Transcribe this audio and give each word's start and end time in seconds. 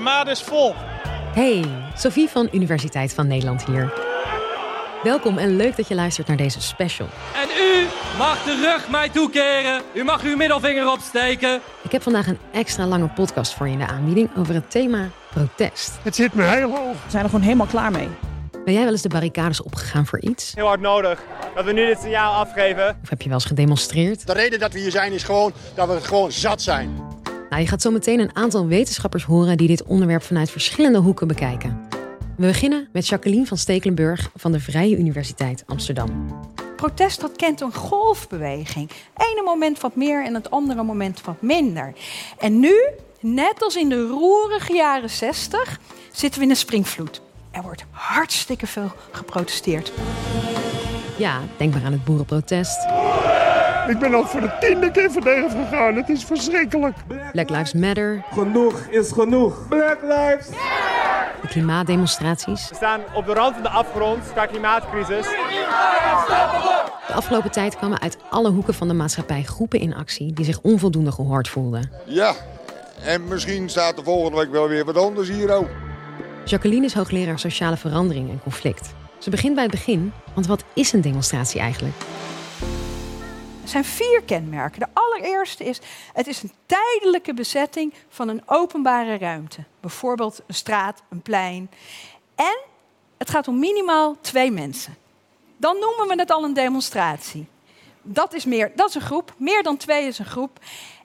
De 0.00 0.06
maat 0.06 0.28
is 0.28 0.42
vol. 0.42 0.74
Hey, 1.34 1.64
Sophie 1.96 2.28
van 2.28 2.48
Universiteit 2.52 3.14
van 3.14 3.26
Nederland 3.26 3.64
hier. 3.64 3.92
Welkom 5.02 5.38
en 5.38 5.56
leuk 5.56 5.76
dat 5.76 5.88
je 5.88 5.94
luistert 5.94 6.26
naar 6.26 6.36
deze 6.36 6.60
special. 6.60 7.06
En 7.34 7.48
u 7.48 7.86
mag 8.18 8.44
de 8.44 8.54
rug 8.54 8.90
mij 8.90 9.08
toekeren. 9.08 9.82
U 9.92 10.04
mag 10.04 10.22
uw 10.22 10.36
middelvinger 10.36 10.90
opsteken. 10.90 11.60
Ik 11.82 11.92
heb 11.92 12.02
vandaag 12.02 12.26
een 12.26 12.38
extra 12.52 12.86
lange 12.86 13.08
podcast 13.08 13.54
voor 13.54 13.66
je 13.66 13.72
in 13.72 13.78
de 13.78 13.86
aanbieding 13.86 14.30
over 14.36 14.54
het 14.54 14.70
thema 14.70 15.08
protest. 15.30 15.98
Het 16.02 16.14
zit 16.14 16.34
me 16.34 16.42
heel 16.42 16.70
hoog. 16.70 16.92
We 17.04 17.10
zijn 17.10 17.22
er 17.22 17.30
gewoon 17.30 17.44
helemaal 17.44 17.66
klaar 17.66 17.90
mee. 17.90 18.08
Ben 18.64 18.74
jij 18.74 18.82
wel 18.82 18.92
eens 18.92 19.02
de 19.02 19.08
barricades 19.08 19.62
opgegaan 19.62 20.06
voor 20.06 20.20
iets? 20.20 20.52
Heel 20.54 20.66
hard 20.66 20.80
nodig 20.80 21.22
dat 21.54 21.64
we 21.64 21.72
nu 21.72 21.86
dit 21.86 21.98
signaal 22.00 22.34
afgeven. 22.34 22.98
Of 23.02 23.08
heb 23.08 23.22
je 23.22 23.28
wel 23.28 23.38
eens 23.38 23.46
gedemonstreerd? 23.46 24.26
De 24.26 24.32
reden 24.32 24.58
dat 24.58 24.72
we 24.72 24.78
hier 24.78 24.90
zijn 24.90 25.12
is 25.12 25.22
gewoon 25.22 25.52
dat 25.74 25.88
we 25.88 26.00
gewoon 26.00 26.32
zat 26.32 26.62
zijn. 26.62 27.09
Nou, 27.50 27.62
je 27.62 27.68
gaat 27.68 27.82
zo 27.82 27.90
meteen 27.90 28.20
een 28.20 28.36
aantal 28.36 28.66
wetenschappers 28.66 29.24
horen 29.24 29.56
die 29.56 29.68
dit 29.68 29.82
onderwerp 29.82 30.22
vanuit 30.22 30.50
verschillende 30.50 30.98
hoeken 30.98 31.28
bekijken. 31.28 31.88
We 32.36 32.46
beginnen 32.46 32.88
met 32.92 33.08
Jacqueline 33.08 33.46
van 33.46 33.56
Stekelenburg 33.56 34.30
van 34.34 34.52
de 34.52 34.60
Vrije 34.60 34.96
Universiteit 34.96 35.64
Amsterdam. 35.66 36.40
Protest 36.76 37.20
dat 37.20 37.36
kent 37.36 37.60
een 37.60 37.74
golfbeweging. 37.74 38.90
Ene 39.16 39.42
moment 39.44 39.80
wat 39.80 39.96
meer 39.96 40.24
en 40.24 40.34
het 40.34 40.50
andere 40.50 40.82
moment 40.82 41.20
wat 41.20 41.42
minder. 41.42 41.92
En 42.38 42.60
nu, 42.60 42.74
net 43.20 43.62
als 43.62 43.76
in 43.76 43.88
de 43.88 44.06
roerige 44.06 44.72
jaren 44.72 45.10
60, 45.10 45.80
zitten 46.12 46.38
we 46.38 46.44
in 46.44 46.50
een 46.50 46.56
springvloed. 46.56 47.22
Er 47.50 47.62
wordt 47.62 47.84
hartstikke 47.90 48.66
veel 48.66 48.92
geprotesteerd. 49.10 49.92
Ja, 51.18 51.40
denk 51.56 51.74
maar 51.74 51.84
aan 51.84 51.92
het 51.92 52.04
boerenprotest. 52.04 52.86
Ik 53.90 53.98
ben 53.98 54.14
al 54.14 54.26
voor 54.26 54.40
de 54.40 54.56
tiende 54.60 54.90
keer 54.90 55.10
verdedig 55.10 55.52
gegaan. 55.52 55.94
Het 55.94 56.08
is 56.08 56.24
verschrikkelijk. 56.24 56.96
Black 57.32 57.50
Lives 57.50 57.72
Matter, 57.72 58.24
Genoeg 58.32 58.78
is 58.90 59.12
genoeg. 59.12 59.68
Black 59.68 60.02
Lives. 60.02 60.46
de 61.42 61.48
klimaatdemonstraties. 61.48 62.68
We 62.68 62.74
staan 62.74 63.00
op 63.14 63.26
de 63.26 63.32
rand 63.32 63.54
van 63.54 63.62
de 63.62 63.68
afgrond 63.68 64.32
qua 64.32 64.46
klimaatcrisis. 64.46 65.26
De 67.06 67.12
afgelopen 67.14 67.50
tijd 67.50 67.76
kwamen 67.76 68.00
uit 68.00 68.16
alle 68.30 68.50
hoeken 68.50 68.74
van 68.74 68.88
de 68.88 68.94
maatschappij 68.94 69.42
groepen 69.42 69.80
in 69.80 69.94
actie 69.94 70.32
die 70.32 70.44
zich 70.44 70.60
onvoldoende 70.60 71.12
gehoord 71.12 71.48
voelden. 71.48 71.90
Ja, 72.04 72.34
en 73.04 73.28
misschien 73.28 73.68
staat 73.68 73.96
de 73.96 74.02
volgende 74.02 74.38
week 74.38 74.50
wel 74.50 74.68
weer 74.68 74.84
wat 74.84 74.96
anders 74.96 75.28
hier 75.28 75.50
ook. 75.54 75.68
Jacqueline 76.44 76.86
is 76.86 76.94
hoogleraar 76.94 77.38
sociale 77.38 77.76
verandering 77.76 78.30
en 78.30 78.40
conflict. 78.42 78.94
Ze 79.18 79.30
begint 79.30 79.54
bij 79.54 79.62
het 79.62 79.72
begin, 79.72 80.12
want 80.34 80.46
wat 80.46 80.64
is 80.74 80.92
een 80.92 81.00
demonstratie 81.00 81.60
eigenlijk? 81.60 81.94
Zijn 83.70 83.84
vier 83.84 84.22
kenmerken. 84.22 84.80
De 84.80 84.88
allereerste 84.92 85.64
is, 85.64 85.80
het 86.12 86.26
is 86.26 86.42
een 86.42 86.52
tijdelijke 86.66 87.34
bezetting 87.34 87.94
van 88.08 88.28
een 88.28 88.42
openbare 88.46 89.18
ruimte. 89.18 89.64
Bijvoorbeeld 89.80 90.40
een 90.46 90.54
straat, 90.54 91.02
een 91.08 91.22
plein. 91.22 91.70
En 92.34 92.58
het 93.18 93.30
gaat 93.30 93.48
om 93.48 93.58
minimaal 93.58 94.16
twee 94.20 94.50
mensen. 94.50 94.96
Dan 95.56 95.78
noemen 95.78 96.08
we 96.08 96.22
het 96.22 96.30
al 96.30 96.44
een 96.44 96.54
demonstratie. 96.54 97.46
Dat 98.02 98.34
is, 98.34 98.44
meer, 98.44 98.72
dat 98.74 98.88
is 98.88 98.94
een 98.94 99.00
groep, 99.00 99.34
meer 99.36 99.62
dan 99.62 99.76
twee 99.76 100.06
is 100.06 100.18
een 100.18 100.24
groep. 100.24 100.58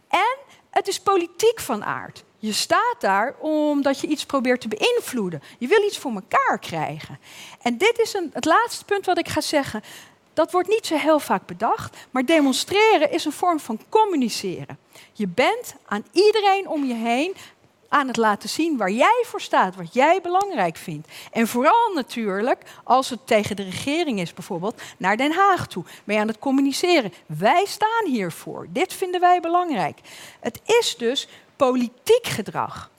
En 0.08 0.38
het 0.70 0.88
is 0.88 1.00
politiek 1.00 1.60
van 1.60 1.84
aard. 1.84 2.24
Je 2.40 2.54
staat 2.54 2.96
daar 3.00 3.36
omdat 3.40 4.00
je 4.00 4.08
iets 4.08 4.26
probeert 4.26 4.62
te 4.62 4.68
beïnvloeden. 4.68 5.42
Je 5.58 5.68
wil 5.68 5.84
iets 5.84 5.98
voor 5.98 6.12
elkaar 6.12 6.60
krijgen. 6.60 7.20
En 7.62 7.78
dit 7.78 8.00
is 8.00 8.14
een, 8.14 8.30
het 8.34 8.46
laatste 8.46 8.86
punt 8.86 9.06
wat 9.06 9.18
ik 9.18 9.28
ga 9.28 9.42
zeggen. 9.42 9.84
Dat 10.36 10.52
wordt 10.52 10.68
niet 10.68 10.86
zo 10.86 10.96
heel 10.96 11.20
vaak 11.20 11.46
bedacht, 11.46 11.98
maar 12.12 12.26
demonstreren 12.26 13.12
is 13.12 13.26
een 13.26 13.32
vorm 13.32 13.60
van 13.60 13.80
communiceren. 13.90 14.78
Je 15.14 15.28
bent 15.28 15.76
aan 15.86 16.06
iedereen 16.12 16.68
om 16.68 16.86
je 16.86 16.94
heen 16.94 17.36
aan 17.90 18.08
het 18.08 18.18
laten 18.18 18.50
zien 18.50 18.78
waar 18.78 18.92
jij 18.92 19.24
voor 19.26 19.42
staat, 19.42 19.76
wat 19.76 19.94
jij 19.94 20.22
belangrijk 20.22 20.78
vindt. 20.78 21.08
En 21.32 21.48
vooral 21.48 21.94
natuurlijk, 21.94 22.62
als 22.84 23.10
het 23.10 23.28
tegen 23.28 23.56
de 23.56 23.64
regering 23.64 24.20
is 24.20 24.34
bijvoorbeeld, 24.34 24.82
naar 24.98 25.18
Den 25.18 25.32
Haag 25.32 25.68
toe. 25.68 25.84
Ben 26.04 26.16
je 26.16 26.22
aan 26.22 26.28
het 26.28 26.40
communiceren. 26.40 27.14
Wij 27.26 27.66
staan 27.66 28.06
hiervoor. 28.06 28.68
Dit 28.70 28.94
vinden 28.94 29.22
wij 29.22 29.40
belangrijk. 29.40 30.00
Het 30.40 30.62
is 30.66 30.96
dus 30.98 31.28
politiek 31.56 32.28
gedrag. 32.28 32.90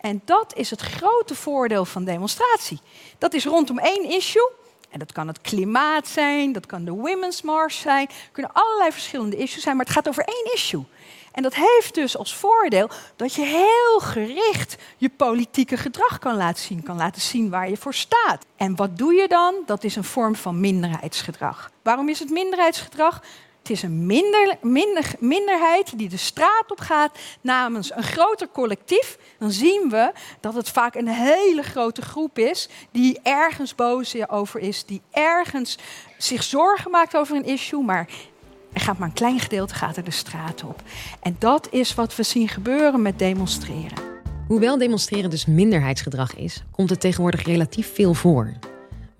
En 0.00 0.22
dat 0.24 0.56
is 0.56 0.70
het 0.70 0.80
grote 0.80 1.34
voordeel 1.34 1.84
van 1.84 2.04
demonstratie. 2.04 2.80
Dat 3.18 3.34
is 3.34 3.44
rondom 3.44 3.78
één 3.78 4.10
issue. 4.10 4.50
En 4.92 4.98
dat 4.98 5.12
kan 5.12 5.26
het 5.26 5.40
klimaat 5.40 6.08
zijn, 6.08 6.52
dat 6.52 6.66
kan 6.66 6.84
de 6.84 6.90
Women's 6.90 7.42
March 7.42 7.72
zijn. 7.72 8.08
Kunnen 8.32 8.52
allerlei 8.52 8.92
verschillende 8.92 9.36
issues 9.36 9.62
zijn, 9.62 9.76
maar 9.76 9.84
het 9.84 9.94
gaat 9.94 10.08
over 10.08 10.24
één 10.24 10.52
issue. 10.54 10.84
En 11.32 11.42
dat 11.42 11.54
heeft 11.54 11.94
dus 11.94 12.16
als 12.16 12.34
voordeel 12.34 12.90
dat 13.16 13.34
je 13.34 13.44
heel 13.44 14.00
gericht 14.00 14.76
je 14.96 15.08
politieke 15.08 15.76
gedrag 15.76 16.18
kan 16.18 16.36
laten 16.36 16.62
zien, 16.62 16.82
kan 16.82 16.96
laten 16.96 17.20
zien 17.20 17.50
waar 17.50 17.68
je 17.68 17.76
voor 17.76 17.94
staat. 17.94 18.46
En 18.56 18.76
wat 18.76 18.98
doe 18.98 19.14
je 19.14 19.28
dan? 19.28 19.54
Dat 19.66 19.84
is 19.84 19.96
een 19.96 20.04
vorm 20.04 20.34
van 20.34 20.60
minderheidsgedrag. 20.60 21.70
Waarom 21.82 22.08
is 22.08 22.18
het 22.18 22.30
minderheidsgedrag? 22.30 23.22
Het 23.62 23.70
is 23.70 23.82
een 23.82 24.06
minder, 24.06 24.56
minder, 24.60 25.12
minderheid 25.18 25.98
die 25.98 26.08
de 26.08 26.16
straat 26.16 26.64
op 26.70 26.80
gaat 26.80 27.18
namens 27.40 27.94
een 27.94 28.02
groter 28.02 28.48
collectief. 28.52 29.18
Dan 29.38 29.50
zien 29.50 29.86
we 29.90 30.12
dat 30.40 30.54
het 30.54 30.68
vaak 30.68 30.94
een 30.94 31.08
hele 31.08 31.62
grote 31.62 32.02
groep 32.02 32.38
is 32.38 32.68
die 32.90 33.20
ergens 33.22 33.74
boos 33.74 34.28
over 34.28 34.60
is, 34.60 34.84
die 34.84 35.00
ergens 35.10 35.78
zich 36.18 36.42
zorgen 36.42 36.90
maakt 36.90 37.16
over 37.16 37.36
een 37.36 37.44
issue, 37.44 37.82
maar 37.82 38.08
er 38.72 38.80
gaat 38.80 38.98
maar 38.98 39.08
een 39.08 39.14
klein 39.14 39.40
gedeelte 39.40 39.74
gaat 39.74 39.96
er 39.96 40.04
de 40.04 40.10
straat 40.10 40.64
op. 40.64 40.82
En 41.20 41.36
dat 41.38 41.68
is 41.70 41.94
wat 41.94 42.16
we 42.16 42.22
zien 42.22 42.48
gebeuren 42.48 43.02
met 43.02 43.18
demonstreren. 43.18 43.98
Hoewel 44.46 44.78
demonstreren 44.78 45.30
dus 45.30 45.46
minderheidsgedrag 45.46 46.36
is, 46.36 46.62
komt 46.70 46.90
het 46.90 47.00
tegenwoordig 47.00 47.42
relatief 47.42 47.94
veel 47.94 48.14
voor. 48.14 48.52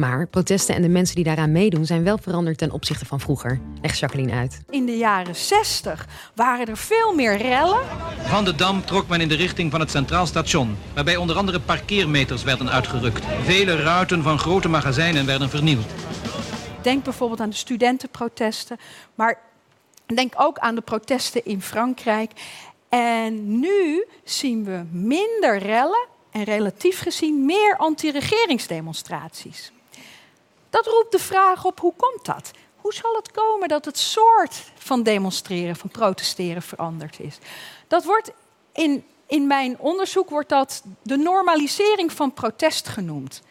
Maar 0.03 0.27
protesten 0.27 0.75
en 0.75 0.83
de 0.83 0.89
mensen 0.89 1.15
die 1.15 1.25
daaraan 1.25 1.53
meedoen 1.53 1.87
zijn 1.87 2.05
wel 2.05 2.19
veranderd 2.19 2.59
ten 2.59 2.71
opzichte 2.71 3.05
van 3.05 3.21
vroeger, 3.21 3.61
legt 3.83 3.99
Jacqueline 3.99 4.33
uit. 4.33 4.63
In 4.71 4.87
de 4.87 4.97
jaren 4.97 5.37
60 5.37 6.07
waren 6.35 6.67
er 6.67 6.77
veel 6.77 7.15
meer 7.15 7.37
rellen. 7.37 7.81
Van 8.23 8.45
de 8.45 8.55
Dam 8.55 8.85
trok 8.85 9.09
men 9.09 9.21
in 9.21 9.29
de 9.29 9.35
richting 9.35 9.71
van 9.71 9.81
het 9.81 9.91
Centraal 9.91 10.27
Station, 10.27 10.77
waarbij 10.95 11.17
onder 11.17 11.37
andere 11.37 11.61
parkeermeters 11.61 12.43
werden 12.43 12.71
uitgerukt. 12.71 13.25
Vele 13.43 13.77
ruiten 13.77 14.23
van 14.23 14.39
grote 14.39 14.69
magazijnen 14.69 15.27
werden 15.27 15.51
vernield. 15.51 15.87
Denk 16.81 17.05
bijvoorbeeld 17.05 17.41
aan 17.41 17.51
de 17.51 17.57
studentenprotesten, 17.57 18.79
maar 19.15 19.39
denk 20.15 20.35
ook 20.37 20.59
aan 20.59 20.75
de 20.75 20.81
protesten 20.81 21.45
in 21.45 21.63
Frankrijk. 21.63 22.33
En 22.89 23.61
nu 23.61 24.05
zien 24.25 24.65
we 24.65 24.85
minder 24.91 25.59
rellen 25.59 26.07
en 26.31 26.45
relatief 26.45 27.01
gezien 27.01 27.45
meer 27.45 27.77
anti-regeringsdemonstraties. 27.77 29.73
Dat 30.73 30.87
roept 30.87 31.13
de 31.13 31.19
vraag 31.19 31.65
op 31.65 31.81
hoe 31.81 31.93
komt 31.97 32.25
dat? 32.25 32.51
Hoe 32.77 32.95
zal 32.95 33.15
het 33.15 33.31
komen 33.31 33.69
dat 33.69 33.85
het 33.85 33.99
soort 33.99 34.63
van 34.75 35.03
demonstreren, 35.03 35.77
van 35.77 35.89
protesteren 35.89 36.63
veranderd 36.63 37.21
is? 37.21 37.39
Dat 37.89 38.05
wordt 38.05 38.33
in, 38.73 39.05
in 39.27 39.47
mijn 39.47 39.79
onderzoek 39.79 40.31
wordt 40.31 40.49
dat 40.49 40.83
de 41.03 41.17
normalisering 41.17 42.13
van 42.13 42.33
protest 42.33 42.89
genoemd. 42.89 43.43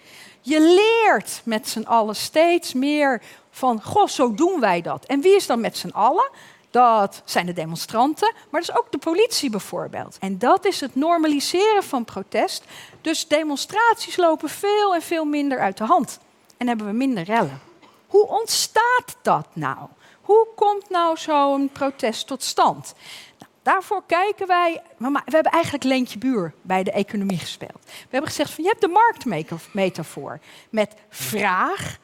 Je 0.41 0.59
leert 0.59 1.41
met 1.43 1.69
z'n 1.69 1.83
allen 1.83 2.15
steeds 2.15 2.73
meer 2.73 3.21
van, 3.51 3.83
goh, 3.83 4.07
zo 4.07 4.33
doen 4.33 4.59
wij 4.59 4.81
dat. 4.81 5.05
En 5.05 5.21
wie 5.21 5.35
is 5.35 5.45
dan 5.45 5.61
met 5.61 5.77
z'n 5.77 5.89
allen? 5.89 6.29
Dat 6.71 7.21
zijn 7.25 7.45
de 7.45 7.53
demonstranten, 7.53 8.33
maar 8.49 8.61
dat 8.61 8.69
is 8.69 8.77
ook 8.77 8.91
de 8.91 8.97
politie 8.97 9.49
bijvoorbeeld. 9.49 10.17
En 10.19 10.38
dat 10.38 10.65
is 10.65 10.79
het 10.81 10.95
normaliseren 10.95 11.83
van 11.83 12.05
protest. 12.05 12.63
Dus 13.01 13.27
demonstraties 13.27 14.17
lopen 14.17 14.49
veel 14.49 14.95
en 14.95 15.01
veel 15.01 15.25
minder 15.25 15.59
uit 15.59 15.77
de 15.77 15.85
hand. 15.85 16.19
En 16.61 16.67
hebben 16.67 16.85
we 16.85 16.94
minder 16.94 17.23
rellen. 17.23 17.59
Hoe 18.07 18.27
ontstaat 18.27 19.17
dat 19.22 19.47
nou? 19.53 19.77
Hoe 20.22 20.47
komt 20.55 20.89
nou 20.89 21.17
zo'n 21.17 21.69
protest 21.69 22.27
tot 22.27 22.44
stand? 22.44 22.94
Nou, 23.39 23.51
daarvoor 23.61 24.03
kijken 24.05 24.47
wij. 24.47 24.81
We 24.97 25.21
hebben 25.25 25.51
eigenlijk 25.51 25.83
Leentje 25.83 26.17
Buur 26.17 26.53
bij 26.61 26.83
de 26.83 26.91
economie 26.91 27.38
gespeeld. 27.38 27.80
We 27.83 28.07
hebben 28.09 28.30
gezegd: 28.30 28.51
van, 28.51 28.63
je 28.63 28.69
hebt 28.69 28.81
de 28.81 28.88
marktmetafoor 28.88 30.39
met 30.69 30.94
vraag 31.09 31.97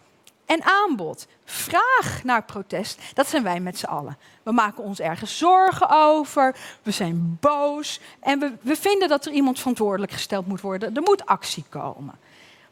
en 0.46 0.64
aanbod. 0.64 1.28
Vraag 1.46 2.24
naar 2.24 2.44
protest, 2.44 3.02
dat 3.14 3.28
zijn 3.28 3.44
wij 3.44 3.60
met 3.60 3.78
z'n 3.78 3.86
allen. 3.86 4.18
We 4.44 4.52
maken 4.52 4.84
ons 4.84 5.00
ergens 5.00 5.38
zorgen 5.38 5.90
over, 5.90 6.56
we 6.84 6.92
zijn 6.92 7.38
boos 7.40 8.00
en 8.20 8.40
we, 8.40 8.54
we 8.62 8.76
vinden 8.76 9.10
dat 9.10 9.26
er 9.26 9.32
iemand 9.32 9.58
verantwoordelijk 9.60 10.12
gesteld 10.12 10.48
moet 10.48 10.62
worden. 10.62 10.96
Er 10.96 11.02
moet 11.02 11.26
actie 11.26 11.66
komen. 11.70 12.20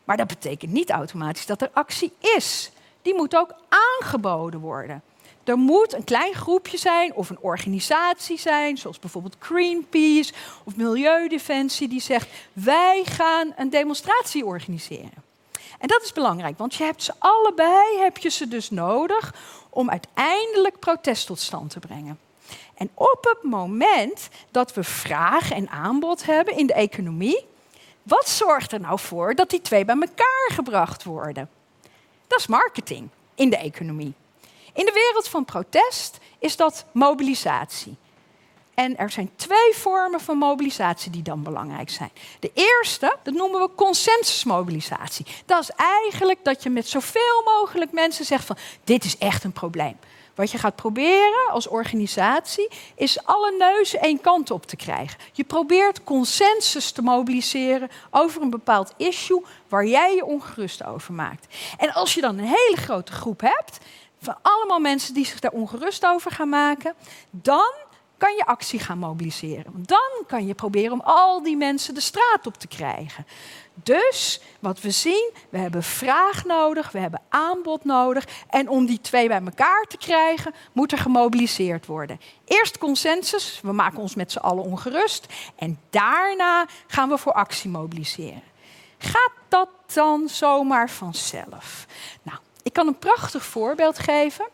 Maar 0.06 0.18
dat 0.18 0.28
betekent 0.28 0.72
niet 0.72 0.90
automatisch 0.90 1.46
dat 1.46 1.62
er 1.62 1.70
actie 1.74 2.14
is. 2.20 2.72
Die 3.02 3.16
moet 3.16 3.36
ook 3.36 3.54
aangeboden 3.70 4.60
worden. 4.60 5.04
Er 5.44 5.58
moet 5.58 5.94
een 5.94 6.04
klein 6.04 6.34
groepje 6.34 6.78
zijn 6.78 7.14
of 7.14 7.30
een 7.30 7.40
organisatie 7.40 8.40
zijn, 8.40 8.78
zoals 8.78 9.00
bijvoorbeeld 9.00 9.36
Greenpeace 9.40 10.34
of 10.64 10.76
Milieudefensie, 10.76 11.88
die 11.88 12.02
zegt: 12.02 12.28
wij 12.54 13.04
gaan 13.06 13.54
een 13.56 13.70
demonstratie 13.70 14.46
organiseren. 14.46 15.24
En 15.80 15.88
dat 15.88 16.04
is 16.04 16.14
belangrijk, 16.14 16.58
want 16.58 16.76
je 16.76 16.84
hebt 16.84 17.04
ze 17.04 17.14
allebei 17.18 17.98
heb 18.00 18.18
je 18.18 18.30
ze 18.30 18.48
dus 18.48 18.70
nodig 18.70 19.34
om 19.70 19.90
uiteindelijk 19.90 20.80
protest 20.80 21.26
tot 21.26 21.40
stand 21.40 21.70
te 21.70 21.80
brengen. 21.80 22.20
En 22.76 22.90
op 22.94 23.18
het 23.22 23.52
moment 23.52 24.30
dat 24.52 24.74
we 24.74 24.84
vraag 24.84 25.52
en 25.52 25.70
aanbod 25.70 26.26
hebben 26.26 26.58
in 26.58 26.68
de 26.68 26.74
economie, 26.74 27.46
Wat 28.06 28.30
zorgt 28.30 28.72
er 28.72 28.80
nou 28.80 29.00
voor 29.00 29.36
dat 29.36 29.50
die 29.50 29.62
twee 29.62 29.86
bij 29.86 29.96
elkaar 29.96 30.50
gebracht 30.52 31.04
worden? 31.04 31.50
Dat 32.28 32.40
is 32.40 32.48
marketing 32.48 33.10
in 33.36 33.50
de 33.50 33.58
economie. 33.58 34.14
In 34.74 34.86
de 34.86 34.92
wereld 34.92 35.28
van 35.28 35.46
protest 35.46 36.18
is 36.40 36.56
dat 36.56 36.86
mobilisatie. 36.92 37.96
En 38.74 38.98
er 38.98 39.10
zijn 39.10 39.32
twee 39.36 39.74
vormen 39.74 40.20
van 40.20 40.38
mobilisatie 40.38 41.12
die 41.12 41.22
dan 41.22 41.44
belangrijk 41.44 41.90
zijn. 41.90 42.12
De 42.40 42.52
eerste, 42.54 43.18
dat 43.24 43.34
noemen 43.34 43.60
we 43.62 43.70
consensusmobilisatie. 43.76 45.26
Dat 45.46 45.62
is 45.62 45.70
eigenlijk 45.70 46.40
dat 46.44 46.64
je 46.64 46.70
met 46.70 46.88
zoveel 46.88 47.42
mogelijk 47.46 47.92
mensen 47.92 48.26
zegt 48.26 48.46
van 48.46 48.58
dit 48.84 49.04
is 49.04 49.18
echt 49.18 49.44
een 49.44 49.52
probleem. 49.52 49.98
Wat 50.36 50.52
je 50.52 50.58
gaat 50.58 50.76
proberen 50.76 51.50
als 51.52 51.68
organisatie 51.68 52.68
is 52.96 53.26
alle 53.26 53.56
neuzen 53.58 54.02
één 54.02 54.22
kant 54.22 54.52
op 54.52 54.66
te 54.66 54.76
krijgen. 54.76 55.20
Je 55.32 55.44
probeert 55.44 56.04
consensus 56.04 56.92
te 56.92 57.02
mobiliseren 57.02 57.90
over 58.12 58.42
een 58.42 58.50
bepaald 58.50 58.94
issue 58.98 59.44
waar 59.68 59.86
jij 59.86 60.16
je 60.16 60.26
ongerust 60.26 60.86
over 60.86 61.14
maakt. 61.14 61.56
En 61.78 61.94
als 61.94 62.14
je 62.14 62.22
dan 62.22 62.38
een 62.38 62.46
hele 62.46 62.78
grote 62.78 63.12
groep 63.12 63.42
hebt 63.42 63.80
van 64.22 64.36
allemaal 64.42 64.80
mensen 64.80 65.14
die 65.14 65.26
zich 65.26 65.40
daar 65.40 65.52
ongerust 65.52 66.06
over 66.06 66.32
gaan 66.32 66.50
maken, 66.50 66.94
dan 67.32 67.74
kan 68.18 68.36
je 68.36 68.46
actie 68.46 68.80
gaan 68.80 68.98
mobiliseren. 68.98 69.74
Dan 69.76 70.26
kan 70.28 70.48
je 70.48 70.54
proberen 70.54 70.92
om 70.92 71.02
al 71.02 71.44
die 71.44 71.58
mensen 71.58 71.94
de 71.94 72.00
straat 72.00 72.48
op 72.48 72.58
te 72.58 72.68
krijgen. 72.68 73.26
Dus 73.84 74.42
wat 74.60 74.82
we 74.82 74.92
zien, 74.92 75.32
we 75.50 75.58
hebben 75.58 75.84
vraag 75.84 76.46
nodig, 76.46 76.92
we 76.92 77.00
hebben 77.00 77.22
aanbod 77.30 77.86
nodig. 77.86 78.28
En 78.50 78.70
om 78.70 78.86
die 78.86 79.02
twee 79.02 79.28
bij 79.28 79.42
elkaar 79.46 79.86
te 79.88 79.98
krijgen, 79.98 80.54
moet 80.72 80.92
er 80.92 80.98
gemobiliseerd 80.98 81.86
worden. 81.86 82.20
Eerst 82.46 82.78
consensus, 82.78 83.60
we 83.64 83.72
maken 83.72 84.00
ons 84.00 84.16
met 84.16 84.32
z'n 84.32 84.38
allen 84.38 84.64
ongerust. 84.64 85.26
En 85.56 85.80
daarna 85.90 86.66
gaan 86.88 87.10
we 87.10 87.18
voor 87.18 87.34
actie 87.34 87.70
mobiliseren. 87.70 88.44
Gaat 88.98 89.32
dat 89.48 89.70
dan 89.94 90.30
zomaar 90.30 90.90
vanzelf? 90.90 91.86
Nou, 92.24 92.38
ik 92.64 92.74
kan 92.74 92.88
een 92.88 93.00
prachtig 93.00 93.46
voorbeeld 93.46 94.00
geven. 94.00 94.46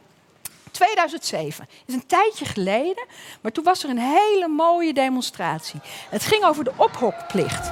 2007 0.71 1.67
is 1.85 1.93
een 1.93 2.05
tijdje 2.05 2.45
geleden, 2.45 3.05
maar 3.41 3.51
toen 3.51 3.63
was 3.63 3.83
er 3.83 3.89
een 3.89 3.97
hele 3.97 4.47
mooie 4.47 4.93
demonstratie. 4.93 5.79
Het 6.09 6.23
ging 6.23 6.43
over 6.43 6.63
de 6.63 6.73
ophokplicht. 6.75 7.71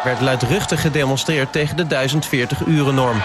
Er 0.00 0.06
werd 0.06 0.20
luidruchtig 0.20 0.80
gedemonstreerd 0.80 1.52
tegen 1.52 1.76
de 1.76 2.08
1040-uren-norm. 2.08 3.22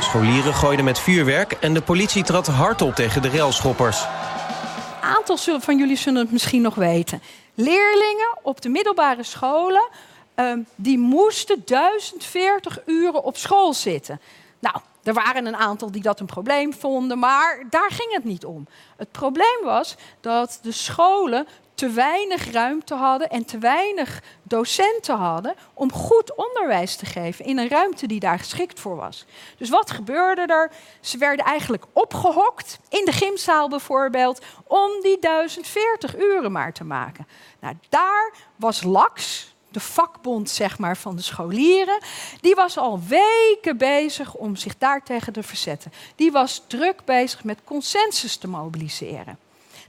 Scholieren 0.00 0.54
gooiden 0.54 0.84
met 0.84 0.98
vuurwerk 0.98 1.52
en 1.52 1.74
de 1.74 1.82
politie 1.82 2.24
trad 2.24 2.46
hard 2.46 2.82
op 2.82 2.94
tegen 2.94 3.22
de 3.22 3.28
railschoppers. 3.28 4.00
Een 4.00 5.08
aantal 5.16 5.60
van 5.60 5.78
jullie 5.78 5.96
zullen 5.96 6.20
het 6.20 6.32
misschien 6.32 6.62
nog 6.62 6.74
weten. 6.74 7.22
Leerlingen 7.54 8.38
op 8.42 8.60
de 8.60 8.68
middelbare 8.68 9.22
scholen 9.22 9.88
ehm, 10.34 10.58
die 10.74 10.98
moesten 10.98 11.62
1040 11.64 12.80
uren 12.86 13.24
op 13.24 13.36
school 13.36 13.72
zitten. 13.72 14.20
Nou, 14.58 14.76
er 15.02 15.14
waren 15.14 15.46
een 15.46 15.56
aantal 15.56 15.90
die 15.90 16.02
dat 16.02 16.20
een 16.20 16.26
probleem 16.26 16.74
vonden, 16.74 17.18
maar 17.18 17.64
daar 17.70 17.90
ging 17.90 18.12
het 18.12 18.24
niet 18.24 18.44
om. 18.44 18.66
Het 18.96 19.10
probleem 19.10 19.58
was 19.62 19.96
dat 20.20 20.58
de 20.62 20.72
scholen 20.72 21.46
te 21.74 21.88
weinig 21.88 22.50
ruimte 22.50 22.94
hadden 22.94 23.30
en 23.30 23.44
te 23.44 23.58
weinig 23.58 24.22
docenten 24.42 25.16
hadden 25.16 25.54
om 25.74 25.92
goed 25.92 26.34
onderwijs 26.34 26.96
te 26.96 27.06
geven 27.06 27.44
in 27.44 27.58
een 27.58 27.68
ruimte 27.68 28.06
die 28.06 28.20
daar 28.20 28.38
geschikt 28.38 28.80
voor 28.80 28.96
was. 28.96 29.24
Dus 29.58 29.68
wat 29.68 29.90
gebeurde 29.90 30.42
er? 30.46 30.70
Ze 31.00 31.18
werden 31.18 31.44
eigenlijk 31.44 31.84
opgehokt 31.92 32.78
in 32.88 33.04
de 33.04 33.12
gymzaal 33.12 33.68
bijvoorbeeld 33.68 34.40
om 34.66 34.90
die 35.02 35.18
1040 35.18 36.18
uren 36.18 36.52
maar 36.52 36.72
te 36.72 36.84
maken. 36.84 37.26
Nou, 37.60 37.74
daar 37.88 38.32
was 38.56 38.82
LAX, 38.82 39.48
de 39.70 39.80
vakbond 39.80 40.50
zeg 40.50 40.78
maar, 40.78 40.96
van 40.96 41.16
de 41.16 41.22
scholieren, 41.22 41.98
die 42.40 42.54
was 42.54 42.78
al 42.78 43.00
weken 43.08 43.76
bezig 43.76 44.34
om 44.34 44.56
zich 44.56 44.78
daartegen 44.78 45.32
te 45.32 45.42
verzetten. 45.42 45.92
Die 46.16 46.32
was 46.32 46.62
druk 46.66 47.04
bezig 47.04 47.44
met 47.44 47.58
consensus 47.64 48.36
te 48.36 48.48
mobiliseren. 48.48 49.38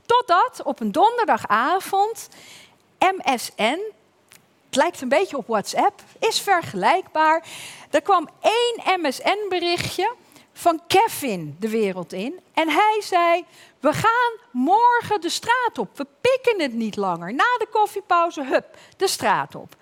Totdat 0.06 0.62
op 0.64 0.80
een 0.80 0.92
donderdagavond 0.92 2.30
MSN, 3.00 3.80
het 4.66 4.76
lijkt 4.76 5.02
een 5.02 5.10
beetje 5.10 5.38
op 5.38 5.48
WhatsApp, 5.48 6.02
is 6.20 6.40
vergelijkbaar. 6.40 7.48
Er 7.90 8.02
kwam 8.02 8.30
één 8.42 9.00
MSN-berichtje 9.02 10.14
van 10.54 10.82
Kevin 10.88 11.56
de 11.60 11.70
wereld 11.70 12.14
in. 12.14 12.40
En 12.54 12.70
hij 12.70 13.02
zei: 13.04 13.46
We 13.80 13.94
gaan 13.94 14.40
morgen 14.52 15.22
de 15.22 15.30
straat 15.30 15.78
op. 15.78 15.98
We 15.98 16.08
pikken 16.22 16.62
het 16.62 16.74
niet 16.74 16.96
langer. 16.96 17.34
Na 17.34 17.58
de 17.58 17.68
koffiepauze, 17.72 18.44
hup, 18.44 18.78
de 18.98 19.08
straat 19.08 19.56
op. 19.56 19.76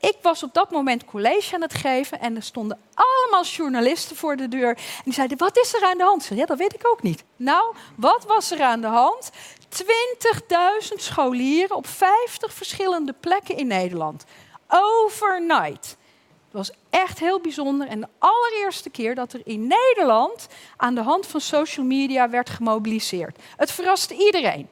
Ik 0.00 0.16
was 0.22 0.42
op 0.42 0.54
dat 0.54 0.70
moment 0.70 1.04
college 1.04 1.54
aan 1.54 1.62
het 1.62 1.74
geven 1.74 2.20
en 2.20 2.36
er 2.36 2.42
stonden 2.42 2.78
allemaal 2.94 3.44
journalisten 3.44 4.16
voor 4.16 4.36
de 4.36 4.48
deur. 4.48 4.68
En 4.68 5.02
die 5.04 5.12
zeiden, 5.12 5.38
wat 5.38 5.58
is 5.58 5.74
er 5.74 5.82
aan 5.82 5.98
de 5.98 6.04
hand? 6.04 6.30
ja, 6.34 6.46
dat 6.46 6.58
weet 6.58 6.74
ik 6.74 6.86
ook 6.86 7.02
niet. 7.02 7.24
Nou, 7.36 7.74
wat 7.96 8.24
was 8.26 8.50
er 8.50 8.62
aan 8.62 8.80
de 8.80 8.86
hand? 8.86 9.30
20.000 9.30 10.94
scholieren 10.94 11.76
op 11.76 11.86
50 11.86 12.52
verschillende 12.52 13.14
plekken 13.20 13.56
in 13.56 13.66
Nederland. 13.66 14.24
Overnight. 14.68 15.96
Het 16.44 16.56
was 16.56 16.70
echt 16.90 17.18
heel 17.18 17.40
bijzonder 17.40 17.88
en 17.88 18.00
de 18.00 18.08
allereerste 18.18 18.90
keer 18.90 19.14
dat 19.14 19.32
er 19.32 19.40
in 19.44 19.66
Nederland 19.66 20.46
aan 20.76 20.94
de 20.94 21.02
hand 21.02 21.26
van 21.26 21.40
social 21.40 21.86
media 21.86 22.30
werd 22.30 22.50
gemobiliseerd. 22.50 23.38
Het 23.56 23.70
verraste 23.70 24.14
iedereen. 24.14 24.68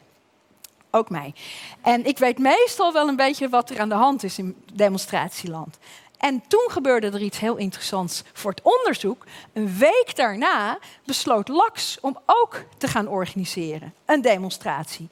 Ook 0.97 1.11
mij. 1.11 1.35
En 1.83 2.05
ik 2.05 2.19
weet 2.19 2.39
meestal 2.39 2.93
wel 2.93 3.09
een 3.09 3.17
beetje 3.17 3.49
wat 3.49 3.71
er 3.71 3.81
aan 3.81 3.89
de 3.89 3.95
hand 3.95 4.23
is 4.23 4.39
in 4.39 4.57
demonstratieland. 4.73 5.79
En 6.19 6.43
toen 6.49 6.69
gebeurde 6.71 7.07
er 7.07 7.23
iets 7.23 7.39
heel 7.39 7.57
interessants 7.57 8.23
voor 8.33 8.51
het 8.51 8.63
onderzoek. 8.63 9.25
Een 9.53 9.79
week 9.79 10.13
daarna 10.15 10.79
besloot 11.05 11.49
LAX 11.49 11.99
om 12.01 12.19
ook 12.27 12.65
te 12.79 12.89
gaan 12.89 13.09
organiseren, 13.09 13.95
een 14.05 14.23
demonstratie. 14.23 15.09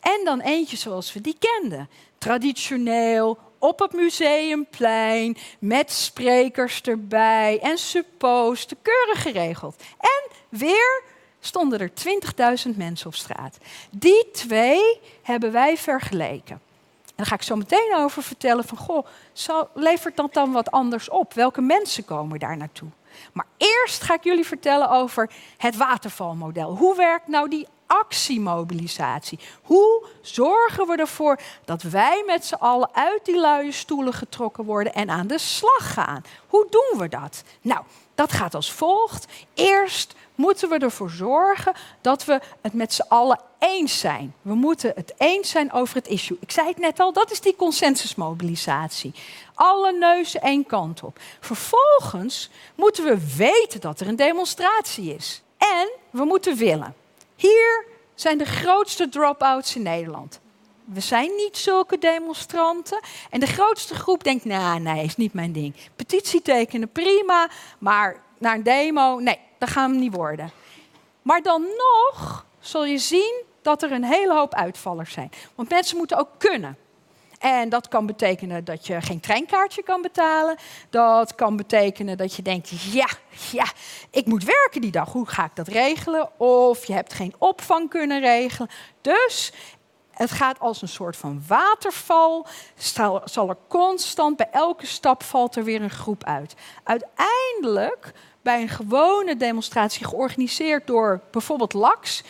En 0.00 0.20
dan 0.24 0.40
eentje 0.40 0.76
zoals 0.76 1.12
we 1.12 1.20
die 1.20 1.36
kenden. 1.38 1.88
Traditioneel, 2.18 3.38
op 3.58 3.78
het 3.78 3.92
museumplein, 3.92 5.36
met 5.58 5.92
sprekers 5.92 6.80
erbij 6.80 7.58
en 7.62 7.78
suppost, 7.78 8.74
keurig 8.82 9.22
geregeld. 9.22 9.82
En 9.98 10.30
weer 10.48 11.02
stonden 11.46 11.80
er 11.80 11.90
20.000 12.68 12.76
mensen 12.76 13.06
op 13.06 13.14
straat. 13.14 13.58
Die 13.90 14.30
twee 14.32 15.00
hebben 15.22 15.52
wij 15.52 15.76
vergeleken. 15.76 16.60
En 17.06 17.20
daar 17.20 17.26
ga 17.26 17.34
ik 17.34 17.42
zo 17.42 17.56
meteen 17.56 17.94
over 17.96 18.22
vertellen 18.22 18.64
van, 18.64 18.78
goh, 18.78 19.06
levert 19.74 20.16
dat 20.16 20.34
dan 20.34 20.52
wat 20.52 20.70
anders 20.70 21.08
op? 21.08 21.34
Welke 21.34 21.60
mensen 21.60 22.04
komen 22.04 22.38
daar 22.38 22.56
naartoe? 22.56 22.88
Maar 23.32 23.46
eerst 23.56 24.02
ga 24.02 24.14
ik 24.14 24.24
jullie 24.24 24.46
vertellen 24.46 24.90
over 24.90 25.30
het 25.56 25.76
watervalmodel. 25.76 26.76
Hoe 26.76 26.96
werkt 26.96 27.28
nou 27.28 27.48
die 27.48 27.66
actiemobilisatie? 27.86 29.38
Hoe 29.62 30.06
zorgen 30.20 30.86
we 30.86 30.96
ervoor 30.96 31.40
dat 31.64 31.82
wij 31.82 32.22
met 32.26 32.44
z'n 32.44 32.54
allen 32.54 32.94
uit 32.94 33.24
die 33.24 33.40
luie 33.40 33.72
stoelen 33.72 34.12
getrokken 34.12 34.64
worden 34.64 34.94
en 34.94 35.10
aan 35.10 35.26
de 35.26 35.38
slag 35.38 35.92
gaan? 35.92 36.22
Hoe 36.46 36.66
doen 36.70 36.98
we 36.98 37.08
dat? 37.08 37.42
Nou, 37.60 37.84
dat 38.14 38.32
gaat 38.32 38.54
als 38.54 38.72
volgt. 38.72 39.26
Eerst 39.54 40.14
moeten 40.34 40.68
we 40.68 40.78
ervoor 40.78 41.10
zorgen 41.10 41.72
dat 42.00 42.24
we 42.24 42.40
het 42.60 42.72
met 42.72 42.92
z'n 42.92 43.04
allen 43.08 43.40
eens 43.58 43.98
zijn. 43.98 44.34
We 44.42 44.54
moeten 44.54 44.92
het 44.94 45.14
eens 45.18 45.50
zijn 45.50 45.72
over 45.72 45.96
het 45.96 46.06
issue. 46.06 46.36
Ik 46.40 46.50
zei 46.50 46.68
het 46.68 46.78
net 46.78 47.00
al, 47.00 47.12
dat 47.12 47.30
is 47.30 47.40
die 47.40 47.56
consensusmobilisatie. 47.56 49.14
Alle 49.54 49.92
neuzen 49.92 50.40
één 50.40 50.66
kant 50.66 51.02
op. 51.02 51.18
Vervolgens 51.40 52.50
moeten 52.74 53.04
we 53.04 53.36
weten 53.36 53.80
dat 53.80 54.00
er 54.00 54.08
een 54.08 54.16
demonstratie 54.16 55.14
is. 55.14 55.42
En 55.58 55.90
we 56.10 56.24
moeten 56.24 56.56
willen. 56.56 56.94
Hier 57.36 57.86
zijn 58.14 58.38
de 58.38 58.44
grootste 58.44 59.08
drop-outs 59.08 59.76
in 59.76 59.82
Nederland. 59.82 60.40
We 60.84 61.00
zijn 61.00 61.30
niet 61.36 61.56
zulke 61.56 61.98
demonstranten. 61.98 63.00
En 63.30 63.40
de 63.40 63.46
grootste 63.46 63.94
groep 63.94 64.24
denkt, 64.24 64.44
nou, 64.44 64.80
nee, 64.80 65.04
is 65.04 65.16
niet 65.16 65.32
mijn 65.32 65.52
ding. 65.52 65.74
Petitie 65.96 66.42
tekenen, 66.42 66.88
prima. 66.88 67.48
Maar 67.78 68.22
naar 68.38 68.54
een 68.54 68.62
demo, 68.62 69.18
nee, 69.18 69.38
dat 69.58 69.70
gaan 69.70 69.90
we 69.90 69.96
niet 69.96 70.14
worden. 70.14 70.50
Maar 71.22 71.42
dan 71.42 71.62
nog 71.62 72.46
zul 72.58 72.84
je 72.84 72.98
zien 72.98 73.42
dat 73.62 73.82
er 73.82 73.92
een 73.92 74.04
hele 74.04 74.34
hoop 74.34 74.54
uitvallers 74.54 75.12
zijn. 75.12 75.30
Want 75.54 75.68
mensen 75.68 75.96
moeten 75.96 76.18
ook 76.18 76.30
kunnen. 76.38 76.76
En 77.38 77.68
dat 77.68 77.88
kan 77.88 78.06
betekenen 78.06 78.64
dat 78.64 78.86
je 78.86 79.00
geen 79.00 79.20
treinkaartje 79.20 79.82
kan 79.82 80.02
betalen. 80.02 80.56
Dat 80.90 81.34
kan 81.34 81.56
betekenen 81.56 82.16
dat 82.16 82.34
je 82.34 82.42
denkt, 82.42 82.70
ja, 82.92 83.08
ja, 83.52 83.66
ik 84.10 84.26
moet 84.26 84.44
werken 84.44 84.80
die 84.80 84.90
dag. 84.90 85.12
Hoe 85.12 85.26
ga 85.26 85.44
ik 85.44 85.54
dat 85.54 85.68
regelen? 85.68 86.40
Of 86.40 86.84
je 86.84 86.92
hebt 86.92 87.12
geen 87.12 87.34
opvang 87.38 87.90
kunnen 87.90 88.20
regelen. 88.20 88.70
Dus 89.00 89.52
het 90.10 90.30
gaat 90.30 90.60
als 90.60 90.82
een 90.82 90.88
soort 90.88 91.16
van 91.16 91.42
waterval. 91.46 92.46
Zal 93.24 93.48
er 93.48 93.56
constant, 93.68 94.36
bij 94.36 94.50
elke 94.50 94.86
stap 94.86 95.22
valt 95.22 95.56
er 95.56 95.64
weer 95.64 95.82
een 95.82 95.90
groep 95.90 96.24
uit. 96.24 96.54
Uiteindelijk, 96.84 98.12
bij 98.44 98.62
een 98.62 98.68
gewone 98.68 99.36
demonstratie 99.36 100.06
georganiseerd 100.06 100.86
door 100.86 101.20
bijvoorbeeld 101.30 101.72
LAX, 101.72 102.22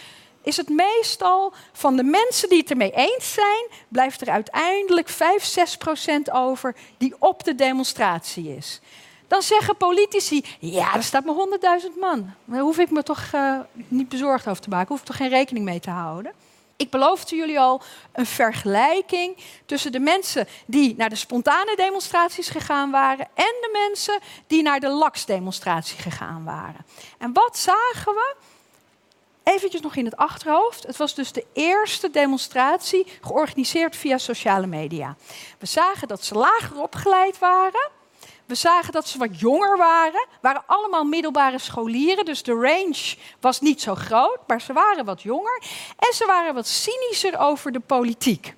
is 0.43 0.57
het 0.57 0.69
meestal 0.69 1.53
van 1.73 1.97
de 1.97 2.03
mensen 2.03 2.49
die 2.49 2.59
het 2.59 2.71
ermee 2.71 2.91
eens 2.91 3.33
zijn, 3.33 3.67
blijft 3.89 4.21
er 4.21 4.31
uiteindelijk 4.31 5.09
5, 5.09 5.45
6 5.45 5.77
procent 5.77 6.31
over 6.31 6.77
die 6.99 7.15
op 7.19 7.45
de 7.45 7.55
demonstratie 7.55 8.57
is. 8.57 8.81
Dan 9.29 9.43
zeggen 9.43 9.77
politici, 9.77 10.45
ja, 10.59 10.95
er 10.95 11.03
staat 11.03 11.25
maar 11.25 11.81
100.000 11.83 11.99
man. 12.01 12.31
Daar 12.45 12.61
hoef 12.61 12.79
ik 12.79 12.91
me 12.91 13.03
toch 13.03 13.31
uh, 13.35 13.59
niet 13.89 14.09
bezorgd 14.09 14.49
over 14.49 14.63
te 14.63 14.69
maken, 14.69 14.89
hoef 14.89 15.01
ik 15.01 15.07
toch 15.07 15.17
geen 15.17 15.29
rekening 15.29 15.65
mee 15.65 15.81
te 15.81 15.91
houden. 15.91 16.33
Ik 16.77 16.91
beloofde 16.91 17.37
jullie 17.37 17.61
al 17.61 17.83
een 18.13 18.27
vergelijking 18.27 19.37
tussen 19.67 19.93
de 19.93 20.01
mensen 20.01 20.49
die 20.67 20.95
naar 20.97 21.09
de 21.09 21.17
spontane 21.17 21.77
demonstraties 21.77 22.49
gegaan 22.49 22.91
waren 22.91 23.29
en 23.35 23.55
de 23.61 23.71
mensen 23.73 24.21
die 24.47 24.63
naar 24.63 24.81
de 24.81 24.89
LAX-demonstratie 24.89 25.99
gegaan 25.99 26.45
waren. 26.45 26.87
En 27.19 27.33
wat 27.33 27.59
zagen 27.59 28.13
we? 28.15 28.35
Eventjes 29.43 29.81
nog 29.81 29.97
in 29.97 30.05
het 30.05 30.17
achterhoofd. 30.17 30.87
Het 30.87 30.97
was 30.97 31.15
dus 31.15 31.33
de 31.33 31.47
eerste 31.53 32.11
demonstratie 32.11 33.07
georganiseerd 33.21 33.97
via 33.97 34.19
sociale 34.19 34.67
media. 34.67 35.17
We 35.59 35.67
zagen 35.67 36.09
dat 36.09 36.25
ze 36.25 36.35
lager 36.35 36.83
opgeleid 36.83 37.39
waren. 37.39 37.91
We 38.47 38.55
zagen 38.55 38.93
dat 38.93 39.09
ze 39.09 39.19
wat 39.19 39.41
jonger 39.41 39.77
waren. 39.77 40.27
waren 40.41 40.63
allemaal 40.67 41.05
middelbare 41.05 41.59
scholieren, 41.59 42.25
dus 42.25 42.43
de 42.43 42.53
range 42.53 43.17
was 43.41 43.61
niet 43.61 43.81
zo 43.81 43.95
groot, 43.95 44.39
maar 44.47 44.61
ze 44.61 44.73
waren 44.73 45.05
wat 45.05 45.23
jonger. 45.23 45.63
En 45.99 46.15
ze 46.15 46.27
waren 46.27 46.55
wat 46.55 46.67
cynischer 46.67 47.39
over 47.39 47.73
de 47.73 47.81
politiek. 47.81 48.55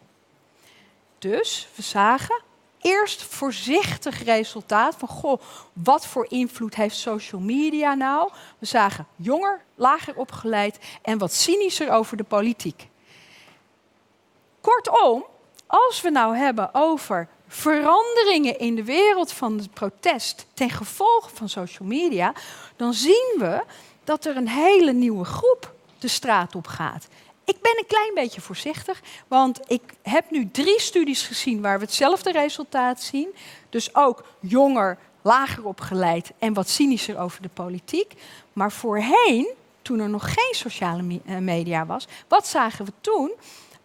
Dus 1.18 1.68
we 1.74 1.82
zagen 1.82 2.42
eerst 2.80 3.22
voorzichtig 3.22 4.24
resultaat 4.24 4.94
van, 4.98 5.08
goh, 5.08 5.40
wat 5.72 6.06
voor 6.06 6.26
invloed 6.28 6.74
heeft 6.74 6.96
social 6.96 7.40
media 7.40 7.94
nou? 7.94 8.30
We 8.58 8.66
zagen 8.66 9.06
jonger, 9.16 9.64
lager 9.74 10.16
opgeleid 10.16 10.78
en 11.02 11.18
wat 11.18 11.32
cynischer 11.32 11.90
over 11.90 12.16
de 12.16 12.24
politiek. 12.24 12.88
Kortom, 14.60 15.24
als 15.66 16.00
we 16.00 16.10
nou 16.10 16.36
hebben 16.36 16.74
over 16.74 17.28
veranderingen 17.48 18.58
in 18.58 18.74
de 18.74 18.84
wereld 18.84 19.32
van 19.32 19.58
het 19.58 19.72
protest 19.72 20.46
ten 20.54 20.70
gevolge 20.70 21.30
van 21.34 21.48
social 21.48 21.88
media, 21.88 22.32
dan 22.76 22.94
zien 22.94 23.34
we 23.38 23.64
dat 24.04 24.24
er 24.24 24.36
een 24.36 24.48
hele 24.48 24.92
nieuwe 24.92 25.24
groep 25.24 25.74
de 25.98 26.08
straat 26.08 26.54
op 26.54 26.66
gaat. 26.66 27.08
Ik 27.44 27.60
ben 27.60 27.78
een 27.78 27.86
klein 27.86 28.14
beetje 28.14 28.40
voorzichtig, 28.40 29.00
want 29.28 29.60
ik 29.66 29.82
heb 30.02 30.30
nu 30.30 30.50
drie 30.50 30.80
studies 30.80 31.22
gezien 31.22 31.60
waar 31.60 31.78
we 31.78 31.84
hetzelfde 31.84 32.32
resultaat 32.32 33.02
zien. 33.02 33.34
Dus 33.70 33.94
ook 33.94 34.24
jonger, 34.40 34.98
lager 35.22 35.64
opgeleid 35.64 36.32
en 36.38 36.54
wat 36.54 36.68
cynischer 36.68 37.18
over 37.18 37.42
de 37.42 37.48
politiek. 37.48 38.14
Maar 38.52 38.72
voorheen, 38.72 39.48
toen 39.82 39.98
er 39.98 40.08
nog 40.08 40.32
geen 40.34 40.54
sociale 40.54 41.20
eh, 41.26 41.36
media 41.36 41.86
was, 41.86 42.06
wat 42.28 42.46
zagen 42.46 42.84
we 42.84 42.92
toen? 43.00 43.32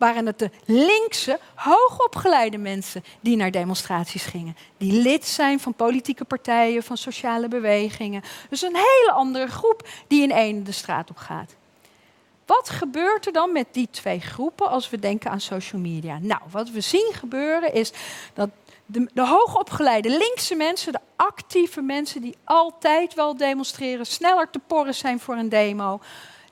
Waren 0.01 0.25
het 0.25 0.39
de 0.39 0.49
linkse, 0.65 1.39
hoogopgeleide 1.55 2.57
mensen 2.57 3.03
die 3.19 3.35
naar 3.35 3.51
demonstraties 3.51 4.25
gingen. 4.25 4.57
Die 4.77 5.01
lid 5.01 5.25
zijn 5.25 5.59
van 5.59 5.73
politieke 5.73 6.25
partijen, 6.25 6.83
van 6.83 6.97
sociale 6.97 7.47
bewegingen. 7.47 8.23
Dus 8.49 8.61
een 8.61 8.75
hele 8.75 9.11
andere 9.11 9.47
groep 9.47 9.87
die 10.07 10.23
in 10.23 10.31
één 10.31 10.63
de 10.63 10.71
straat 10.71 11.09
op 11.09 11.17
gaat. 11.17 11.55
Wat 12.45 12.69
gebeurt 12.69 13.25
er 13.25 13.31
dan 13.31 13.51
met 13.51 13.67
die 13.71 13.87
twee 13.91 14.19
groepen 14.19 14.69
als 14.69 14.89
we 14.89 14.99
denken 14.99 15.31
aan 15.31 15.41
social 15.41 15.81
media? 15.81 16.17
Nou, 16.21 16.41
wat 16.51 16.69
we 16.69 16.81
zien 16.81 17.11
gebeuren 17.13 17.73
is 17.73 17.91
dat 18.33 18.49
de, 18.85 19.09
de 19.13 19.27
hoogopgeleide 19.27 20.09
linkse 20.09 20.55
mensen, 20.55 20.91
de 20.91 20.99
actieve 21.15 21.81
mensen 21.81 22.21
die 22.21 22.37
altijd 22.43 23.13
wel 23.13 23.37
demonstreren, 23.37 24.05
sneller 24.05 24.49
te 24.49 24.59
porren 24.59 24.95
zijn 24.95 25.19
voor 25.19 25.35
een 25.35 25.49
demo, 25.49 25.99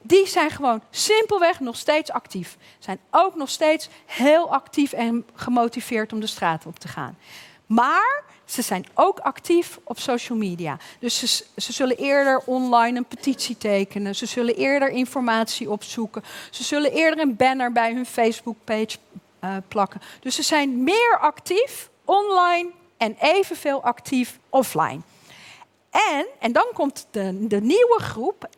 die 0.02 0.28
zijn 0.28 0.50
gewoon 0.50 0.82
simpelweg 0.90 1.60
nog 1.60 1.76
steeds 1.76 2.12
actief. 2.12 2.58
Zijn 2.80 3.00
ook 3.12 3.36
nog 3.36 3.50
steeds 3.50 3.90
heel 4.06 4.52
actief 4.52 4.94
en 4.94 5.26
gemotiveerd 5.34 6.14
om 6.14 6.20
de 6.20 6.28
straat 6.28 6.66
op 6.66 6.80
te 6.80 6.88
gaan. 6.88 7.18
Maar 7.66 8.24
ze 8.46 8.62
zijn 8.62 8.86
ook 8.94 9.20
actief 9.20 9.80
op 9.84 10.00
social 10.00 10.38
media. 10.38 10.78
Dus 11.00 11.20
ze, 11.20 11.46
ze, 11.62 11.74
zullen 11.74 11.98
eerder 11.98 12.42
online 12.46 12.98
een 12.98 13.06
petitie 13.06 13.58
tekenen. 13.58 14.16
Ze 14.16 14.26
zullen 14.26 14.56
eerder 14.56 14.90
informatie 14.90 15.70
opzoeken. 15.70 16.24
Ze 16.50 16.64
zullen 16.64 16.92
eerder 16.92 17.20
een 17.20 17.36
banner 17.36 17.72
bij 17.72 17.94
hun 17.94 18.06
Facebook-page 18.06 18.98
uh, 19.44 19.56
plakken. 19.68 20.02
Dus 20.20 20.36
ze 20.36 20.44
zijn 20.44 20.84
meer 20.84 21.18
actief 21.22 21.90
online 22.06 22.70
en 22.98 23.16
evenveel 23.20 23.84
actief 23.84 24.40
offline. 24.50 25.00
En, 25.90 26.26
en 26.40 26.52
dan 26.52 26.66
komt 26.74 27.08
de, 27.12 27.48
de 27.48 27.62
nieuwe 27.62 28.00
groep, 28.02 28.50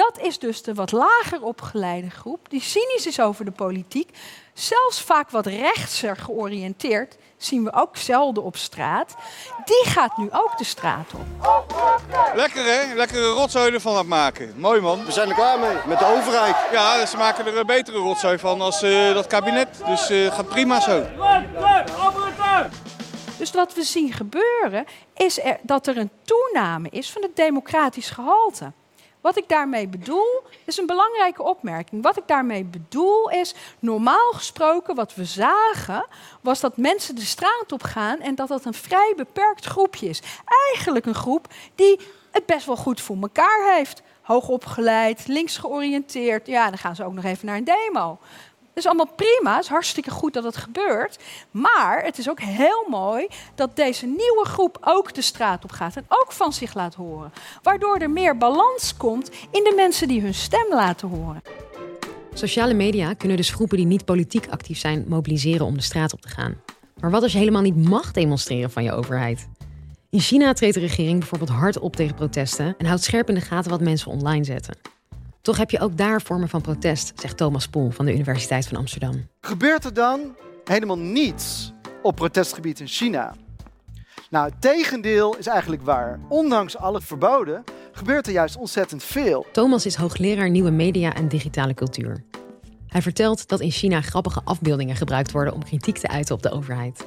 dat 0.00 0.18
is 0.20 0.38
dus 0.38 0.62
de 0.62 0.74
wat 0.74 0.92
lager 0.92 1.42
opgeleide 1.42 2.10
groep, 2.10 2.50
die 2.50 2.60
cynisch 2.60 3.06
is 3.06 3.20
over 3.20 3.44
de 3.44 3.50
politiek, 3.50 4.10
zelfs 4.54 5.00
vaak 5.00 5.30
wat 5.30 5.46
rechtser 5.46 6.16
georiënteerd, 6.16 7.16
zien 7.36 7.64
we 7.64 7.72
ook 7.72 7.96
zelden 7.96 8.42
op 8.42 8.56
straat. 8.56 9.14
Die 9.64 9.84
gaat 9.84 10.16
nu 10.16 10.28
ook 10.32 10.58
de 10.58 10.64
straat 10.64 11.12
op. 11.14 11.64
Lekker 12.34 12.64
hè? 12.64 12.94
Lekkere 12.94 13.28
rotzooi 13.28 13.72
ervan 13.72 13.96
aan 13.96 14.06
maken. 14.06 14.54
Mooi 14.56 14.80
man. 14.80 15.04
We 15.04 15.12
zijn 15.12 15.28
er 15.28 15.34
klaar 15.34 15.58
mee, 15.58 15.76
met 15.86 15.98
de 15.98 16.06
overheid. 16.06 16.56
Ja, 16.72 17.06
ze 17.06 17.16
maken 17.16 17.46
er 17.46 17.58
een 17.58 17.66
betere 17.66 17.98
rotzooi 17.98 18.38
van 18.38 18.60
als 18.60 18.82
uh, 18.82 19.14
dat 19.14 19.26
kabinet. 19.26 19.68
Dus 19.86 20.10
uh, 20.10 20.34
gaat 20.34 20.48
prima 20.48 20.80
zo. 20.80 21.06
Dus 23.38 23.50
wat 23.50 23.74
we 23.74 23.82
zien 23.82 24.12
gebeuren 24.12 24.84
is 25.16 25.44
er, 25.44 25.58
dat 25.62 25.86
er 25.86 25.96
een 25.96 26.10
toename 26.24 26.88
is 26.90 27.12
van 27.12 27.22
het 27.22 27.36
democratisch 27.36 28.10
gehalte. 28.10 28.72
Wat 29.20 29.36
ik 29.36 29.48
daarmee 29.48 29.88
bedoel, 29.88 30.42
is 30.64 30.78
een 30.78 30.86
belangrijke 30.86 31.42
opmerking. 31.42 32.02
Wat 32.02 32.16
ik 32.16 32.22
daarmee 32.26 32.64
bedoel 32.64 33.30
is, 33.30 33.54
normaal 33.78 34.32
gesproken, 34.32 34.94
wat 34.94 35.14
we 35.14 35.24
zagen, 35.24 36.06
was 36.40 36.60
dat 36.60 36.76
mensen 36.76 37.14
de 37.14 37.24
straat 37.24 37.72
op 37.72 37.82
gaan 37.82 38.20
en 38.20 38.34
dat 38.34 38.48
dat 38.48 38.64
een 38.64 38.74
vrij 38.74 39.12
beperkt 39.16 39.64
groepje 39.64 40.08
is. 40.08 40.22
Eigenlijk 40.72 41.06
een 41.06 41.14
groep 41.14 41.46
die 41.74 42.00
het 42.30 42.46
best 42.46 42.66
wel 42.66 42.76
goed 42.76 43.00
voor 43.00 43.16
elkaar 43.20 43.74
heeft. 43.76 44.02
Hoogopgeleid, 44.22 45.26
links 45.26 45.56
georiënteerd. 45.56 46.46
Ja, 46.46 46.68
dan 46.68 46.78
gaan 46.78 46.96
ze 46.96 47.04
ook 47.04 47.12
nog 47.12 47.24
even 47.24 47.46
naar 47.46 47.56
een 47.56 47.64
demo 47.64 48.18
is 48.74 48.86
allemaal 48.86 49.14
prima, 49.16 49.54
het 49.54 49.64
is 49.64 49.70
hartstikke 49.70 50.10
goed 50.10 50.32
dat 50.32 50.44
het 50.44 50.56
gebeurt. 50.56 51.18
Maar 51.50 52.04
het 52.04 52.18
is 52.18 52.30
ook 52.30 52.40
heel 52.40 52.86
mooi 52.88 53.26
dat 53.54 53.76
deze 53.76 54.06
nieuwe 54.06 54.44
groep 54.44 54.78
ook 54.80 55.14
de 55.14 55.22
straat 55.22 55.64
op 55.64 55.70
gaat 55.70 55.96
en 55.96 56.04
ook 56.08 56.32
van 56.32 56.52
zich 56.52 56.74
laat 56.74 56.94
horen. 56.94 57.32
Waardoor 57.62 57.96
er 57.96 58.10
meer 58.10 58.36
balans 58.36 58.96
komt 58.96 59.30
in 59.50 59.64
de 59.64 59.72
mensen 59.76 60.08
die 60.08 60.20
hun 60.20 60.34
stem 60.34 60.66
laten 60.70 61.08
horen. 61.08 61.42
Sociale 62.34 62.74
media 62.74 63.14
kunnen 63.14 63.36
dus 63.36 63.50
groepen 63.50 63.76
die 63.76 63.86
niet 63.86 64.04
politiek 64.04 64.48
actief 64.48 64.78
zijn 64.78 65.04
mobiliseren 65.08 65.66
om 65.66 65.74
de 65.74 65.82
straat 65.82 66.12
op 66.12 66.20
te 66.20 66.28
gaan. 66.28 66.60
Maar 67.00 67.10
wat 67.10 67.22
als 67.22 67.32
je 67.32 67.38
helemaal 67.38 67.62
niet 67.62 67.88
mag 67.88 68.12
demonstreren 68.12 68.70
van 68.70 68.82
je 68.82 68.92
overheid? 68.92 69.48
In 70.10 70.20
China 70.20 70.52
treedt 70.52 70.74
de 70.74 70.80
regering 70.80 71.18
bijvoorbeeld 71.18 71.50
hard 71.50 71.78
op 71.78 71.96
tegen 71.96 72.14
protesten 72.14 72.74
en 72.78 72.86
houdt 72.86 73.02
scherp 73.02 73.28
in 73.28 73.34
de 73.34 73.40
gaten 73.40 73.70
wat 73.70 73.80
mensen 73.80 74.10
online 74.10 74.44
zetten. 74.44 74.74
Toch 75.42 75.56
heb 75.56 75.70
je 75.70 75.80
ook 75.80 75.96
daar 75.96 76.22
vormen 76.22 76.48
van 76.48 76.60
protest, 76.60 77.12
zegt 77.20 77.36
Thomas 77.36 77.68
Poel 77.68 77.90
van 77.90 78.04
de 78.04 78.12
Universiteit 78.14 78.68
van 78.68 78.76
Amsterdam. 78.76 79.28
Gebeurt 79.40 79.84
er 79.84 79.94
dan 79.94 80.20
helemaal 80.64 80.98
niets 80.98 81.72
op 82.02 82.16
protestgebied 82.16 82.80
in 82.80 82.86
China? 82.86 83.34
Nou, 84.30 84.50
het 84.50 84.60
tegendeel 84.60 85.36
is 85.36 85.46
eigenlijk 85.46 85.82
waar. 85.82 86.20
Ondanks 86.28 86.76
alle 86.76 87.00
verboden 87.00 87.64
gebeurt 87.92 88.26
er 88.26 88.32
juist 88.32 88.56
ontzettend 88.56 89.02
veel. 89.02 89.46
Thomas 89.52 89.86
is 89.86 89.94
hoogleraar 89.94 90.50
nieuwe 90.50 90.70
media 90.70 91.14
en 91.14 91.28
digitale 91.28 91.74
cultuur. 91.74 92.24
Hij 92.86 93.02
vertelt 93.02 93.48
dat 93.48 93.60
in 93.60 93.70
China 93.70 94.00
grappige 94.00 94.40
afbeeldingen 94.44 94.96
gebruikt 94.96 95.32
worden 95.32 95.54
om 95.54 95.64
kritiek 95.64 95.98
te 95.98 96.08
uiten 96.08 96.34
op 96.34 96.42
de 96.42 96.50
overheid. 96.50 97.06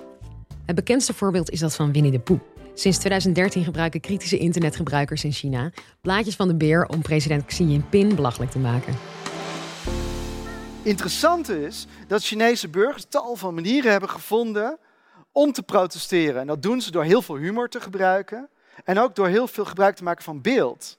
Het 0.65 0.75
bekendste 0.75 1.13
voorbeeld 1.13 1.49
is 1.49 1.59
dat 1.59 1.75
van 1.75 1.91
Winnie 1.91 2.11
de 2.11 2.19
Pooh. 2.19 2.39
Sinds 2.75 2.97
2013 2.97 3.63
gebruiken 3.63 3.99
kritische 3.99 4.37
internetgebruikers 4.37 5.23
in 5.23 5.31
China 5.31 5.71
blaadjes 6.01 6.35
van 6.35 6.47
de 6.47 6.55
beer 6.55 6.85
om 6.85 7.01
president 7.01 7.45
Xi 7.45 7.63
Jinping 7.63 8.15
belachelijk 8.15 8.51
te 8.51 8.59
maken. 8.59 8.93
Interessant 10.83 11.49
is 11.49 11.87
dat 12.07 12.23
Chinese 12.23 12.69
burgers 12.69 13.05
tal 13.09 13.35
van 13.35 13.53
manieren 13.53 13.91
hebben 13.91 14.09
gevonden 14.09 14.77
om 15.31 15.51
te 15.51 15.63
protesteren. 15.63 16.41
En 16.41 16.47
dat 16.47 16.61
doen 16.61 16.81
ze 16.81 16.91
door 16.91 17.03
heel 17.03 17.21
veel 17.21 17.35
humor 17.35 17.69
te 17.69 17.81
gebruiken 17.81 18.49
en 18.83 18.99
ook 18.99 19.15
door 19.15 19.27
heel 19.27 19.47
veel 19.47 19.65
gebruik 19.65 19.95
te 19.95 20.03
maken 20.03 20.23
van 20.23 20.41
beeld. 20.41 20.97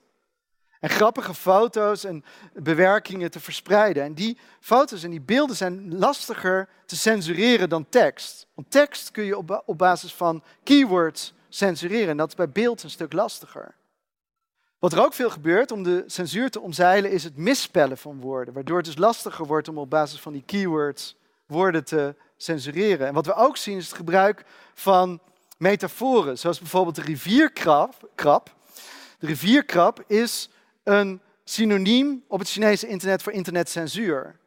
En 0.80 0.90
grappige 0.90 1.34
foto's 1.34 2.04
en 2.04 2.24
bewerkingen 2.52 3.30
te 3.30 3.40
verspreiden. 3.40 4.02
En 4.02 4.14
die 4.14 4.38
foto's 4.60 5.02
en 5.02 5.10
die 5.10 5.20
beelden 5.20 5.56
zijn 5.56 5.98
lastiger 5.98 6.68
te 6.86 6.96
censureren 6.96 7.68
dan 7.68 7.88
tekst. 7.88 8.46
Want 8.54 8.70
tekst 8.70 9.10
kun 9.10 9.24
je 9.24 9.36
op 9.64 9.78
basis 9.78 10.14
van 10.14 10.42
keywords 10.62 11.34
censureren. 11.54 12.08
En 12.08 12.16
dat 12.16 12.28
is 12.28 12.34
bij 12.34 12.48
beeld 12.48 12.82
een 12.82 12.90
stuk 12.90 13.12
lastiger. 13.12 13.74
Wat 14.78 14.92
er 14.92 15.04
ook 15.04 15.14
veel 15.14 15.30
gebeurt 15.30 15.70
om 15.70 15.82
de 15.82 16.04
censuur 16.06 16.50
te 16.50 16.60
omzeilen, 16.60 17.10
is 17.10 17.24
het 17.24 17.36
misspellen 17.36 17.98
van 17.98 18.20
woorden. 18.20 18.54
Waardoor 18.54 18.76
het 18.76 18.86
dus 18.86 18.96
lastiger 18.96 19.46
wordt 19.46 19.68
om 19.68 19.78
op 19.78 19.90
basis 19.90 20.20
van 20.20 20.32
die 20.32 20.42
keywords 20.46 21.16
woorden 21.46 21.84
te 21.84 22.14
censureren. 22.36 23.06
En 23.06 23.14
wat 23.14 23.26
we 23.26 23.34
ook 23.34 23.56
zien 23.56 23.76
is 23.76 23.86
het 23.86 23.96
gebruik 23.96 24.44
van 24.74 25.20
metaforen, 25.58 26.38
zoals 26.38 26.58
bijvoorbeeld 26.58 26.96
de 26.96 27.02
rivierkrab. 27.02 28.54
De 29.18 29.26
rivierkrab 29.26 30.04
is 30.06 30.48
een 30.82 31.20
synoniem 31.44 32.24
op 32.28 32.38
het 32.38 32.50
Chinese 32.50 32.86
internet 32.86 33.22
voor 33.22 33.32
internetcensuur. 33.32 34.38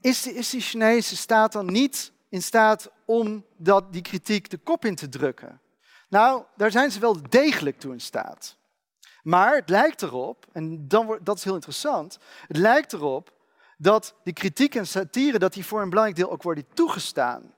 Is, 0.00 0.26
is 0.26 0.50
die 0.50 0.60
Chinese 0.60 1.16
staat 1.16 1.52
dan 1.52 1.66
niet 1.66 2.11
in 2.32 2.42
staat 2.42 2.90
om 3.04 3.44
dat, 3.56 3.92
die 3.92 4.02
kritiek 4.02 4.50
de 4.50 4.56
kop 4.58 4.84
in 4.84 4.94
te 4.94 5.08
drukken? 5.08 5.60
Nou, 6.08 6.44
daar 6.56 6.70
zijn 6.70 6.90
ze 6.90 7.00
wel 7.00 7.16
degelijk 7.28 7.78
toe 7.78 7.92
in 7.92 8.00
staat. 8.00 8.56
Maar 9.22 9.54
het 9.54 9.68
lijkt 9.68 10.02
erop, 10.02 10.46
en 10.52 10.88
dan 10.88 11.18
dat 11.22 11.36
is 11.36 11.44
heel 11.44 11.54
interessant, 11.54 12.18
het 12.46 12.56
lijkt 12.56 12.92
erop 12.92 13.32
dat 13.76 14.14
die 14.24 14.32
kritiek 14.32 14.74
en 14.74 14.86
satire 14.86 15.38
dat 15.38 15.52
die 15.52 15.66
voor 15.66 15.82
een 15.82 15.88
belangrijk 15.88 16.18
deel 16.18 16.30
ook 16.30 16.42
worden 16.42 16.66
toegestaan. 16.74 17.54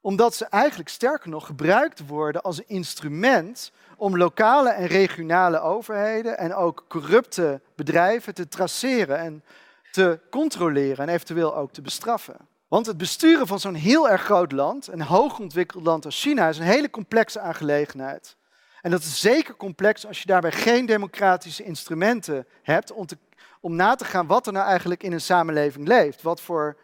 Omdat 0.00 0.34
ze 0.34 0.44
eigenlijk 0.44 0.88
sterker 0.88 1.28
nog 1.28 1.46
gebruikt 1.46 2.06
worden 2.06 2.42
als 2.42 2.58
een 2.58 2.68
instrument 2.68 3.72
om 3.96 4.16
lokale 4.16 4.70
en 4.70 4.86
regionale 4.86 5.60
overheden 5.60 6.38
en 6.38 6.54
ook 6.54 6.84
corrupte 6.88 7.60
bedrijven 7.74 8.34
te 8.34 8.48
traceren 8.48 9.18
en 9.18 9.44
te 9.90 10.20
controleren 10.30 11.08
en 11.08 11.14
eventueel 11.14 11.56
ook 11.56 11.72
te 11.72 11.82
bestraffen. 11.82 12.50
Want 12.72 12.86
het 12.86 12.96
besturen 12.96 13.46
van 13.46 13.60
zo'n 13.60 13.74
heel 13.74 14.08
erg 14.08 14.22
groot 14.22 14.52
land, 14.52 14.86
een 14.86 15.02
hoogontwikkeld 15.02 15.84
land 15.84 16.04
als 16.04 16.22
China, 16.22 16.48
is 16.48 16.58
een 16.58 16.64
hele 16.64 16.90
complexe 16.90 17.40
aangelegenheid. 17.40 18.36
En 18.80 18.90
dat 18.90 19.00
is 19.00 19.20
zeker 19.20 19.56
complex 19.56 20.06
als 20.06 20.18
je 20.18 20.26
daarbij 20.26 20.52
geen 20.52 20.86
democratische 20.86 21.62
instrumenten 21.62 22.46
hebt 22.62 22.92
om, 22.92 23.06
te, 23.06 23.18
om 23.60 23.74
na 23.74 23.94
te 23.94 24.04
gaan 24.04 24.26
wat 24.26 24.46
er 24.46 24.52
nou 24.52 24.66
eigenlijk 24.66 25.02
in 25.02 25.12
een 25.12 25.20
samenleving 25.20 25.86
leeft. 25.88 26.22
Wat 26.22 26.40
voor, 26.40 26.76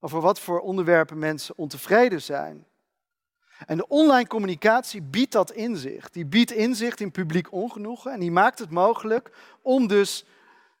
over 0.00 0.20
wat 0.20 0.40
voor 0.40 0.60
onderwerpen 0.60 1.18
mensen 1.18 1.58
ontevreden 1.58 2.22
zijn. 2.22 2.66
En 3.66 3.76
de 3.76 3.88
online 3.88 4.28
communicatie 4.28 5.02
biedt 5.02 5.32
dat 5.32 5.50
inzicht. 5.50 6.12
Die 6.12 6.26
biedt 6.26 6.50
inzicht 6.50 7.00
in 7.00 7.10
publiek 7.10 7.52
ongenoegen 7.52 8.12
en 8.12 8.20
die 8.20 8.32
maakt 8.32 8.58
het 8.58 8.70
mogelijk 8.70 9.30
om 9.62 9.86
dus 9.86 10.24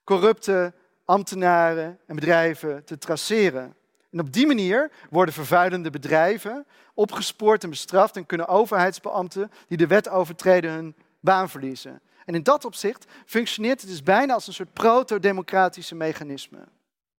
corrupte 0.04 0.72
ambtenaren 1.04 1.98
en 2.06 2.14
bedrijven 2.14 2.84
te 2.84 2.98
traceren. 2.98 3.78
En 4.10 4.20
op 4.20 4.32
die 4.32 4.46
manier 4.46 4.90
worden 5.10 5.34
vervuilende 5.34 5.90
bedrijven 5.90 6.66
opgespoord 6.94 7.64
en 7.64 7.70
bestraft 7.70 8.16
en 8.16 8.26
kunnen 8.26 8.48
overheidsbeambten 8.48 9.50
die 9.68 9.76
de 9.76 9.86
wet 9.86 10.08
overtreden 10.08 10.70
hun 10.70 10.94
baan 11.20 11.48
verliezen. 11.48 12.00
En 12.24 12.34
in 12.34 12.42
dat 12.42 12.64
opzicht 12.64 13.04
functioneert 13.26 13.80
het 13.80 13.90
dus 13.90 14.02
bijna 14.02 14.34
als 14.34 14.46
een 14.46 14.52
soort 14.52 14.72
proto-democratische 14.72 15.94
mechanisme. 15.94 16.58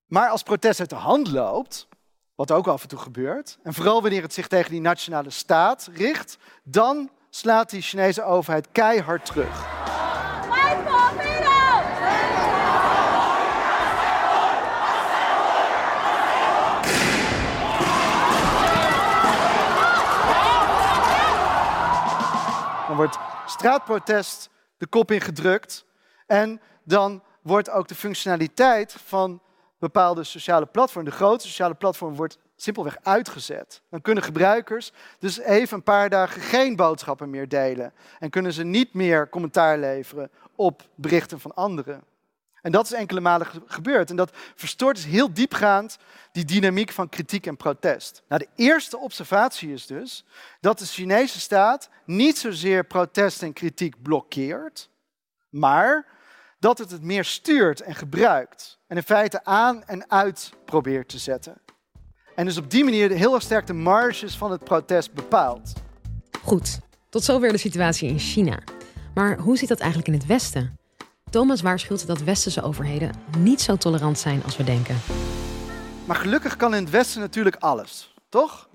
Maar 0.05 0.29
als 0.29 0.43
protest 0.43 0.79
uit 0.79 0.89
de 0.89 0.95
hand 0.95 1.31
loopt, 1.31 1.87
wat 2.35 2.51
ook 2.51 2.67
af 2.67 2.81
en 2.81 2.87
toe 2.87 2.99
gebeurt, 2.99 3.57
en 3.63 3.73
vooral 3.73 4.01
wanneer 4.01 4.21
het 4.21 4.33
zich 4.33 4.47
tegen 4.47 4.71
die 4.71 4.81
nationale 4.81 5.29
staat 5.29 5.89
richt, 5.93 6.37
dan 6.63 7.09
slaat 7.29 7.69
die 7.69 7.81
Chinese 7.81 8.23
overheid 8.23 8.67
keihard 8.71 9.25
terug. 9.25 9.69
Dan 22.91 22.99
wordt 22.99 23.19
straatprotest 23.45 24.49
de 24.77 24.87
kop 24.87 25.11
ingedrukt. 25.11 25.85
En 26.27 26.61
dan 26.83 27.23
wordt 27.41 27.69
ook 27.69 27.87
de 27.87 27.95
functionaliteit 27.95 28.95
van 29.05 29.41
bepaalde 29.79 30.23
sociale 30.23 30.65
platformen, 30.65 31.11
de 31.11 31.17
grote 31.17 31.47
sociale 31.47 31.73
platform, 31.73 32.15
wordt 32.15 32.37
simpelweg 32.55 32.97
uitgezet. 33.03 33.81
Dan 33.89 34.01
kunnen 34.01 34.23
gebruikers 34.23 34.91
dus 35.19 35.39
even 35.39 35.77
een 35.77 35.83
paar 35.83 36.09
dagen 36.09 36.41
geen 36.41 36.75
boodschappen 36.75 37.29
meer 37.29 37.47
delen. 37.47 37.93
En 38.19 38.29
kunnen 38.29 38.53
ze 38.53 38.63
niet 38.63 38.93
meer 38.93 39.29
commentaar 39.29 39.77
leveren 39.77 40.31
op 40.55 40.81
berichten 40.95 41.39
van 41.39 41.53
anderen. 41.53 42.03
En 42.61 42.71
dat 42.71 42.85
is 42.85 42.93
enkele 42.93 43.19
malen 43.19 43.47
gebeurd. 43.65 44.09
En 44.09 44.15
dat 44.15 44.31
verstoort 44.55 44.95
dus 44.95 45.05
heel 45.05 45.33
diepgaand 45.33 45.97
die 46.31 46.45
dynamiek 46.45 46.91
van 46.91 47.09
kritiek 47.09 47.45
en 47.45 47.57
protest. 47.57 48.23
Nou, 48.27 48.41
de 48.41 48.63
eerste 48.63 48.97
observatie 48.97 49.73
is 49.73 49.85
dus 49.85 50.25
dat 50.59 50.79
de 50.79 50.85
Chinese 50.85 51.39
staat 51.39 51.89
niet 52.05 52.37
zozeer 52.37 52.83
protest 52.83 53.43
en 53.43 53.53
kritiek 53.53 54.01
blokkeert, 54.01 54.89
maar 55.49 56.05
dat 56.59 56.77
het 56.77 56.91
het 56.91 57.03
meer 57.03 57.25
stuurt 57.25 57.81
en 57.81 57.95
gebruikt. 57.95 58.79
En 58.87 58.97
in 58.97 59.03
feite 59.03 59.43
aan 59.43 59.83
en 59.83 60.09
uit 60.09 60.51
probeert 60.65 61.09
te 61.09 61.17
zetten. 61.17 61.61
En 62.35 62.45
dus 62.45 62.57
op 62.57 62.71
die 62.71 62.83
manier 62.83 63.09
heel 63.11 63.33
erg 63.33 63.43
sterk 63.43 63.67
de 63.67 63.73
marges 63.73 64.37
van 64.37 64.51
het 64.51 64.63
protest 64.63 65.13
bepaalt. 65.13 65.73
Goed, 66.43 66.79
tot 67.09 67.23
zover 67.23 67.51
de 67.51 67.57
situatie 67.57 68.09
in 68.09 68.19
China. 68.19 68.59
Maar 69.13 69.37
hoe 69.37 69.57
zit 69.57 69.69
dat 69.69 69.79
eigenlijk 69.79 70.09
in 70.13 70.19
het 70.19 70.27
Westen? 70.27 70.79
Thomas 71.31 71.61
waarschuwt 71.61 72.07
dat 72.07 72.21
westerse 72.21 72.61
overheden 72.61 73.11
niet 73.37 73.61
zo 73.61 73.75
tolerant 73.75 74.19
zijn 74.19 74.43
als 74.43 74.57
we 74.57 74.63
denken. 74.63 74.95
Maar 76.05 76.15
gelukkig 76.15 76.55
kan 76.55 76.75
in 76.75 76.83
het 76.83 76.91
Westen 76.91 77.21
natuurlijk 77.21 77.55
alles, 77.55 78.13
toch? 78.29 78.69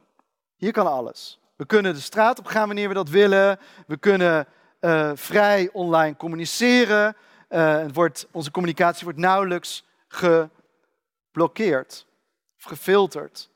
Hier 0.56 0.72
kan 0.72 0.86
alles. 0.86 1.40
We 1.56 1.66
kunnen 1.66 1.94
de 1.94 2.00
straat 2.00 2.38
op 2.38 2.46
gaan 2.46 2.66
wanneer 2.66 2.88
we 2.88 2.94
dat 2.94 3.08
willen. 3.08 3.58
We 3.86 3.96
kunnen 3.96 4.46
uh, 4.80 5.10
vrij 5.14 5.70
online 5.72 6.16
communiceren. 6.16 7.16
Uh, 7.48 7.78
het 7.78 7.94
wordt, 7.94 8.26
onze 8.30 8.50
communicatie 8.50 9.04
wordt 9.04 9.18
nauwelijks 9.18 9.84
geblokkeerd 10.08 12.06
of 12.58 12.64
gefilterd. 12.64 13.50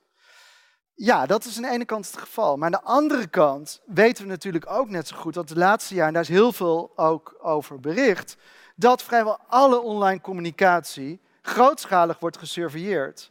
Ja, 0.95 1.27
dat 1.27 1.45
is 1.45 1.57
aan 1.57 1.63
de 1.63 1.71
ene 1.71 1.85
kant 1.85 2.07
het 2.07 2.21
geval. 2.21 2.57
Maar 2.57 2.67
aan 2.67 2.81
de 2.81 2.83
andere 2.83 3.27
kant 3.27 3.81
weten 3.87 4.25
we 4.25 4.31
natuurlijk 4.31 4.71
ook 4.71 4.89
net 4.89 5.09
zo 5.09 5.17
goed 5.17 5.35
dat 5.35 5.49
de 5.49 5.57
laatste 5.57 5.95
jaren, 5.95 6.09
en 6.09 6.15
daar 6.15 6.23
is 6.23 6.29
heel 6.37 6.53
veel 6.53 6.93
ook 6.97 7.37
over 7.43 7.81
bericht, 7.81 8.37
dat 8.81 9.03
vrijwel 9.03 9.39
alle 9.49 9.81
online 9.81 10.21
communicatie 10.21 11.21
grootschalig 11.43 12.19
wordt 12.19 12.39
gesurveilleerd. 12.39 13.31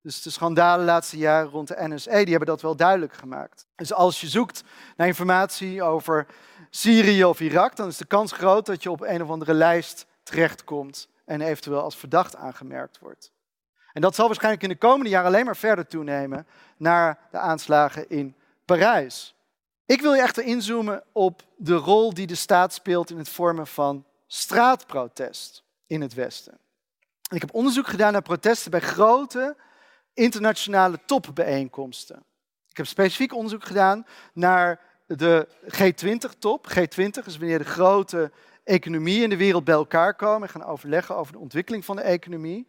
Dus 0.00 0.22
de 0.22 0.30
schandalen 0.30 0.86
de 0.86 0.92
laatste 0.92 1.16
jaren 1.16 1.50
rond 1.50 1.68
de 1.68 1.76
NSA, 1.78 2.10
die 2.10 2.30
hebben 2.30 2.46
dat 2.46 2.62
wel 2.62 2.76
duidelijk 2.76 3.12
gemaakt. 3.12 3.66
Dus 3.76 3.92
als 3.92 4.20
je 4.20 4.28
zoekt 4.28 4.62
naar 4.96 5.06
informatie 5.06 5.82
over 5.82 6.26
Syrië 6.70 7.24
of 7.24 7.40
Irak, 7.40 7.76
dan 7.76 7.88
is 7.88 7.96
de 7.96 8.04
kans 8.04 8.32
groot 8.32 8.66
dat 8.66 8.82
je 8.82 8.90
op 8.90 9.00
een 9.00 9.22
of 9.22 9.30
andere 9.30 9.54
lijst 9.54 10.06
terechtkomt 10.22 11.08
en 11.24 11.40
eventueel 11.40 11.82
als 11.82 11.96
verdacht 11.96 12.36
aangemerkt 12.36 12.98
wordt. 12.98 13.32
En 13.92 14.00
dat 14.00 14.14
zal 14.14 14.26
waarschijnlijk 14.26 14.62
in 14.62 14.68
de 14.68 14.76
komende 14.76 15.10
jaren 15.10 15.26
alleen 15.26 15.44
maar 15.44 15.56
verder 15.56 15.86
toenemen 15.86 16.46
naar 16.76 17.18
de 17.30 17.38
aanslagen 17.38 18.08
in 18.08 18.34
Parijs. 18.64 19.34
Ik 19.86 20.00
wil 20.00 20.14
je 20.14 20.22
echter 20.22 20.44
inzoomen 20.44 21.02
op 21.12 21.42
de 21.56 21.74
rol 21.74 22.14
die 22.14 22.26
de 22.26 22.34
staat 22.34 22.72
speelt 22.72 23.10
in 23.10 23.18
het 23.18 23.28
vormen 23.28 23.66
van 23.66 24.04
straatprotest 24.34 25.64
in 25.86 26.00
het 26.00 26.14
Westen. 26.14 26.58
ik 27.34 27.40
heb 27.40 27.54
onderzoek 27.54 27.86
gedaan 27.86 28.12
naar 28.12 28.22
protesten 28.22 28.70
bij 28.70 28.80
grote 28.80 29.56
internationale 30.14 30.98
topbijeenkomsten. 31.06 32.24
Ik 32.68 32.76
heb 32.76 32.86
specifiek 32.86 33.34
onderzoek 33.34 33.64
gedaan 33.64 34.06
naar 34.32 34.80
de 35.06 35.48
G20-top. 35.64 36.66
G20 36.70 37.26
is 37.26 37.38
wanneer 37.38 37.58
de 37.58 37.64
grote 37.64 38.30
economieën 38.64 39.22
in 39.22 39.30
de 39.30 39.36
wereld 39.36 39.64
bij 39.64 39.74
elkaar 39.74 40.14
komen 40.14 40.48
en 40.48 40.54
gaan 40.54 40.64
overleggen 40.68 41.16
over 41.16 41.32
de 41.32 41.38
ontwikkeling 41.38 41.84
van 41.84 41.96
de 41.96 42.02
economie. 42.02 42.66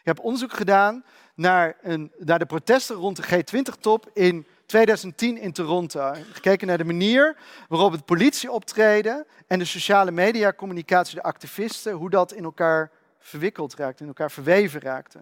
Ik 0.00 0.04
heb 0.04 0.20
onderzoek 0.20 0.52
gedaan 0.52 1.04
naar, 1.34 1.76
een, 1.82 2.12
naar 2.18 2.38
de 2.38 2.46
protesten 2.46 2.96
rond 2.96 3.16
de 3.16 3.44
G20-top 3.44 4.10
in 4.12 4.46
2010 4.66 5.38
in 5.38 5.52
Toronto. 5.52 6.12
Gekeken 6.32 6.66
naar 6.66 6.78
de 6.78 6.84
manier 6.84 7.36
waarop 7.68 7.92
het 7.92 8.04
politieoptreden 8.04 9.26
en 9.46 9.58
de 9.58 9.64
sociale 9.64 10.10
media 10.10 10.52
communicatie, 10.52 11.14
de 11.14 11.22
activisten, 11.22 11.92
hoe 11.92 12.10
dat 12.10 12.32
in 12.32 12.44
elkaar 12.44 12.90
verwikkeld 13.18 13.74
raakte, 13.74 14.02
in 14.02 14.08
elkaar 14.08 14.30
verweven 14.30 14.80
raakte. 14.80 15.20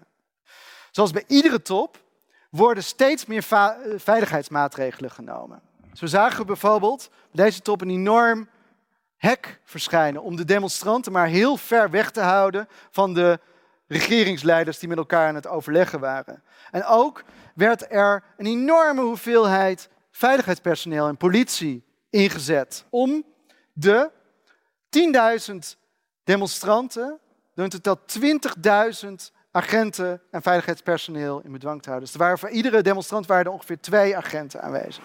Zoals 0.91 1.11
bij 1.11 1.23
iedere 1.27 1.61
top 1.61 2.03
worden 2.49 2.83
steeds 2.83 3.25
meer 3.25 3.43
veiligheidsmaatregelen 3.95 5.11
genomen. 5.11 5.61
Zo 5.93 6.05
zagen 6.05 6.39
we 6.39 6.45
bijvoorbeeld 6.45 7.09
bij 7.31 7.45
deze 7.45 7.61
top 7.61 7.81
een 7.81 7.89
enorm 7.89 8.49
hek 9.17 9.59
verschijnen 9.63 10.21
om 10.21 10.35
de 10.35 10.45
demonstranten 10.45 11.11
maar 11.11 11.27
heel 11.27 11.57
ver 11.57 11.89
weg 11.89 12.11
te 12.11 12.21
houden 12.21 12.67
van 12.91 13.13
de 13.13 13.39
regeringsleiders 13.87 14.79
die 14.79 14.89
met 14.89 14.97
elkaar 14.97 15.27
aan 15.27 15.35
het 15.35 15.47
overleggen 15.47 15.99
waren. 15.99 16.43
En 16.71 16.85
ook 16.85 17.23
werd 17.55 17.91
er 17.91 18.23
een 18.37 18.45
enorme 18.45 19.01
hoeveelheid 19.01 19.89
veiligheidspersoneel 20.11 21.07
en 21.07 21.17
politie 21.17 21.83
ingezet 22.09 22.85
om 22.89 23.23
de 23.73 24.11
10.000 25.51 25.55
demonstranten, 26.23 27.19
in 27.55 27.69
totaal 27.69 27.99
20.000 29.05 29.33
agenten 29.55 30.21
en 30.31 30.41
veiligheidspersoneel 30.41 31.41
in 31.43 31.51
bedwang 31.51 31.81
te 31.81 31.89
houden. 31.89 32.07
Dus 32.07 32.19
er 32.19 32.23
waren 32.23 32.37
voor 32.37 32.49
iedere 32.49 32.81
demonstrant 32.81 33.25
waren 33.25 33.45
er 33.45 33.51
ongeveer 33.51 33.79
twee 33.79 34.17
agenten 34.17 34.61
aanwezig. 34.61 35.03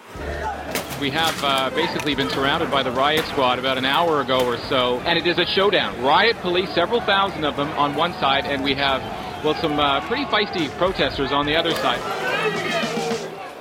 We 0.99 1.11
have 1.11 1.45
uh, 1.45 1.75
basically 1.75 2.15
been 2.15 2.29
surrounded 2.29 2.69
by 2.69 2.83
the 2.83 2.91
riot 2.91 3.25
squad 3.25 3.57
about 3.57 3.77
an 3.77 3.85
hour 3.85 4.19
ago 4.19 4.45
or 4.45 4.57
so, 4.69 4.99
and 5.05 5.17
it 5.17 5.25
is 5.25 5.37
a 5.37 5.45
showdown. 5.45 5.93
Riot 6.01 6.41
police, 6.41 6.71
several 6.71 7.01
thousand 7.01 7.45
of 7.45 7.55
them 7.55 7.67
on 7.77 7.97
one 7.97 8.13
side, 8.13 8.53
and 8.53 8.63
we 8.63 8.75
have 8.75 9.01
well 9.43 9.55
some 9.55 9.81
uh, 9.81 10.07
pretty 10.07 10.25
feisty 10.25 10.69
protesters 10.77 11.31
on 11.31 11.45
the 11.45 11.57
other 11.57 11.75
side. 11.75 11.99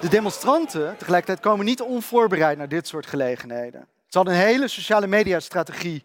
De 0.01 0.09
demonstranten 0.09 0.97
tegelijkertijd 0.97 1.41
komen 1.41 1.65
niet 1.65 1.81
onvoorbereid 1.81 2.59
naar 2.59 2.69
dit 2.69 2.87
soort 2.87 3.07
gelegenheden. 3.07 3.87
Ze 4.07 4.17
hadden 4.19 4.35
een 4.35 4.41
hele 4.41 4.69
sociale 4.69 5.07
media 5.07 5.41
strategie 5.41 6.05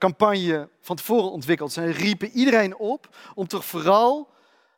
campagne 0.00 0.68
van 0.80 0.96
tevoren 0.96 1.30
ontwikkeld. 1.30 1.72
Ze 1.72 1.84
riepen 1.84 2.30
iedereen 2.30 2.76
op 2.76 3.16
om 3.34 3.46
toch 3.46 3.64
vooral 3.64 4.28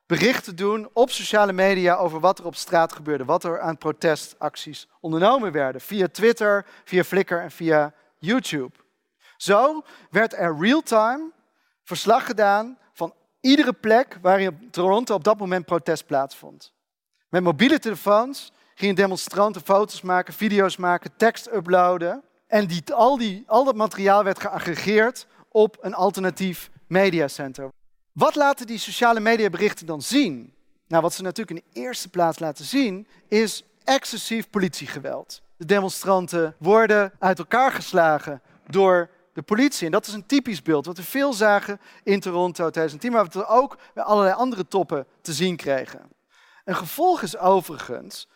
berichten 0.07 0.57
te 0.57 0.63
doen 0.63 0.89
op 0.93 1.11
sociale 1.11 1.53
media 1.53 1.95
over 1.95 2.21
wat 2.21 2.39
er 2.39 2.47
op 2.47 2.55
straat 2.55 2.93
gebeurde, 2.93 3.25
wat 3.25 3.45
er 3.45 3.61
aan 3.61 3.79
protestacties 3.79 4.89
ondernomen 5.01 5.53
werden, 5.53 5.81
via 5.81 6.09
Twitter, 6.09 6.67
via 6.85 7.05
Flickr 7.05 7.35
en 7.35 7.51
via 7.51 7.95
YouTube. 8.19 8.73
Zo 9.37 9.83
werd 10.11 10.35
er 10.35 10.59
real-time 10.59 11.31
verslag 11.85 12.27
gedaan 12.27 12.79
van 12.93 13.15
iedere 13.41 13.73
plek 13.73 14.19
waar 14.23 14.41
in 14.41 14.71
Toronto 14.71 15.15
op 15.15 15.25
dat 15.25 15.39
moment 15.39 15.67
protest 15.67 16.07
plaatsvond. 16.07 16.73
Met 17.29 17.43
mobiele 17.43 17.79
telefoons 17.79 18.53
gingen 18.75 18.95
demonstranten 18.95 19.63
foto's 19.63 20.01
maken, 20.01 20.35
video's 20.35 20.77
maken, 20.77 21.11
tekst 21.17 21.53
uploaden. 21.53 22.23
En 22.53 22.69
al, 22.95 23.19
die, 23.19 23.45
al 23.47 23.65
dat 23.65 23.75
materiaal 23.75 24.25
werd 24.25 24.41
geaggregeerd 24.41 25.27
op 25.49 25.77
een 25.81 25.95
alternatief 25.95 26.71
mediacenter. 26.87 27.69
Wat 28.13 28.35
laten 28.35 28.67
die 28.67 28.79
sociale 28.79 29.21
mediaberichten 29.21 29.87
dan 29.87 30.03
zien? 30.03 30.55
Nou, 30.89 31.03
wat 31.03 31.15
ze 31.15 31.23
natuurlijk 31.23 31.59
in 31.59 31.65
de 31.73 31.81
eerste 31.81 32.09
plaats 32.09 32.39
laten 32.39 32.65
zien, 32.65 33.07
is 33.29 33.65
excessief 33.85 34.51
politiegeweld. 34.51 35.43
De 35.57 35.65
demonstranten 35.65 36.55
worden 36.59 37.13
uit 37.19 37.39
elkaar 37.39 37.73
geslagen 37.73 38.43
door 38.67 39.11
de 39.33 39.43
politie. 39.43 39.87
En 39.87 39.93
dat 39.93 40.07
is 40.07 40.13
een 40.13 40.27
typisch 40.27 40.63
beeld 40.63 40.87
wat 40.87 40.97
we 40.97 41.03
veel 41.03 41.33
zagen 41.33 41.81
in 42.03 42.21
Toronto 42.21 42.71
2010, 42.71 43.13
maar 43.13 43.25
wat 43.25 43.35
we 43.35 43.47
ook 43.47 43.79
bij 43.95 44.05
allerlei 44.05 44.35
andere 44.35 44.69
toppen 44.69 45.07
te 45.21 45.33
zien 45.33 45.57
kregen. 45.57 46.01
Een 46.65 46.77
gevolg 46.77 47.23
is 47.23 47.39
overigens 47.39 48.29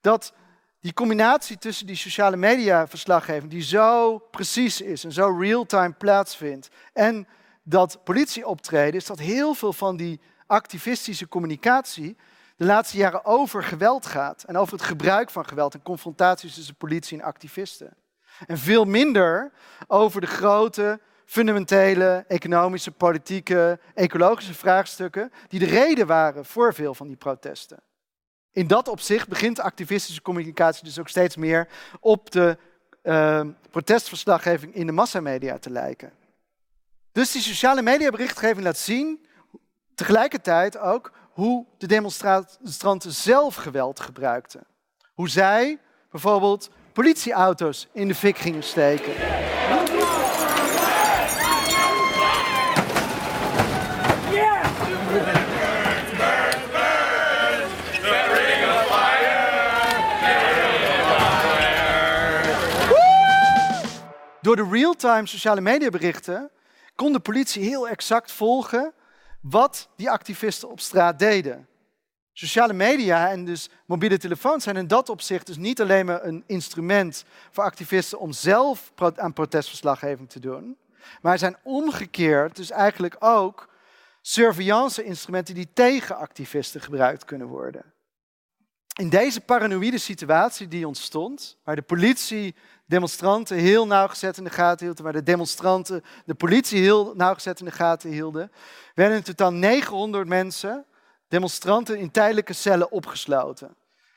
dat 0.00 0.32
die 0.80 0.92
combinatie 0.92 1.58
tussen 1.58 1.86
die 1.86 1.96
sociale 1.96 2.36
media 2.36 2.88
verslaggeving, 2.88 3.50
die 3.50 3.62
zo 3.62 4.18
precies 4.18 4.80
is 4.80 5.04
en 5.04 5.12
zo 5.12 5.36
real-time 5.38 5.92
plaatsvindt, 5.92 6.68
en 6.92 7.26
dat 7.62 8.04
politieoptreden, 8.04 9.00
is 9.00 9.06
dat 9.06 9.18
heel 9.18 9.54
veel 9.54 9.72
van 9.72 9.96
die 9.96 10.20
activistische 10.46 11.28
communicatie 11.28 12.16
de 12.56 12.64
laatste 12.64 12.96
jaren 12.96 13.24
over 13.24 13.64
geweld 13.64 14.06
gaat. 14.06 14.42
En 14.42 14.56
over 14.56 14.72
het 14.72 14.82
gebruik 14.82 15.30
van 15.30 15.46
geweld 15.46 15.74
en 15.74 15.82
confrontaties 15.82 16.54
tussen 16.54 16.74
politie 16.74 17.18
en 17.18 17.24
activisten. 17.24 17.96
En 18.46 18.58
veel 18.58 18.84
minder 18.84 19.52
over 19.86 20.20
de 20.20 20.26
grote, 20.26 21.00
fundamentele, 21.24 22.24
economische, 22.28 22.90
politieke, 22.90 23.80
ecologische 23.94 24.54
vraagstukken 24.54 25.32
die 25.48 25.58
de 25.58 25.66
reden 25.66 26.06
waren 26.06 26.44
voor 26.44 26.74
veel 26.74 26.94
van 26.94 27.06
die 27.06 27.16
protesten. 27.16 27.82
In 28.52 28.66
dat 28.66 28.88
opzicht 28.88 29.28
begint 29.28 29.60
activistische 29.60 30.22
communicatie 30.22 30.84
dus 30.84 30.98
ook 30.98 31.08
steeds 31.08 31.36
meer 31.36 31.68
op 32.00 32.30
de 32.30 32.58
uh, 33.02 33.40
protestverslaggeving 33.70 34.74
in 34.74 34.86
de 34.86 34.92
massamedia 34.92 35.58
te 35.58 35.70
lijken. 35.70 36.12
Dus 37.12 37.32
die 37.32 37.42
sociale 37.42 37.82
mediaberichtgeving 37.82 38.64
laat 38.64 38.78
zien, 38.78 39.26
tegelijkertijd 39.94 40.78
ook, 40.78 41.12
hoe 41.32 41.66
de 41.78 41.86
demonstranten 41.86 43.12
zelf 43.12 43.54
geweld 43.54 44.00
gebruikten. 44.00 44.66
Hoe 45.14 45.28
zij 45.28 45.78
bijvoorbeeld 46.10 46.70
politieauto's 46.92 47.88
in 47.92 48.08
de 48.08 48.14
fik 48.14 48.38
gingen 48.38 48.62
steken. 48.62 49.12
Door 64.50 64.68
de 64.68 64.76
real-time 64.78 65.26
sociale 65.26 65.60
mediaberichten 65.60 66.50
kon 66.94 67.12
de 67.12 67.20
politie 67.20 67.62
heel 67.62 67.88
exact 67.88 68.32
volgen 68.32 68.92
wat 69.40 69.88
die 69.96 70.10
activisten 70.10 70.70
op 70.70 70.80
straat 70.80 71.18
deden. 71.18 71.68
Sociale 72.32 72.72
media 72.72 73.30
en 73.30 73.44
dus 73.44 73.70
mobiele 73.86 74.18
telefoons 74.18 74.64
zijn 74.64 74.76
in 74.76 74.86
dat 74.86 75.08
opzicht 75.08 75.46
dus 75.46 75.56
niet 75.56 75.80
alleen 75.80 76.06
maar 76.06 76.24
een 76.24 76.44
instrument 76.46 77.24
voor 77.50 77.64
activisten 77.64 78.18
om 78.18 78.32
zelf 78.32 78.92
aan 79.16 79.32
protestverslaggeving 79.32 80.30
te 80.30 80.40
doen, 80.40 80.76
maar 81.22 81.38
zijn 81.38 81.56
omgekeerd 81.62 82.56
dus 82.56 82.70
eigenlijk 82.70 83.16
ook 83.18 83.68
surveillance-instrumenten 84.20 85.54
die 85.54 85.68
tegen 85.72 86.16
activisten 86.16 86.80
gebruikt 86.80 87.24
kunnen 87.24 87.46
worden. 87.46 87.92
In 89.00 89.08
deze 89.08 89.40
paranoïde 89.40 89.98
situatie 89.98 90.68
die 90.68 90.86
ontstond, 90.86 91.56
waar 91.64 91.76
de 91.76 91.82
politie 91.82 92.54
demonstranten 92.86 93.56
heel 93.56 93.86
nauwgezet 93.86 94.36
in 94.36 94.44
de 94.44 94.50
gaten 94.50 94.86
hielden, 94.86 95.04
waar 95.04 95.12
de 95.12 95.22
demonstranten 95.22 96.04
de 96.24 96.34
politie 96.34 96.80
heel 96.80 97.12
nauwgezet 97.16 97.58
in 97.58 97.64
de 97.64 97.70
gaten 97.70 98.10
hielden, 98.10 98.52
werden 98.94 99.16
in 99.16 99.22
totaal 99.22 99.52
900 99.52 100.28
mensen, 100.28 100.84
demonstranten, 101.28 101.98
in 101.98 102.10
tijdelijke 102.10 102.52
cellen 102.52 102.92
opgesloten. 102.92 103.76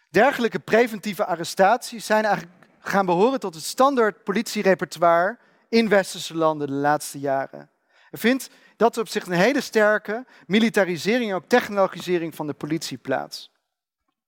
Dergelijke 0.09 0.59
preventieve 0.59 1.25
arrestaties 1.25 2.05
zijn 2.05 2.25
eigenlijk 2.25 2.55
gaan 2.79 3.05
behoren 3.05 3.39
tot 3.39 3.55
het 3.55 3.63
standaard 3.63 4.23
politierepertoire 4.23 5.37
in 5.69 5.89
westerse 5.89 6.35
landen 6.35 6.67
de 6.67 6.73
laatste 6.73 7.19
jaren. 7.19 7.69
Er 8.11 8.19
vindt 8.19 8.49
dat 8.75 8.97
op 8.97 9.07
zich 9.07 9.25
een 9.25 9.31
hele 9.31 9.61
sterke 9.61 10.25
militarisering 10.47 11.29
en 11.29 11.35
ook 11.35 11.47
technologisering 11.47 12.35
van 12.35 12.47
de 12.47 12.53
politie 12.53 12.97
plaats. 12.97 13.51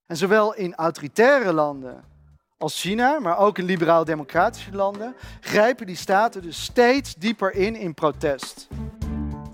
En 0.08 0.18
zowel 0.18 0.56
in 0.56 0.76
autoritaire 0.76 1.54
landen 1.54 2.04
als 2.58 2.82
China, 2.82 3.20
maar 3.20 3.38
ook 3.38 3.58
in 3.58 3.66
liberaal-democratische 3.66 4.72
landen, 4.72 5.16
grijpen 5.42 5.86
die 5.86 5.96
staten 5.96 6.42
dus 6.42 6.64
steeds 6.64 7.16
dieper 7.16 7.54
in 7.54 7.76
in 7.76 7.94
protest. 7.94 8.68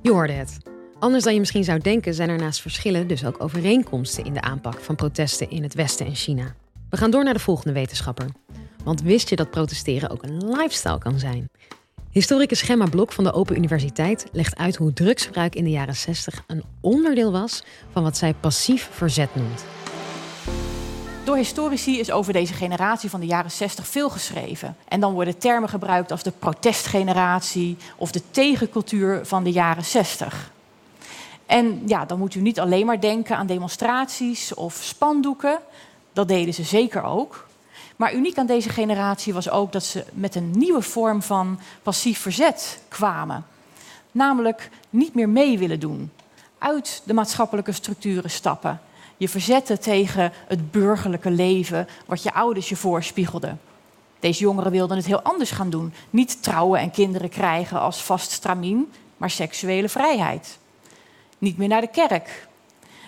Je 0.01 0.11
hoorde 0.11 0.33
het. 0.33 0.57
Anders 0.99 1.23
dan 1.23 1.33
je 1.33 1.39
misschien 1.39 1.63
zou 1.63 1.79
denken, 1.79 2.13
zijn 2.13 2.29
er 2.29 2.37
naast 2.37 2.61
verschillen 2.61 3.07
dus 3.07 3.25
ook 3.25 3.43
overeenkomsten 3.43 4.25
in 4.25 4.33
de 4.33 4.41
aanpak 4.41 4.79
van 4.79 4.95
protesten 4.95 5.49
in 5.49 5.63
het 5.63 5.73
Westen 5.73 6.05
en 6.05 6.15
China. 6.15 6.55
We 6.89 6.97
gaan 6.97 7.11
door 7.11 7.23
naar 7.23 7.33
de 7.33 7.39
volgende 7.39 7.73
wetenschapper. 7.73 8.27
Want 8.83 9.01
wist 9.01 9.29
je 9.29 9.35
dat 9.35 9.51
protesteren 9.51 10.09
ook 10.09 10.23
een 10.23 10.49
lifestyle 10.49 10.97
kan 10.97 11.19
zijn? 11.19 11.49
Historicus 12.09 12.61
Gemma 12.61 12.85
Blok 12.85 13.11
van 13.11 13.23
de 13.23 13.33
Open 13.33 13.55
Universiteit 13.55 14.27
legt 14.31 14.57
uit 14.57 14.75
hoe 14.75 14.93
drugsgebruik 14.93 15.55
in 15.55 15.63
de 15.63 15.69
jaren 15.69 15.95
60 15.95 16.43
een 16.47 16.63
onderdeel 16.81 17.31
was 17.31 17.63
van 17.91 18.03
wat 18.03 18.17
zij 18.17 18.33
passief 18.33 18.89
verzet 18.91 19.35
noemt. 19.35 19.65
Door 21.23 21.35
historici 21.35 21.99
is 21.99 22.11
over 22.11 22.33
deze 22.33 22.53
generatie 22.53 23.09
van 23.09 23.19
de 23.19 23.25
jaren 23.25 23.51
60 23.51 23.87
veel 23.87 24.09
geschreven. 24.09 24.77
En 24.87 24.99
dan 24.99 25.13
worden 25.13 25.37
termen 25.37 25.69
gebruikt 25.69 26.11
als 26.11 26.23
de 26.23 26.31
protestgeneratie 26.31 27.77
of 27.95 28.11
de 28.11 28.21
tegencultuur 28.31 29.25
van 29.25 29.43
de 29.43 29.51
jaren 29.51 29.85
60. 29.85 30.51
En 31.45 31.81
ja, 31.85 32.05
dan 32.05 32.17
moet 32.19 32.35
u 32.35 32.39
niet 32.39 32.59
alleen 32.59 32.85
maar 32.85 32.99
denken 32.99 33.37
aan 33.37 33.47
demonstraties 33.47 34.53
of 34.53 34.79
spandoeken. 34.81 35.59
Dat 36.13 36.27
deden 36.27 36.53
ze 36.53 36.63
zeker 36.63 37.03
ook. 37.03 37.47
Maar 37.95 38.13
uniek 38.13 38.37
aan 38.37 38.45
deze 38.45 38.69
generatie 38.69 39.33
was 39.33 39.49
ook 39.49 39.71
dat 39.71 39.83
ze 39.83 40.05
met 40.13 40.35
een 40.35 40.51
nieuwe 40.51 40.81
vorm 40.81 41.21
van 41.21 41.59
passief 41.83 42.19
verzet 42.19 42.81
kwamen. 42.87 43.45
Namelijk 44.11 44.69
niet 44.89 45.13
meer 45.13 45.29
mee 45.29 45.57
willen 45.57 45.79
doen, 45.79 46.11
uit 46.57 47.01
de 47.05 47.13
maatschappelijke 47.13 47.71
structuren 47.71 48.29
stappen 48.29 48.81
je 49.21 49.29
verzetten 49.29 49.79
tegen 49.79 50.31
het 50.47 50.71
burgerlijke 50.71 51.31
leven 51.31 51.87
wat 52.05 52.23
je 52.23 52.33
ouders 52.33 52.69
je 52.69 52.75
voorspiegelden. 52.75 53.59
Deze 54.19 54.41
jongeren 54.41 54.71
wilden 54.71 54.97
het 54.97 55.05
heel 55.05 55.21
anders 55.21 55.51
gaan 55.51 55.69
doen. 55.69 55.93
Niet 56.09 56.43
trouwen 56.43 56.79
en 56.79 56.91
kinderen 56.91 57.29
krijgen 57.29 57.79
als 57.79 58.03
vast 58.03 58.31
stramien, 58.31 58.91
maar 59.17 59.29
seksuele 59.29 59.89
vrijheid. 59.89 60.57
Niet 61.37 61.57
meer 61.57 61.67
naar 61.67 61.81
de 61.81 61.87
kerk. 61.87 62.47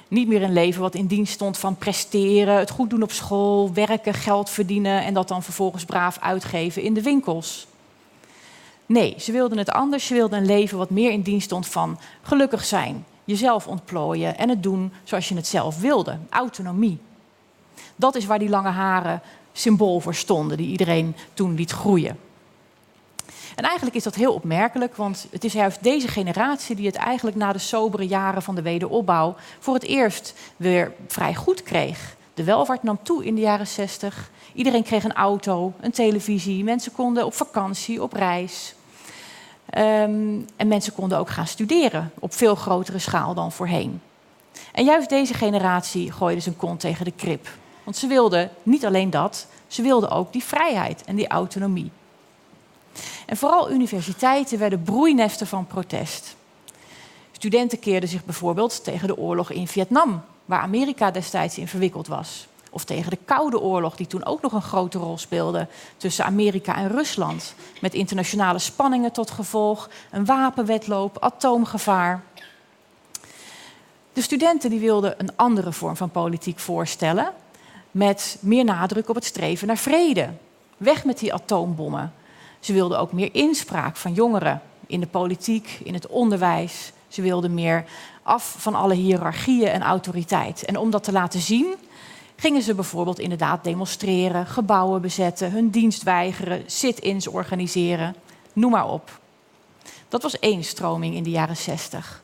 Niet 0.08 0.28
meer 0.28 0.43
een 0.43 0.54
leven 0.54 0.82
wat 0.82 0.95
in 0.95 1.06
dienst 1.06 1.34
stond 1.34 1.58
van 1.58 1.78
presteren, 1.78 2.58
het 2.58 2.69
goed 2.69 2.89
doen 2.89 3.04
op 3.04 3.12
school, 3.12 3.73
werken, 3.73 4.13
geld 4.13 4.49
verdienen 4.49 5.04
en 5.04 5.13
dat 5.13 5.28
dan 5.28 5.43
vervolgens 5.43 5.86
braaf 5.86 6.17
uitgeven 6.19 6.82
in 6.82 6.93
de 6.93 7.02
winkels. 7.02 7.67
Nee, 8.86 9.15
ze 9.19 9.32
wilden 9.32 9.58
het 9.58 9.69
anders. 9.69 10.06
Ze 10.06 10.13
wilden 10.13 10.39
een 10.39 10.45
leven 10.45 10.78
wat 10.78 10.89
meer 10.89 11.12
in 11.12 11.21
dienst 11.21 11.45
stond 11.45 11.67
van 11.67 11.99
gelukkig 12.21 12.65
zijn, 12.65 13.06
jezelf 13.25 13.67
ontplooien 13.67 14.38
en 14.38 14.49
het 14.49 14.63
doen 14.63 14.93
zoals 15.03 15.29
je 15.29 15.36
het 15.36 15.47
zelf 15.47 15.79
wilde. 15.79 16.17
Autonomie. 16.29 16.99
Dat 17.95 18.15
is 18.15 18.25
waar 18.25 18.39
die 18.39 18.49
lange 18.49 18.69
haren 18.69 19.21
symbool 19.51 19.99
voor 19.99 20.15
stonden, 20.15 20.57
die 20.57 20.69
iedereen 20.69 21.15
toen 21.33 21.55
liet 21.55 21.71
groeien. 21.71 22.19
En 23.55 23.63
eigenlijk 23.63 23.95
is 23.95 24.03
dat 24.03 24.15
heel 24.15 24.33
opmerkelijk, 24.33 24.95
want 24.95 25.27
het 25.31 25.43
is 25.43 25.53
juist 25.53 25.83
deze 25.83 26.07
generatie 26.07 26.75
die 26.75 26.86
het 26.86 26.95
eigenlijk 26.95 27.38
na 27.38 27.53
de 27.53 27.59
sobere 27.59 28.07
jaren 28.07 28.41
van 28.41 28.55
de 28.55 28.62
wederopbouw 28.62 29.36
voor 29.59 29.73
het 29.73 29.83
eerst 29.83 30.33
weer 30.57 30.93
vrij 31.07 31.36
goed 31.36 31.63
kreeg. 31.63 32.15
De 32.33 32.43
welvaart 32.43 32.83
nam 32.83 32.99
toe 33.03 33.25
in 33.25 33.36
de 33.36 33.41
jaren 33.41 33.67
60. 33.67 34.31
Iedereen 34.53 34.83
kreeg 34.83 35.03
een 35.03 35.13
auto, 35.13 35.73
een 35.79 35.91
televisie, 35.91 36.63
mensen 36.63 36.91
konden 36.91 37.25
op 37.25 37.33
vakantie, 37.33 38.01
op 38.01 38.13
reis. 38.13 38.75
Ehm, 39.73 40.39
en 40.55 40.67
mensen 40.67 40.93
konden 40.93 41.17
ook 41.17 41.29
gaan 41.29 41.47
studeren 41.47 42.12
op 42.19 42.33
veel 42.33 42.55
grotere 42.55 42.99
schaal 42.99 43.33
dan 43.33 43.51
voorheen. 43.51 44.01
En 44.71 44.86
juist 44.86 45.09
deze 45.09 45.33
generatie 45.33 46.12
gooide 46.12 46.41
zijn 46.41 46.55
kont 46.55 46.79
tegen 46.79 47.05
de 47.05 47.12
krip. 47.12 47.49
Want 47.83 47.97
ze 47.97 48.07
wilden 48.07 48.49
niet 48.63 48.86
alleen 48.86 49.09
dat, 49.09 49.47
ze 49.67 49.81
wilden 49.81 50.09
ook 50.09 50.33
die 50.33 50.43
vrijheid 50.43 51.03
en 51.03 51.15
die 51.15 51.27
autonomie. 51.27 51.91
En 53.25 53.38
vooral 53.38 53.71
universiteiten 53.71 54.59
werden 54.59 54.83
broeinesten 54.83 55.47
van 55.47 55.67
protest. 55.67 56.36
Studenten 57.31 57.79
keerden 57.79 58.09
zich 58.09 58.25
bijvoorbeeld 58.25 58.83
tegen 58.83 59.07
de 59.07 59.17
oorlog 59.17 59.51
in 59.51 59.67
Vietnam, 59.67 60.21
waar 60.45 60.62
Amerika 60.62 61.12
destijds 61.12 61.57
in 61.57 61.67
verwikkeld 61.67 62.07
was. 62.07 62.47
Of 62.73 62.83
tegen 62.83 63.09
de 63.09 63.17
Koude 63.25 63.59
Oorlog, 63.59 63.95
die 63.95 64.07
toen 64.07 64.25
ook 64.25 64.41
nog 64.41 64.53
een 64.53 64.62
grote 64.62 64.97
rol 64.97 65.17
speelde 65.17 65.67
tussen 65.97 66.25
Amerika 66.25 66.75
en 66.75 66.88
Rusland. 66.88 67.55
Met 67.81 67.93
internationale 67.93 68.59
spanningen 68.59 69.12
tot 69.12 69.31
gevolg, 69.31 69.89
een 70.12 70.25
wapenwetloop, 70.25 71.19
atoomgevaar. 71.19 72.23
De 74.13 74.21
studenten 74.21 74.69
die 74.69 74.79
wilden 74.79 75.15
een 75.17 75.36
andere 75.36 75.71
vorm 75.71 75.95
van 75.95 76.09
politiek 76.09 76.59
voorstellen, 76.59 77.31
met 77.91 78.38
meer 78.39 78.63
nadruk 78.63 79.09
op 79.09 79.15
het 79.15 79.25
streven 79.25 79.67
naar 79.67 79.77
vrede. 79.77 80.29
Weg 80.77 81.05
met 81.05 81.19
die 81.19 81.33
atoombommen. 81.33 82.13
Ze 82.59 82.73
wilden 82.73 82.99
ook 82.99 83.12
meer 83.12 83.29
inspraak 83.31 83.95
van 83.95 84.13
jongeren 84.13 84.62
in 84.88 84.99
de 84.99 85.07
politiek, 85.07 85.79
in 85.83 85.93
het 85.93 86.07
onderwijs. 86.07 86.91
Ze 87.07 87.21
wilden 87.21 87.53
meer 87.53 87.86
af 88.23 88.55
van 88.57 88.75
alle 88.75 88.93
hiërarchieën 88.93 89.67
en 89.67 89.81
autoriteit. 89.81 90.65
En 90.65 90.77
om 90.77 90.91
dat 90.91 91.03
te 91.03 91.12
laten 91.12 91.39
zien, 91.39 91.75
gingen 92.36 92.62
ze 92.62 92.76
bijvoorbeeld 92.76 93.19
inderdaad 93.19 93.63
demonstreren, 93.63 94.46
gebouwen 94.46 95.02
bezetten, 95.02 95.52
hun 95.52 95.69
dienst 95.69 96.04
weigeren, 96.04 96.63
sit-ins 96.65 97.28
organiseren, 97.28 98.15
noem 98.54 98.72
maar 98.72 98.89
op. 98.89 99.19
Dat 100.08 100.22
was 100.22 100.39
één 100.39 100.63
stroming 100.63 101.15
in 101.15 101.24
de 101.24 101.30
jaren 101.30 101.58
zestig. 101.58 102.24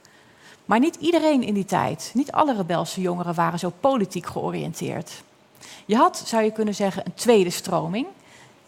Maar 0.65 0.80
niet 0.80 0.95
iedereen 0.95 1.43
in 1.43 1.54
die 1.54 1.65
tijd, 1.65 2.12
niet 2.13 2.32
alle 2.32 2.56
rebelse 2.56 3.02
jongeren 3.02 3.34
waren 3.34 3.60
zo 3.60 3.74
politiek 3.80 4.26
georiënteerd. 4.26 5.24
Je 5.86 5.95
had, 5.95 6.24
zou 6.26 6.43
je 6.43 6.52
kunnen 6.52 6.76
zeggen, 6.76 7.06
een 7.06 7.13
tweede 7.13 7.50
stroming 7.50 8.08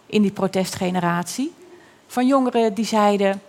in 0.06 0.22
die 0.22 0.32
protestgeneratie. 0.32 1.54
Van 2.08 2.28
jongeren 2.28 2.74
die 2.74 2.86
zeiden: 2.86 3.42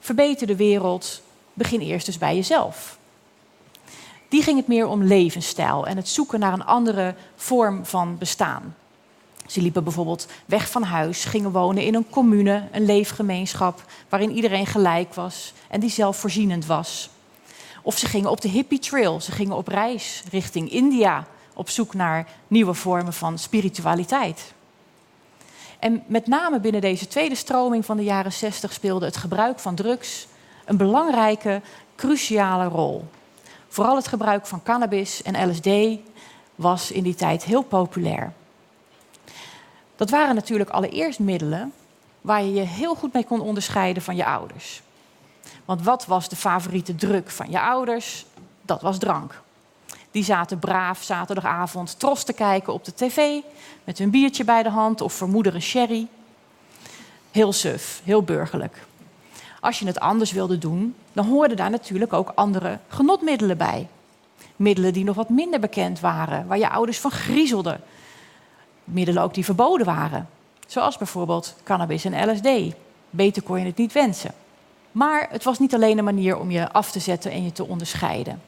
verbeter 0.00 0.46
de 0.46 0.56
wereld, 0.56 1.22
begin 1.52 1.80
eerst 1.80 2.06
dus 2.06 2.18
bij 2.18 2.34
jezelf. 2.34 2.98
Die 4.28 4.42
ging 4.42 4.56
het 4.56 4.66
meer 4.66 4.86
om 4.86 5.02
levensstijl 5.02 5.86
en 5.86 5.96
het 5.96 6.08
zoeken 6.08 6.40
naar 6.40 6.52
een 6.52 6.64
andere 6.64 7.14
vorm 7.36 7.86
van 7.86 8.18
bestaan. 8.18 8.74
Ze 9.46 9.62
liepen 9.62 9.84
bijvoorbeeld 9.84 10.26
weg 10.46 10.70
van 10.70 10.82
huis, 10.82 11.24
gingen 11.24 11.50
wonen 11.50 11.82
in 11.82 11.94
een 11.94 12.10
commune, 12.10 12.68
een 12.72 12.84
leefgemeenschap 12.84 13.84
waarin 14.08 14.30
iedereen 14.30 14.66
gelijk 14.66 15.14
was 15.14 15.52
en 15.68 15.80
die 15.80 15.90
zelfvoorzienend 15.90 16.66
was. 16.66 17.10
Of 17.82 17.98
ze 17.98 18.06
gingen 18.06 18.30
op 18.30 18.40
de 18.40 18.48
hippie 18.48 18.78
trail, 18.78 19.20
ze 19.20 19.32
gingen 19.32 19.56
op 19.56 19.68
reis 19.68 20.22
richting 20.30 20.70
India 20.70 21.26
op 21.54 21.70
zoek 21.70 21.94
naar 21.94 22.28
nieuwe 22.48 22.74
vormen 22.74 23.12
van 23.12 23.38
spiritualiteit. 23.38 24.52
En 25.78 26.02
met 26.06 26.26
name 26.26 26.60
binnen 26.60 26.80
deze 26.80 27.06
tweede 27.06 27.34
stroming 27.34 27.84
van 27.84 27.96
de 27.96 28.04
jaren 28.04 28.32
60 28.32 28.72
speelde 28.72 29.04
het 29.04 29.16
gebruik 29.16 29.58
van 29.58 29.74
drugs 29.74 30.26
een 30.64 30.76
belangrijke, 30.76 31.60
cruciale 31.96 32.64
rol. 32.68 33.04
Vooral 33.76 33.96
het 33.96 34.08
gebruik 34.08 34.46
van 34.46 34.62
cannabis 34.62 35.22
en 35.22 35.50
LSD 35.50 35.68
was 36.54 36.90
in 36.90 37.02
die 37.02 37.14
tijd 37.14 37.44
heel 37.44 37.62
populair. 37.62 38.32
Dat 39.96 40.10
waren 40.10 40.34
natuurlijk 40.34 40.70
allereerst 40.70 41.18
middelen 41.18 41.72
waar 42.20 42.42
je 42.42 42.52
je 42.52 42.60
heel 42.60 42.94
goed 42.94 43.12
mee 43.12 43.24
kon 43.24 43.40
onderscheiden 43.40 44.02
van 44.02 44.16
je 44.16 44.24
ouders. 44.24 44.82
Want 45.64 45.82
wat 45.82 46.06
was 46.06 46.28
de 46.28 46.36
favoriete 46.36 46.94
druk 46.94 47.30
van 47.30 47.50
je 47.50 47.60
ouders? 47.60 48.26
Dat 48.62 48.82
was 48.82 48.98
drank. 48.98 49.42
Die 50.10 50.24
zaten 50.24 50.58
braaf 50.58 51.02
zaterdagavond 51.02 51.98
tros 51.98 52.24
te 52.24 52.32
kijken 52.32 52.72
op 52.72 52.84
de 52.84 52.94
tv 52.94 53.40
met 53.84 53.98
hun 53.98 54.10
biertje 54.10 54.44
bij 54.44 54.62
de 54.62 54.70
hand 54.70 55.00
of 55.00 55.12
vermoeder 55.12 55.54
een 55.54 55.62
sherry. 55.62 56.06
Heel 57.30 57.52
suf, 57.52 58.00
heel 58.04 58.22
burgerlijk. 58.22 58.86
Als 59.66 59.78
je 59.78 59.86
het 59.86 60.00
anders 60.00 60.32
wilde 60.32 60.58
doen, 60.58 60.94
dan 61.12 61.26
hoorden 61.26 61.56
daar 61.56 61.70
natuurlijk 61.70 62.12
ook 62.12 62.32
andere 62.34 62.78
genotmiddelen 62.88 63.56
bij. 63.56 63.88
Middelen 64.56 64.92
die 64.92 65.04
nog 65.04 65.16
wat 65.16 65.28
minder 65.28 65.60
bekend 65.60 66.00
waren, 66.00 66.46
waar 66.46 66.58
je 66.58 66.68
ouders 66.68 67.00
van 67.00 67.10
griezelden. 67.10 67.80
Middelen 68.84 69.22
ook 69.22 69.34
die 69.34 69.44
verboden 69.44 69.86
waren, 69.86 70.28
zoals 70.66 70.98
bijvoorbeeld 70.98 71.54
cannabis 71.64 72.04
en 72.04 72.30
LSD. 72.30 72.74
Beter 73.10 73.42
kon 73.42 73.58
je 73.58 73.66
het 73.66 73.76
niet 73.76 73.92
wensen. 73.92 74.34
Maar 74.92 75.26
het 75.30 75.44
was 75.44 75.58
niet 75.58 75.74
alleen 75.74 75.98
een 75.98 76.04
manier 76.04 76.38
om 76.38 76.50
je 76.50 76.72
af 76.72 76.90
te 76.90 77.00
zetten 77.00 77.30
en 77.30 77.44
je 77.44 77.52
te 77.52 77.66
onderscheiden. 77.66 78.42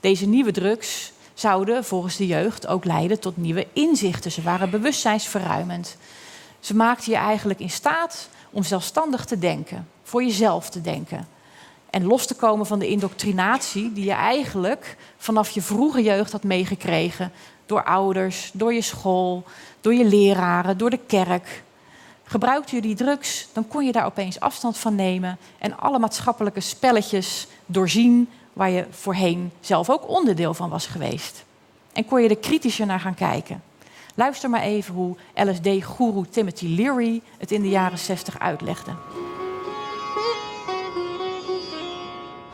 Deze 0.00 0.26
nieuwe 0.26 0.52
drugs 0.52 1.12
zouden 1.34 1.84
volgens 1.84 2.16
de 2.16 2.26
jeugd 2.26 2.66
ook 2.66 2.84
leiden 2.84 3.20
tot 3.20 3.36
nieuwe 3.36 3.66
inzichten. 3.72 4.32
Ze 4.32 4.42
waren 4.42 4.70
bewustzijnsverruimend. 4.70 5.96
Ze 6.60 6.76
maakten 6.76 7.12
je 7.12 7.18
eigenlijk 7.18 7.60
in 7.60 7.70
staat 7.70 8.28
om 8.50 8.62
zelfstandig 8.62 9.24
te 9.24 9.38
denken, 9.38 9.88
voor 10.10 10.22
jezelf 10.22 10.70
te 10.70 10.80
denken. 10.80 11.28
En 11.90 12.04
los 12.04 12.26
te 12.26 12.34
komen 12.34 12.66
van 12.66 12.78
de 12.78 12.88
indoctrinatie 12.88 13.92
die 13.92 14.04
je 14.04 14.12
eigenlijk 14.12 14.96
vanaf 15.16 15.50
je 15.50 15.62
vroege 15.62 16.02
jeugd 16.02 16.32
had 16.32 16.42
meegekregen 16.42 17.32
door 17.66 17.84
ouders, 17.84 18.50
door 18.52 18.74
je 18.74 18.82
school, 18.82 19.44
door 19.80 19.94
je 19.94 20.04
leraren, 20.04 20.78
door 20.78 20.90
de 20.90 21.00
kerk. 21.06 21.62
Gebruikte 22.24 22.74
je 22.74 22.80
die 22.82 22.94
drugs, 22.94 23.48
dan 23.52 23.68
kon 23.68 23.86
je 23.86 23.92
daar 23.92 24.04
opeens 24.04 24.40
afstand 24.40 24.78
van 24.78 24.94
nemen 24.94 25.38
en 25.58 25.78
alle 25.78 25.98
maatschappelijke 25.98 26.60
spelletjes 26.60 27.46
doorzien 27.66 28.28
waar 28.52 28.70
je 28.70 28.86
voorheen 28.90 29.52
zelf 29.60 29.90
ook 29.90 30.08
onderdeel 30.08 30.54
van 30.54 30.70
was 30.70 30.86
geweest. 30.86 31.44
En 31.92 32.04
kon 32.04 32.22
je 32.22 32.28
er 32.28 32.36
kritischer 32.36 32.86
naar 32.86 33.00
gaan 33.00 33.14
kijken. 33.14 33.62
Luister 34.14 34.50
maar 34.50 34.62
even 34.62 34.94
hoe 34.94 35.16
LSD-goeroe 35.34 36.28
Timothy 36.28 36.66
Leary 36.66 37.22
het 37.38 37.50
in 37.50 37.62
de 37.62 37.68
jaren 37.68 37.98
60 37.98 38.38
uitlegde. 38.38 38.92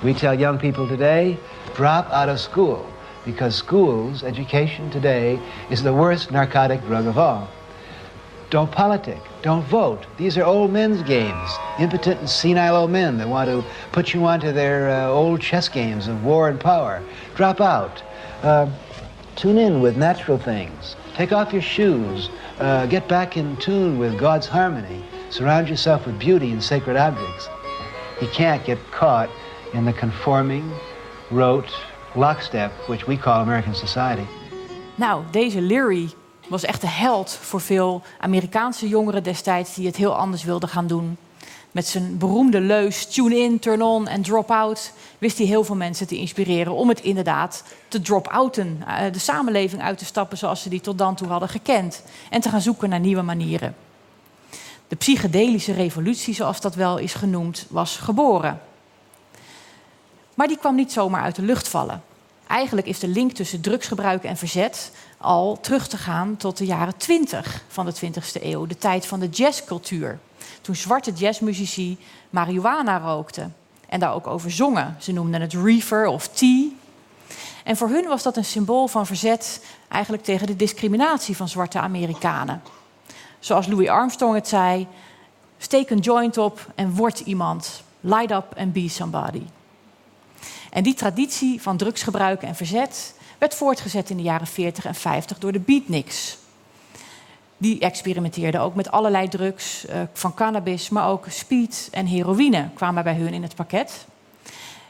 We 0.03 0.13
tell 0.13 0.35
young 0.35 0.59
people 0.59 0.87
today, 0.87 1.39
drop 1.75 2.11
out 2.11 2.29
of 2.29 2.39
school 2.39 2.87
because 3.25 3.55
schools, 3.55 4.23
education 4.23 4.91
today 4.91 5.41
is 5.71 5.83
the 5.83 5.93
worst 5.93 6.31
narcotic 6.31 6.83
drug 6.83 7.07
of 7.07 7.17
all. 7.19 7.49
Don't 8.51 8.71
politic. 8.71 9.21
Don't 9.43 9.65
vote. 9.65 10.07
These 10.19 10.39
are 10.39 10.45
old 10.45 10.71
men's 10.71 11.03
games. 11.03 11.51
Impotent 11.81 12.21
and 12.21 12.31
senile 12.31 12.77
old 12.77 12.91
men 12.91 13.19
that 13.19 13.29
want 13.29 13.49
to 13.49 13.65
put 13.91 14.15
you 14.15 14.25
onto 14.25 14.53
their 14.53 14.89
uh, 14.89 15.09
old 15.09 15.41
chess 15.41 15.69
games 15.69 16.07
of 16.07 16.23
war 16.25 16.49
and 16.49 16.61
power. 16.61 17.03
Drop 17.35 17.61
out. 17.61 18.03
Uh, 18.43 18.71
tune 19.35 19.59
in 19.59 19.81
with 19.81 19.97
natural 19.97 20.39
things. 20.39 20.95
Take 21.15 21.33
off 21.33 21.53
your 21.53 21.63
shoes. 21.63 22.31
Uh, 22.61 22.87
get 22.87 23.09
back 23.09 23.37
in 23.37 23.57
tune 23.57 23.99
with 23.99 24.17
God's 24.19 24.47
harmony. 24.47 25.03
Surround 25.31 25.69
yourself 25.69 26.07
with 26.07 26.19
beauty 26.19 26.53
and 26.53 26.63
sacred 26.63 26.97
objects. 26.97 27.49
You 28.21 28.29
can't 28.29 28.65
get 28.65 28.79
caught 28.93 29.29
in 29.73 29.85
the 29.85 29.93
conforming, 29.93 30.65
rote 31.31 31.73
lockstep, 32.15 32.73
which 32.87 33.05
we 33.05 33.19
call 33.19 33.41
American 33.41 33.75
society. 33.75 34.27
Nou, 34.95 35.23
deze 35.31 35.61
Leary 35.61 36.11
was 36.49 36.65
echt 36.65 36.81
de 36.81 36.89
held 36.89 37.31
voor 37.31 37.61
veel 37.61 38.03
Amerikaanse 38.21 38.89
jongeren 38.89 39.23
destijds 39.23 39.75
die 39.75 39.87
het 39.87 39.97
heel 39.97 40.17
anders 40.17 40.45
wilden 40.45 40.69
gaan 40.69 40.87
doen. 40.87 41.17
Met 41.71 41.87
zijn 41.87 42.19
beroemde 42.19 42.61
leus 42.61 43.07
tune 43.07 43.37
in, 43.37 43.59
turn 43.59 43.83
on 43.83 44.09
en 44.09 44.23
drop 44.23 44.51
out 44.51 44.93
wist 45.19 45.39
hij 45.39 45.47
heel 45.47 45.65
veel 45.65 45.75
mensen 45.75 46.07
te 46.07 46.17
inspireren 46.17 46.73
om 46.73 46.89
het 46.89 47.01
inderdaad 47.01 47.65
te 47.89 48.01
drop-outen, 48.01 48.83
eh, 48.87 49.13
de 49.13 49.19
samenleving 49.19 49.83
uit 49.83 49.99
te 49.99 50.05
stappen 50.05 50.39
zoals 50.39 50.63
ze 50.63 50.69
die 50.69 50.81
tot 50.81 50.99
dan 50.99 51.15
toe 51.15 51.29
hadden 51.29 51.49
gekend 51.49 52.03
en 52.31 52.41
te 52.41 52.49
gaan 52.49 52.61
zoeken 52.61 52.89
naar 52.89 53.01
nieuwe 53.01 53.23
manieren. 53.23 53.75
De 54.89 54.97
psychedelische 54.97 55.73
revolutie, 55.73 56.35
zoals 56.35 56.61
dat 56.61 56.75
wel 56.75 56.99
is 56.99 57.15
genoemd, 57.15 57.67
was 57.69 57.97
geboren. 57.97 58.61
Maar 60.37 60.49
die 60.49 60.59
kwam 60.59 60.75
niet 60.75 60.93
zomaar 60.93 61.23
uit 61.23 61.35
de 61.35 61.43
lucht 61.43 61.69
vallen. 61.69 62.03
Eigenlijk 62.47 62.87
is 62.87 62.99
de 62.99 63.09
link 63.09 63.33
tussen 63.33 63.61
drugsgebruik 63.61 64.25
en 64.25 64.37
verzet 64.37 64.93
al 65.19 65.59
terug 65.61 65.89
te 65.89 65.97
gaan 65.97 66.37
tot 66.37 66.57
de 66.57 66.67
jaren 66.67 66.97
20 66.97 67.65
van 67.69 67.87
de 67.87 67.95
20e 67.95 68.43
eeuw, 68.43 68.67
de 68.67 68.79
tijd 68.79 69.07
van 69.07 69.21
de 69.21 69.29
jazzcultuur. 69.29 70.19
Toen 70.61 70.75
zwarte 70.77 71.13
jazzmuzici 71.13 71.99
marihuana 72.31 72.99
rookten 72.99 73.55
en 73.89 74.01
daar 74.01 74.15
ook 74.15 74.27
over 74.27 74.51
zongen. 74.51 74.97
Ze 74.99 75.13
noemden 75.13 75.41
het 75.41 75.53
reefer 75.53 76.07
of 76.07 76.29
tea. 76.29 76.69
En 77.65 77.77
voor 77.77 77.89
hun 77.89 78.09
was 78.09 78.23
dat 78.23 78.37
een 78.37 78.45
symbool 78.45 78.89
van 78.89 79.07
verzet 79.07 79.65
eigenlijk 79.89 80.25
tegen 80.25 80.47
de 80.47 80.57
discriminatie 80.57 81.37
van 81.37 81.49
zwarte 81.49 81.79
Amerikanen. 81.79 82.63
Zoals 83.39 83.67
Louis 83.67 83.89
Armstrong 83.89 84.35
het 84.35 84.49
zei: 84.49 84.87
steek 85.59 85.91
een 85.91 85.99
joint 85.99 86.39
op 86.39 86.67
en 86.75 86.95
word 86.95 87.21
iemand. 87.21 87.83
Light 88.01 88.31
up 88.31 88.55
and 88.57 88.73
be 88.73 88.89
somebody. 88.89 89.43
En 90.77 90.83
die 90.83 90.95
traditie 90.95 91.63
van 91.63 91.77
drugsgebruik 91.77 92.43
en 92.43 92.55
verzet 92.55 93.15
werd 93.39 93.55
voortgezet 93.55 94.11
in 94.11 94.17
de 94.17 94.23
jaren 94.23 94.47
40 94.47 94.85
en 94.85 94.95
50 94.95 95.39
door 95.39 95.53
de 95.53 95.61
beatniks. 95.61 96.39
Die 97.57 97.79
experimenteerden 97.79 98.61
ook 98.61 98.75
met 98.75 98.91
allerlei 98.91 99.29
drugs, 99.29 99.87
uh, 99.87 100.01
van 100.13 100.35
cannabis, 100.35 100.89
maar 100.89 101.09
ook 101.09 101.25
speed 101.29 101.89
en 101.93 102.07
heroïne 102.07 102.69
kwamen 102.75 103.05
bij 103.05 103.15
hun 103.15 103.33
in 103.33 103.43
het 103.43 103.55
pakket. 103.55 104.07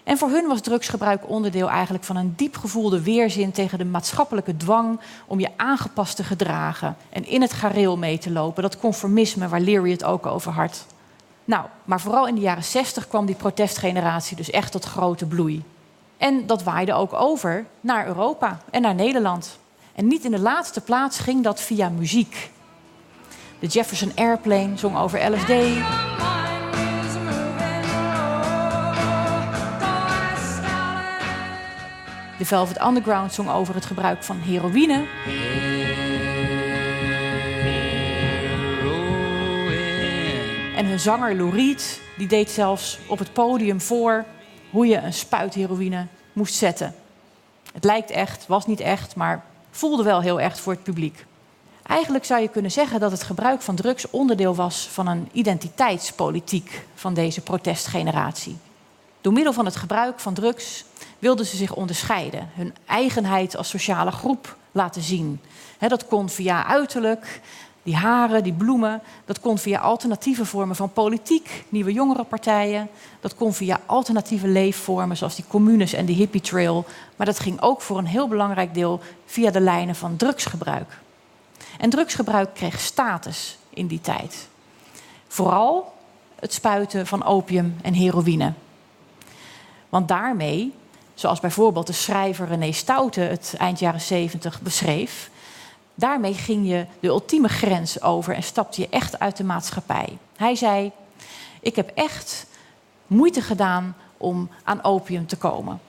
En 0.05 0.19
voor 0.19 0.29
hun 0.29 0.47
was 0.47 0.61
drugsgebruik 0.61 1.29
onderdeel 1.29 1.71
eigenlijk 1.71 2.05
van 2.05 2.17
een 2.17 2.35
diep 2.37 2.57
gevoelde 2.57 3.03
weerzin 3.03 3.53
tegen 3.53 3.79
de 3.79 3.85
maatschappelijke 3.85 4.57
dwang 4.57 5.01
om 5.27 5.41
je 5.41 5.51
aangepast 5.57 6.17
te 6.17 6.25
gedragen 6.25 6.97
en 7.11 7.27
in 7.27 7.43
het 7.43 7.53
gareel 7.53 7.97
mee 7.97 8.19
te 8.19 8.31
lopen. 8.31 8.63
Dat 8.63 8.79
conformisme 8.79 9.49
waar 9.49 9.61
Leary 9.61 9.91
het 9.91 10.05
ook 10.05 10.27
over 10.27 10.53
had. 10.53 10.87
Nou, 11.45 11.67
maar 11.85 12.01
vooral 12.01 12.29
in 12.29 12.35
de 12.35 12.41
jaren 12.41 12.65
60 12.65 13.09
kwam 13.09 13.27
die 13.27 13.35
protestgeneratie 13.35 14.37
dus 14.37 14.51
echt 14.51 14.73
tot 14.73 14.85
grote 14.85 15.27
bloei. 15.27 15.63
En 16.17 16.47
dat 16.47 16.63
waaide 16.63 16.93
ook 16.93 17.13
over 17.13 17.67
naar 17.81 18.07
Europa 18.07 18.59
en 18.71 18.83
naar 18.83 18.95
Nederland. 18.95 19.59
En 19.95 20.07
niet 20.07 20.25
in 20.25 20.31
de 20.31 20.41
laatste 20.41 20.81
plaats 20.81 21.19
ging 21.19 21.45
dat 21.45 21.61
via 21.61 21.89
muziek. 21.89 22.51
De 23.59 23.67
Jefferson 23.67 24.13
Airplane 24.15 24.77
zong 24.77 24.97
over 24.97 25.33
LSD. 25.33 25.47
De 32.39 32.45
Velvet 32.45 32.83
Underground 32.83 33.33
zong 33.33 33.51
over 33.51 33.75
het 33.75 33.85
gebruik 33.85 34.23
van 34.23 34.37
heroïne. 34.37 35.05
En 40.77 40.87
hun 40.87 41.01
zanger 41.01 41.35
Lou 41.35 41.51
Reed, 41.51 42.01
die 42.17 42.27
deed 42.27 42.51
zelfs 42.51 42.99
op 43.07 43.19
het 43.19 43.33
podium 43.33 43.81
voor 43.81 44.25
hoe 44.71 44.87
je 44.87 44.97
een 44.97 45.13
spuit 45.13 45.55
heroïne 45.55 46.07
moest 46.33 46.55
zetten. 46.55 46.95
Het 47.73 47.85
lijkt 47.85 48.11
echt, 48.11 48.47
was 48.47 48.67
niet 48.67 48.81
echt, 48.81 49.17
maar 49.17 49.45
voelde 49.71 50.03
wel 50.03 50.21
heel 50.21 50.41
echt 50.41 50.61
voor 50.61 50.73
het 50.73 50.83
publiek. 50.83 51.25
Eigenlijk 51.83 52.25
zou 52.25 52.43
je 52.43 52.49
kunnen 52.49 52.71
zeggen 52.71 53.01
dat 53.01 53.11
het 53.11 53.23
gebruik 53.23 53.63
van 53.63 53.75
drugs 53.75 54.11
onderdeel 54.11 54.55
was 54.55 54.89
van 54.93 55.07
een 55.07 55.29
identiteitspolitiek 55.33 56.85
van 56.95 57.15
deze 57.15 57.41
protestgeneratie. 57.41 58.57
Door 59.21 59.33
middel 59.33 59.53
van 59.53 59.65
het 59.65 59.77
gebruik 59.77 60.21
van 60.21 60.35
drugs 60.35 60.85
wilden 61.19 61.47
ze 61.47 61.57
zich 61.57 61.75
onderscheiden, 61.75 62.51
hun 62.55 62.75
eigenheid 62.87 63.57
als 63.57 63.69
sociale 63.69 64.11
groep 64.11 64.57
laten 64.73 65.03
zien. 65.03 65.41
dat 65.79 66.07
kon 66.07 66.29
via 66.29 66.67
uiterlijk, 66.67 67.41
die 67.87 67.97
haren, 67.97 68.43
die 68.43 68.53
bloemen, 68.53 69.03
dat 69.25 69.41
kon 69.41 69.59
via 69.59 69.79
alternatieve 69.79 70.45
vormen 70.45 70.77
van 70.77 70.93
politiek, 70.93 71.65
nieuwe 71.69 71.93
jongerenpartijen. 71.93 72.89
Dat 73.21 73.35
kon 73.35 73.53
via 73.53 73.81
alternatieve 73.87 74.49
leefvormen 74.49 75.17
zoals 75.17 75.35
die 75.35 75.45
communes 75.49 75.93
en 75.93 76.07
de 76.07 76.13
hippie 76.13 76.41
trail. 76.41 76.85
Maar 77.17 77.27
dat 77.27 77.39
ging 77.39 77.61
ook 77.61 77.81
voor 77.81 77.99
een 77.99 78.07
heel 78.07 78.29
belangrijk 78.29 78.75
deel 78.75 79.01
via 79.27 79.51
de 79.51 79.61
lijnen 79.61 79.95
van 79.95 80.17
drugsgebruik. 80.17 80.99
En 81.79 81.91
drugsgebruik 81.91 82.55
kreeg 82.55 82.81
status 82.81 83.59
in 83.71 83.87
die 83.87 84.01
tijd. 84.01 84.49
Vooral 85.29 85.95
het 86.41 86.53
spuiten 86.53 87.07
van 87.07 87.25
opium 87.25 87.77
en 87.83 87.95
heroïne. 87.95 88.53
Want 89.89 90.09
daarmee, 90.09 90.73
zoals 91.15 91.41
bijvoorbeeld 91.41 91.87
de 91.87 91.93
schrijver 91.93 92.47
René 92.47 92.73
Stoute 92.73 93.21
het 93.21 93.55
eind 93.59 93.79
jaren 93.79 94.01
70 94.01 94.61
beschreef, 94.61 95.31
daarmee 95.97 96.35
ging 96.35 96.69
je 96.69 96.87
de 97.01 97.09
ultieme 97.09 97.49
grens 97.49 98.03
over 98.03 98.35
en 98.35 98.43
stapte 98.43 98.81
je 98.81 98.89
echt 98.89 99.19
uit 99.19 99.37
de 99.37 99.45
maatschappij. 99.45 100.19
Hij 100.37 100.55
zei: 100.55 100.93
Ik 101.61 101.77
heb 101.77 101.91
echt 101.95 102.47
moeite 103.07 103.41
gedaan 103.41 103.97
om 104.17 104.49
aan 104.65 104.85
opium 104.85 105.27
te 105.27 105.37
komen. 105.37 105.81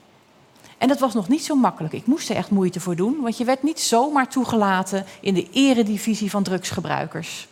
En 0.78 0.88
dat 0.88 1.00
was 1.00 1.14
nog 1.14 1.28
niet 1.28 1.46
zo 1.46 1.56
makkelijk. 1.56 1.94
Ik 1.94 2.06
moest 2.06 2.30
er 2.30 2.36
echt 2.36 2.50
moeite 2.50 2.80
voor 2.80 2.96
doen, 2.96 3.18
want 3.22 3.38
je 3.38 3.46
werd 3.46 3.64
niet 3.64 3.80
zomaar 3.80 4.30
toegelaten 4.30 5.06
in 5.22 5.34
de 5.34 5.50
eredivisie 5.52 6.30
van 6.30 6.44
drugsgebruikers 6.44 7.48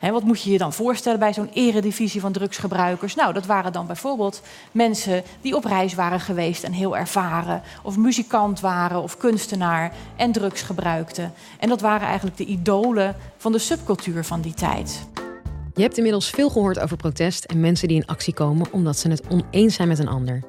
wat 0.00 0.22
moet 0.22 0.42
je 0.42 0.50
je 0.50 0.58
dan 0.58 0.72
voorstellen 0.72 1.18
bij 1.18 1.32
zo'n 1.32 1.50
eredivisie 1.52 2.20
van 2.20 2.32
drugsgebruikers? 2.32 3.14
Nou, 3.14 3.32
dat 3.32 3.46
waren 3.46 3.72
dan 3.72 3.86
bijvoorbeeld 3.86 4.42
mensen 4.72 5.22
die 5.40 5.56
op 5.56 5.64
reis 5.64 5.94
waren 5.94 6.20
geweest 6.20 6.64
en 6.64 6.72
heel 6.72 6.96
ervaren, 6.96 7.62
of 7.82 7.96
muzikant 7.96 8.60
waren 8.60 9.02
of 9.02 9.16
kunstenaar 9.16 9.92
en 10.16 10.32
drugs 10.32 10.62
gebruikten. 10.62 11.32
En 11.58 11.68
dat 11.68 11.80
waren 11.80 12.06
eigenlijk 12.06 12.36
de 12.36 12.44
idolen 12.44 13.16
van 13.36 13.52
de 13.52 13.58
subcultuur 13.58 14.24
van 14.24 14.40
die 14.40 14.54
tijd. 14.54 15.06
Je 15.74 15.82
hebt 15.82 15.96
inmiddels 15.96 16.30
veel 16.30 16.50
gehoord 16.50 16.78
over 16.78 16.96
protest 16.96 17.44
en 17.44 17.60
mensen 17.60 17.88
die 17.88 17.96
in 17.96 18.06
actie 18.06 18.34
komen 18.34 18.72
omdat 18.72 18.98
ze 18.98 19.08
het 19.08 19.22
oneens 19.28 19.74
zijn 19.74 19.88
met 19.88 19.98
een 19.98 20.08
ander. 20.08 20.42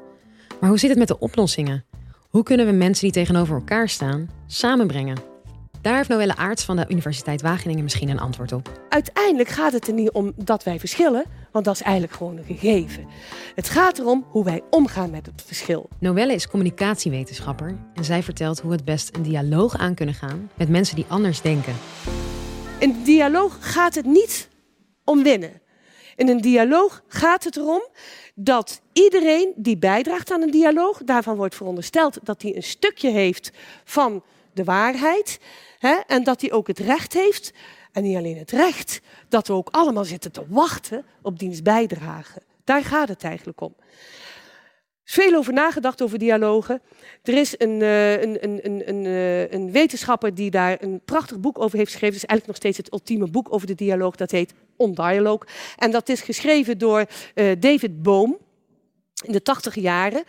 Maar 0.60 0.69
hoe 0.69 0.79
zit 0.79 0.89
het 0.89 0.99
met 0.99 1.07
de 1.07 1.19
oplossingen? 1.19 1.86
Hoe 2.29 2.43
kunnen 2.43 2.65
we 2.65 2.71
mensen 2.71 3.03
die 3.03 3.13
tegenover 3.13 3.55
elkaar 3.55 3.89
staan 3.89 4.29
samenbrengen? 4.47 5.37
Daar 5.82 5.96
heeft 5.96 6.10
Noelle 6.10 6.36
Aarts 6.36 6.63
van 6.63 6.76
de 6.76 6.86
Universiteit 6.90 7.42
Wageningen 7.42 7.84
misschien 7.84 8.10
een 8.10 8.20
antwoord 8.20 8.52
op. 8.52 8.82
Uiteindelijk 8.90 9.50
gaat 9.50 9.72
het 9.72 9.88
er 9.88 9.94
niet 9.94 10.12
om 10.12 10.34
dat 10.36 10.63
wij 10.63 10.80
verschillen, 10.80 11.26
want 11.52 11.66
dat 11.66 11.76
is 11.76 11.82
eigenlijk 11.82 12.13
gewoon 12.13 12.38
een 12.38 12.44
gegeven. 12.44 13.08
Het 13.56 13.70
gaat 13.70 14.00
erom 14.00 14.26
hoe 14.30 14.44
wij 14.44 14.62
omgaan 14.70 15.10
met 15.10 15.26
het 15.26 15.44
verschil. 15.46 15.90
Noelle 16.00 16.34
is 16.34 16.48
communicatiewetenschapper 16.48 17.78
en 17.94 18.06
zij 18.06 18.24
vertelt 18.24 18.60
hoe 18.60 18.72
het 18.72 18.86
best 18.86 19.16
een 19.16 19.24
dialoog 19.24 19.78
aan 19.78 19.94
kunnen 19.94 20.16
gaan 20.16 20.52
met 20.54 20.70
mensen 20.70 20.96
die 20.96 21.06
anders 21.08 21.42
denken. 21.42 21.74
In 22.80 22.90
een 22.90 23.04
dialoog 23.04 23.58
gaat 23.60 23.96
het 23.96 24.06
niet 24.06 24.50
om 25.04 25.24
winnen. 25.24 25.62
In 26.16 26.30
een 26.30 26.42
dialoog 26.42 27.04
gaat 27.08 27.44
het 27.44 27.58
erom 27.58 27.88
dat 28.36 28.82
iedereen 28.94 29.54
die 29.56 29.78
bijdraagt 29.78 30.32
aan 30.32 30.42
een 30.42 30.52
dialoog, 30.52 31.04
daarvan 31.04 31.36
wordt 31.36 31.56
verondersteld 31.56 32.20
dat 32.24 32.42
hij 32.42 32.56
een 32.56 32.63
stukje 32.63 33.10
heeft 33.10 33.52
van 33.84 34.24
de 34.54 34.63
waarheid. 34.63 35.40
Hè? 35.80 35.96
En 36.08 36.24
dat 36.24 36.42
hij 36.42 36.52
ook 36.52 36.68
het 36.68 36.80
recht 36.80 37.13
heeft, 37.13 37.54
en 37.92 38.04
niet 38.04 38.18
alleen 38.18 38.38
het 38.38 38.52
recht, 38.52 39.02
dat 39.30 39.48
we 39.48 39.54
ook 39.54 39.70
allemaal 39.72 40.06
zitten 40.06 40.32
te 40.32 40.44
wachten 40.48 41.06
op 41.22 41.40
diens 41.40 41.62
bijdrage. 41.62 42.42
Daar 42.63 42.84
gaat 42.84 43.08
het 43.08 43.24
eigenlijk 43.24 43.62
om. 43.62 43.76
Er 43.78 45.13
is 45.24 45.24
veel 45.26 45.38
over 45.38 45.54
nagedacht 45.54 46.02
over 46.02 46.18
dialogen. 46.20 46.82
Er 47.24 47.38
is 47.38 47.56
een, 47.58 47.80
uh, 47.82 48.22
een, 48.22 48.44
een, 48.44 48.90
een, 48.90 49.06
uh, 49.06 49.52
een, 49.52 49.72
wetenschapper 49.72 50.34
die 50.34 50.52
daar 50.52 50.78
een 50.82 51.02
prachtig 51.06 51.40
boek 51.40 51.60
over 51.60 51.78
heeft 51.78 51.92
geschreven. 51.92 52.16
Het 52.16 52.24
is 52.24 52.30
eigenlijk 52.30 52.48
nog 52.48 52.56
steeds 52.56 52.78
het 52.78 52.94
ultieme 52.94 53.32
boek 53.32 53.54
over 53.54 53.68
de 53.68 53.76
dialoog. 53.76 54.16
Dat 54.16 54.32
heet 54.32 54.54
On 54.76 54.94
Dialogue. 54.94 55.48
En 55.78 55.92
dat 55.92 56.10
is 56.10 56.22
geschreven 56.22 56.78
door 56.78 57.06
uh, 57.36 57.52
David 57.60 58.02
Bohm 58.02 58.34
in 59.25 59.32
de 59.32 59.41
tachtige 59.41 59.82
jaren. 59.82 60.23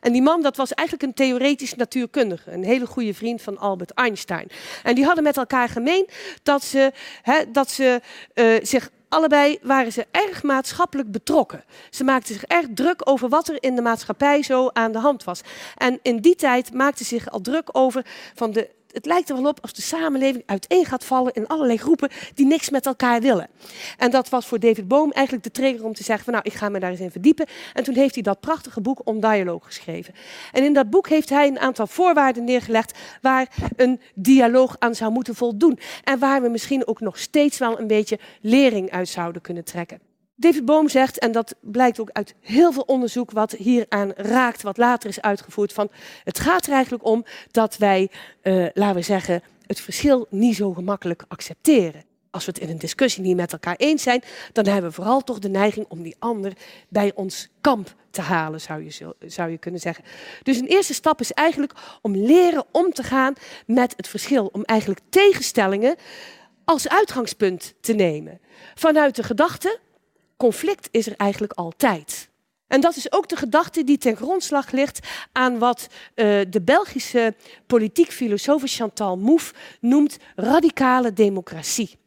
En 0.00 0.12
die 0.12 0.22
man, 0.22 0.42
dat 0.42 0.56
was 0.56 0.72
eigenlijk 0.72 1.08
een 1.08 1.26
theoretisch 1.26 1.74
natuurkundige. 1.74 2.50
Een 2.50 2.64
hele 2.64 2.86
goede 2.86 3.14
vriend 3.14 3.42
van 3.42 3.58
Albert 3.58 3.90
Einstein. 3.90 4.48
En 4.82 4.94
die 4.94 5.04
hadden 5.04 5.24
met 5.24 5.36
elkaar 5.36 5.68
gemeen 5.68 6.08
dat 6.42 6.64
ze, 6.64 6.92
dat 7.52 7.70
ze 7.70 8.00
uh, 8.34 8.54
zich 8.62 8.90
allebei 9.08 9.58
waren 9.62 9.92
ze 9.92 10.06
erg 10.10 10.42
maatschappelijk 10.42 11.12
betrokken. 11.12 11.64
Ze 11.90 12.04
maakten 12.04 12.34
zich 12.34 12.44
erg 12.44 12.66
druk 12.74 13.08
over 13.08 13.28
wat 13.28 13.48
er 13.48 13.62
in 13.62 13.74
de 13.74 13.82
maatschappij 13.82 14.42
zo 14.42 14.68
aan 14.72 14.92
de 14.92 14.98
hand 14.98 15.24
was. 15.24 15.40
En 15.76 15.98
in 16.02 16.20
die 16.20 16.34
tijd 16.34 16.72
maakten 16.72 17.04
ze 17.04 17.14
zich 17.14 17.30
al 17.30 17.40
druk 17.40 17.68
over 17.72 18.04
van 18.34 18.52
de 18.52 18.70
het 18.92 19.06
lijkt 19.06 19.28
er 19.28 19.36
wel 19.36 19.50
op 19.50 19.60
als 19.60 19.72
de 19.72 19.82
samenleving 19.82 20.42
uiteen 20.46 20.84
gaat 20.84 21.04
vallen 21.04 21.32
in 21.32 21.46
allerlei 21.46 21.78
groepen 21.78 22.10
die 22.34 22.46
niks 22.46 22.70
met 22.70 22.86
elkaar 22.86 23.20
willen. 23.20 23.48
En 23.98 24.10
dat 24.10 24.28
was 24.28 24.46
voor 24.46 24.58
David 24.58 24.88
Boom 24.88 25.10
eigenlijk 25.10 25.44
de 25.44 25.50
trigger 25.50 25.84
om 25.84 25.94
te 25.94 26.02
zeggen 26.02 26.24
van 26.24 26.32
nou, 26.32 26.46
ik 26.46 26.52
ga 26.52 26.68
me 26.68 26.80
daar 26.80 26.90
eens 26.90 27.00
in 27.00 27.10
verdiepen. 27.10 27.46
En 27.72 27.84
toen 27.84 27.94
heeft 27.94 28.14
hij 28.14 28.22
dat 28.22 28.40
prachtige 28.40 28.80
boek 28.80 29.00
om 29.04 29.20
dialoog 29.20 29.64
geschreven. 29.64 30.14
En 30.52 30.64
in 30.64 30.72
dat 30.72 30.90
boek 30.90 31.08
heeft 31.08 31.28
hij 31.28 31.46
een 31.46 31.58
aantal 31.58 31.86
voorwaarden 31.86 32.44
neergelegd 32.44 32.98
waar 33.20 33.48
een 33.76 34.00
dialoog 34.14 34.76
aan 34.78 34.94
zou 34.94 35.12
moeten 35.12 35.34
voldoen. 35.34 35.78
En 36.04 36.18
waar 36.18 36.42
we 36.42 36.48
misschien 36.48 36.86
ook 36.86 37.00
nog 37.00 37.18
steeds 37.18 37.58
wel 37.58 37.80
een 37.80 37.86
beetje 37.86 38.18
lering 38.40 38.90
uit 38.90 39.08
zouden 39.08 39.42
kunnen 39.42 39.64
trekken. 39.64 40.11
David 40.34 40.64
Boom 40.64 40.88
zegt, 40.88 41.18
en 41.18 41.32
dat 41.32 41.54
blijkt 41.60 42.00
ook 42.00 42.10
uit 42.12 42.34
heel 42.40 42.72
veel 42.72 42.82
onderzoek 42.82 43.30
wat 43.30 43.52
hieraan 43.52 44.12
raakt, 44.16 44.62
wat 44.62 44.76
later 44.76 45.08
is 45.08 45.20
uitgevoerd, 45.20 45.72
van 45.72 45.90
het 46.24 46.38
gaat 46.38 46.66
er 46.66 46.72
eigenlijk 46.72 47.04
om 47.04 47.24
dat 47.50 47.76
wij, 47.76 48.10
uh, 48.42 48.66
laten 48.74 48.96
we 48.96 49.02
zeggen, 49.02 49.42
het 49.66 49.80
verschil 49.80 50.26
niet 50.30 50.56
zo 50.56 50.72
gemakkelijk 50.72 51.24
accepteren. 51.28 52.04
Als 52.30 52.44
we 52.44 52.52
het 52.54 52.60
in 52.60 52.68
een 52.68 52.78
discussie 52.78 53.22
niet 53.22 53.36
met 53.36 53.52
elkaar 53.52 53.76
eens 53.76 54.02
zijn, 54.02 54.22
dan 54.52 54.66
hebben 54.66 54.90
we 54.90 54.96
vooral 54.96 55.20
toch 55.20 55.38
de 55.38 55.48
neiging 55.48 55.86
om 55.88 56.02
die 56.02 56.16
ander 56.18 56.52
bij 56.88 57.12
ons 57.14 57.48
kamp 57.60 57.94
te 58.10 58.20
halen, 58.20 58.60
zou 58.60 58.84
je, 58.84 59.14
zou 59.26 59.50
je 59.50 59.58
kunnen 59.58 59.80
zeggen. 59.80 60.04
Dus 60.42 60.58
een 60.58 60.66
eerste 60.66 60.94
stap 60.94 61.20
is 61.20 61.32
eigenlijk 61.32 61.72
om 62.02 62.16
leren 62.16 62.64
om 62.70 62.92
te 62.92 63.02
gaan 63.02 63.34
met 63.66 63.94
het 63.96 64.08
verschil. 64.08 64.46
Om 64.52 64.62
eigenlijk 64.62 65.00
tegenstellingen 65.08 65.96
als 66.64 66.88
uitgangspunt 66.88 67.74
te 67.80 67.92
nemen. 67.92 68.40
Vanuit 68.74 69.16
de 69.16 69.22
gedachte, 69.22 69.78
conflict 70.42 70.88
is 70.90 71.06
er 71.06 71.14
eigenlijk 71.16 71.52
altijd. 71.52 72.30
En 72.66 72.80
dat 72.80 72.96
is 72.96 73.12
ook 73.12 73.28
de 73.28 73.36
gedachte 73.36 73.84
die 73.84 73.98
ten 73.98 74.16
grondslag 74.16 74.70
ligt 74.70 75.06
aan 75.32 75.58
wat 75.58 75.86
uh, 75.90 76.40
de 76.48 76.62
Belgische 76.64 77.34
politiek 77.66 78.12
filosoof 78.12 78.62
Chantal 78.64 79.16
Mouffe 79.16 79.54
noemt 79.80 80.18
radicale 80.36 81.12
democratie. 81.12 82.01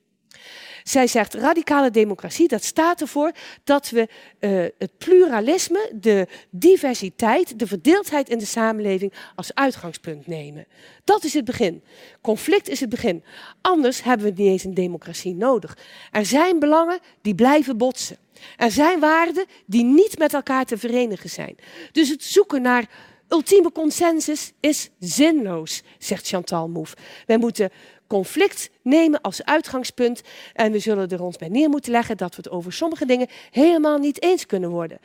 Zij 0.87 1.07
zegt 1.07 1.33
radicale 1.33 1.91
democratie, 1.91 2.47
dat 2.47 2.63
staat 2.63 3.01
ervoor 3.01 3.31
dat 3.63 3.89
we 3.89 4.07
uh, 4.39 4.65
het 4.77 4.97
pluralisme, 4.97 5.91
de 5.95 6.27
diversiteit, 6.49 7.59
de 7.59 7.67
verdeeldheid 7.67 8.29
in 8.29 8.37
de 8.37 8.45
samenleving 8.45 9.13
als 9.35 9.53
uitgangspunt 9.53 10.27
nemen. 10.27 10.65
Dat 11.03 11.23
is 11.23 11.33
het 11.33 11.45
begin. 11.45 11.83
Conflict 12.21 12.69
is 12.69 12.79
het 12.79 12.89
begin. 12.89 13.23
Anders 13.61 14.03
hebben 14.03 14.25
we 14.25 14.41
niet 14.41 14.51
eens 14.51 14.63
een 14.63 14.73
democratie 14.73 15.35
nodig. 15.35 15.77
Er 16.11 16.25
zijn 16.25 16.59
belangen 16.59 16.99
die 17.21 17.35
blijven 17.35 17.77
botsen. 17.77 18.17
Er 18.57 18.71
zijn 18.71 18.99
waarden 18.99 19.45
die 19.65 19.83
niet 19.83 20.17
met 20.17 20.33
elkaar 20.33 20.65
te 20.65 20.77
verenigen 20.77 21.29
zijn. 21.29 21.55
Dus 21.91 22.09
het 22.09 22.23
zoeken 22.23 22.61
naar 22.61 22.89
ultieme 23.29 23.71
consensus 23.71 24.51
is 24.59 24.89
zinloos, 24.99 25.83
zegt 25.99 26.27
Chantal 26.27 26.67
Mouffe. 26.67 26.95
Wij 27.25 27.37
moeten 27.37 27.71
conflict 28.07 28.69
nemen 28.81 29.21
als 29.21 29.43
uitgangspunt. 29.43 30.21
En 30.53 30.71
we 30.71 30.79
zullen 30.79 31.09
er 31.09 31.23
ons 31.23 31.37
bij 31.37 31.49
neer 31.49 31.69
moeten 31.69 31.91
leggen 31.91 32.17
dat 32.17 32.35
we 32.35 32.41
het 32.43 32.51
over 32.51 32.73
sommige 32.73 33.05
dingen 33.05 33.27
helemaal 33.51 33.97
niet 33.97 34.21
eens 34.21 34.45
kunnen 34.45 34.69
worden. 34.69 34.99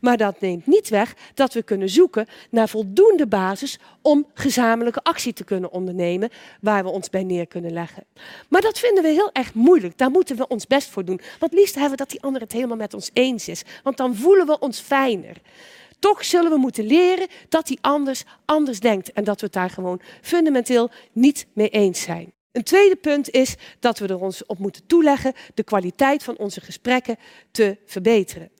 Maar 0.00 0.16
dat 0.16 0.40
neemt 0.40 0.66
niet 0.66 0.88
weg 0.88 1.14
dat 1.34 1.52
we 1.52 1.62
kunnen 1.62 1.88
zoeken 1.88 2.26
naar 2.50 2.68
voldoende 2.68 3.26
basis 3.26 3.78
om 4.02 4.26
gezamenlijke 4.34 5.02
actie 5.02 5.32
te 5.32 5.44
kunnen 5.44 5.72
ondernemen 5.72 6.30
waar 6.60 6.84
we 6.84 6.90
ons 6.90 7.10
bij 7.10 7.24
neer 7.24 7.46
kunnen 7.46 7.72
leggen. 7.72 8.04
Maar 8.48 8.60
dat 8.60 8.78
vinden 8.78 9.02
we 9.02 9.08
heel 9.08 9.30
erg 9.32 9.54
moeilijk. 9.54 9.98
Daar 9.98 10.10
moeten 10.10 10.36
we 10.36 10.48
ons 10.48 10.66
best 10.66 10.88
voor 10.88 11.04
doen. 11.04 11.20
Want 11.38 11.52
liefst 11.52 11.74
hebben 11.74 11.90
we 11.92 11.96
dat 11.96 12.10
die 12.10 12.22
ander 12.22 12.40
het 12.40 12.52
helemaal 12.52 12.76
met 12.76 12.94
ons 12.94 13.10
eens 13.12 13.48
is. 13.48 13.62
Want 13.82 13.96
dan 13.96 14.16
voelen 14.16 14.46
we 14.46 14.58
ons 14.58 14.80
fijner. 14.80 15.36
Toch 15.98 16.24
zullen 16.24 16.50
we 16.50 16.56
moeten 16.56 16.84
leren 16.84 17.28
dat 17.48 17.68
hij 17.68 17.78
anders 17.80 18.24
anders 18.44 18.80
denkt 18.80 19.12
en 19.12 19.24
dat 19.24 19.40
we 19.40 19.46
het 19.46 19.54
daar 19.54 19.70
gewoon 19.70 20.00
fundamenteel 20.20 20.90
niet 21.12 21.46
mee 21.52 21.68
eens 21.68 22.00
zijn. 22.00 22.32
Een 22.52 22.62
tweede 22.62 22.96
punt 22.96 23.30
is 23.30 23.54
dat 23.78 23.98
we 23.98 24.06
er 24.06 24.20
ons 24.20 24.46
op 24.46 24.58
moeten 24.58 24.86
toeleggen 24.86 25.32
de 25.54 25.62
kwaliteit 25.62 26.22
van 26.24 26.38
onze 26.38 26.60
gesprekken 26.60 27.16
te 27.50 27.76
verbeteren. 27.86 28.50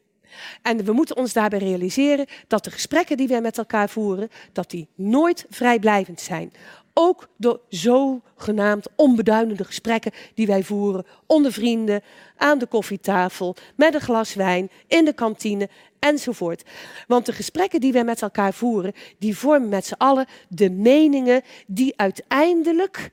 En 0.62 0.84
we 0.84 0.93
moeten 0.93 1.16
ons 1.16 1.32
daarbij 1.32 1.59
realiseren 1.59 2.26
dat 2.47 2.64
de 2.64 2.70
gesprekken 2.70 3.16
die 3.16 3.28
wij 3.28 3.40
met 3.40 3.59
elkaar 3.59 3.88
voeren, 3.88 4.28
dat 4.53 4.70
die 4.70 4.88
nooit 4.95 5.47
vrijblijvend 5.51 6.20
zijn. 6.20 6.53
Ook 6.95 7.28
de 7.36 7.61
zogenaamd 7.68 8.88
onbeduidende 8.97 9.64
gesprekken 9.64 10.12
die 10.34 10.47
wij 10.47 10.62
voeren 10.62 11.07
onder 11.26 11.53
vrienden, 11.53 12.03
aan 12.36 12.59
de 12.59 12.66
koffietafel, 12.66 13.57
met 13.76 13.95
een 13.95 14.01
glas 14.01 14.34
wijn, 14.34 14.70
in 14.86 15.05
de 15.05 15.12
kantine 15.12 15.68
enzovoort. 15.99 16.62
Want 17.07 17.26
de 17.26 17.32
gesprekken 17.32 17.80
die 17.80 17.93
wij 17.93 18.05
met 18.05 18.22
elkaar 18.22 18.55
voeren, 18.55 18.93
die 19.18 19.36
vormen 19.36 19.68
met 19.68 19.86
z'n 19.86 19.95
allen 19.99 20.26
de 20.49 20.70
meningen 20.70 21.43
die 21.66 21.93
uiteindelijk 21.97 23.11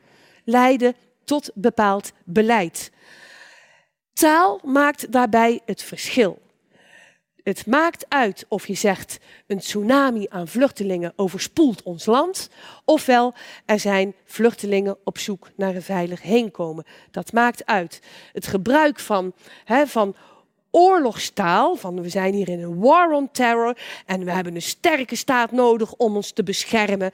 leiden 0.50 0.96
tot 1.24 1.52
bepaald 1.54 2.12
beleid. 2.24 2.92
Taal 4.14 4.60
maakt 4.64 5.12
daarbij 5.12 5.62
het 5.66 5.84
verschil. 5.84 6.42
Het 7.44 7.66
maakt 7.66 8.06
uit 8.08 8.46
of 8.48 8.68
je 8.68 8.74
zegt 8.74 9.20
een 9.48 9.60
tsunami 9.60 10.26
aan 10.30 10.48
vluchtelingen 10.48 11.14
overspoelt 11.16 11.84
ons 11.84 12.06
land, 12.06 12.50
ofwel 12.86 13.34
er 13.66 13.80
zijn 13.80 14.16
vluchtelingen 14.26 14.98
op 15.04 15.18
zoek 15.18 15.50
naar 15.56 15.76
een 15.76 15.82
veilig 15.82 16.22
heenkomen. 16.22 16.86
Dat 17.12 17.34
maakt 17.34 17.66
uit. 17.66 18.02
Het 18.34 18.48
gebruik 18.48 19.00
van, 19.00 19.34
hè, 19.66 19.88
van 19.88 20.16
oorlogstaal, 20.72 21.76
van 21.76 22.02
we 22.02 22.10
zijn 22.10 22.34
hier 22.34 22.50
in 22.50 22.64
een 22.64 22.80
war 22.80 23.12
on 23.12 23.32
terror 23.32 23.78
en 24.06 24.26
we 24.26 24.32
hebben 24.32 24.56
een 24.56 24.62
sterke 24.62 25.16
staat 25.16 25.52
nodig 25.52 25.94
om 25.94 26.16
ons 26.16 26.32
te 26.32 26.44
beschermen, 26.44 27.12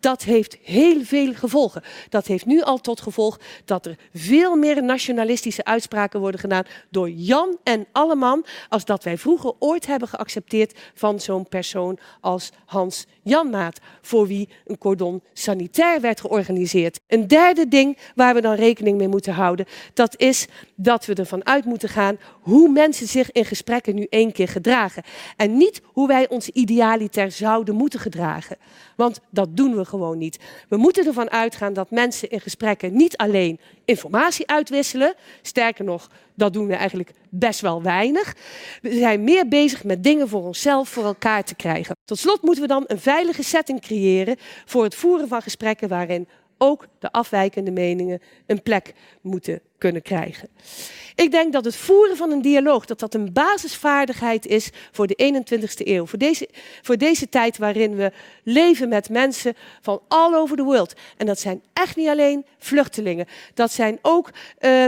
dat 0.00 0.22
heeft 0.22 0.58
heel 0.62 1.04
veel 1.04 1.32
gevolgen. 1.34 1.82
Dat 2.08 2.26
heeft 2.26 2.46
nu 2.46 2.62
al 2.62 2.78
tot 2.78 3.00
gevolg 3.00 3.40
dat 3.64 3.86
er 3.86 3.96
veel 4.14 4.56
meer 4.56 4.82
nationalistische 4.82 5.64
uitspraken 5.64 6.20
worden 6.20 6.40
gedaan 6.40 6.64
door 6.90 7.10
Jan 7.10 7.58
en 7.62 7.86
Alleman, 7.92 8.44
als 8.68 8.84
dat 8.84 9.04
wij 9.04 9.18
vroeger 9.18 9.52
ooit 9.58 9.86
hebben 9.86 10.08
geaccepteerd 10.08 10.78
van 10.94 11.20
zo'n 11.20 11.48
persoon 11.48 11.98
als 12.20 12.50
Hans 12.64 13.06
Janmaat, 13.22 13.80
voor 14.00 14.26
wie 14.26 14.48
een 14.64 14.78
cordon 14.78 15.22
sanitair 15.32 16.00
werd 16.00 16.20
georganiseerd. 16.20 17.00
Een 17.06 17.26
derde 17.26 17.68
ding 17.68 17.98
waar 18.14 18.34
we 18.34 18.40
dan 18.40 18.54
rekening 18.54 18.98
mee 18.98 19.08
moeten 19.08 19.32
houden, 19.32 19.66
dat 19.94 20.20
is 20.20 20.46
dat 20.74 21.06
we 21.06 21.14
ervan 21.14 21.46
uit 21.46 21.64
moeten 21.64 21.88
gaan 21.88 22.18
hoe 22.40 22.68
mensen 22.68 22.91
zich 22.94 23.32
in 23.32 23.44
gesprekken 23.44 23.94
nu 23.94 24.06
één 24.10 24.32
keer 24.32 24.48
gedragen. 24.48 25.02
En 25.36 25.56
niet 25.56 25.80
hoe 25.84 26.08
wij 26.08 26.28
ons 26.28 26.48
idealiter 26.48 27.30
zouden 27.30 27.74
moeten 27.74 28.00
gedragen. 28.00 28.56
Want 28.96 29.20
dat 29.30 29.56
doen 29.56 29.76
we 29.76 29.84
gewoon 29.84 30.18
niet. 30.18 30.38
We 30.68 30.76
moeten 30.76 31.06
ervan 31.06 31.30
uitgaan 31.30 31.72
dat 31.72 31.90
mensen 31.90 32.30
in 32.30 32.40
gesprekken 32.40 32.96
niet 32.96 33.16
alleen 33.16 33.60
informatie 33.84 34.48
uitwisselen. 34.48 35.14
Sterker 35.42 35.84
nog, 35.84 36.08
dat 36.34 36.52
doen 36.52 36.66
we 36.66 36.74
eigenlijk 36.74 37.12
best 37.28 37.60
wel 37.60 37.82
weinig. 37.82 38.34
We 38.82 38.94
zijn 38.94 39.24
meer 39.24 39.48
bezig 39.48 39.84
met 39.84 40.04
dingen 40.04 40.28
voor 40.28 40.42
onszelf 40.42 40.88
voor 40.88 41.04
elkaar 41.04 41.44
te 41.44 41.54
krijgen. 41.54 41.96
Tot 42.04 42.18
slot 42.18 42.42
moeten 42.42 42.62
we 42.62 42.68
dan 42.68 42.84
een 42.86 43.00
veilige 43.00 43.42
setting 43.42 43.80
creëren 43.80 44.36
voor 44.64 44.84
het 44.84 44.94
voeren 44.94 45.28
van 45.28 45.42
gesprekken 45.42 45.88
waarin 45.88 46.28
ook 46.62 46.86
de 46.98 47.12
afwijkende 47.12 47.70
meningen 47.70 48.22
een 48.46 48.62
plek 48.62 48.92
moeten 49.20 49.60
kunnen 49.78 50.02
krijgen. 50.02 50.48
Ik 51.14 51.30
denk 51.30 51.52
dat 51.52 51.64
het 51.64 51.76
voeren 51.76 52.16
van 52.16 52.30
een 52.30 52.42
dialoog 52.42 52.84
dat 52.84 52.98
dat 52.98 53.14
een 53.14 53.32
basisvaardigheid 53.32 54.46
is 54.46 54.70
voor 54.92 55.06
de 55.06 55.42
21ste 55.42 55.86
eeuw. 55.86 56.06
Voor 56.06 56.18
deze, 56.18 56.48
voor 56.82 56.96
deze 56.96 57.28
tijd 57.28 57.58
waarin 57.58 57.96
we 57.96 58.12
leven 58.42 58.88
met 58.88 59.08
mensen 59.08 59.54
van 59.80 60.00
all 60.08 60.34
over 60.34 60.56
the 60.56 60.62
world. 60.62 60.94
En 61.16 61.26
dat 61.26 61.40
zijn 61.40 61.62
echt 61.72 61.96
niet 61.96 62.08
alleen 62.08 62.46
vluchtelingen. 62.58 63.26
Dat 63.54 63.72
zijn 63.72 63.98
ook 64.02 64.30
uh, 64.60 64.86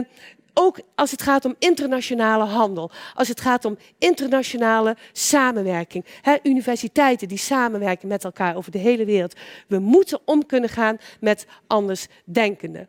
ook 0.55 0.81
als 0.95 1.11
het 1.11 1.23
gaat 1.23 1.45
om 1.45 1.55
internationale 1.59 2.45
handel, 2.45 2.91
als 3.15 3.29
het 3.29 3.41
gaat 3.41 3.65
om 3.65 3.77
internationale 3.99 4.97
samenwerking. 5.13 6.05
universiteiten 6.43 7.29
die 7.29 7.39
samenwerken 7.39 8.09
met 8.09 8.25
elkaar 8.25 8.57
over 8.57 8.71
de 8.71 8.79
hele 8.79 9.05
wereld. 9.05 9.35
We 9.69 9.79
moeten 9.79 10.21
om 10.25 10.47
kunnen 10.47 10.69
gaan 10.69 10.99
met 11.21 11.47
andersdenkenden. 11.67 12.89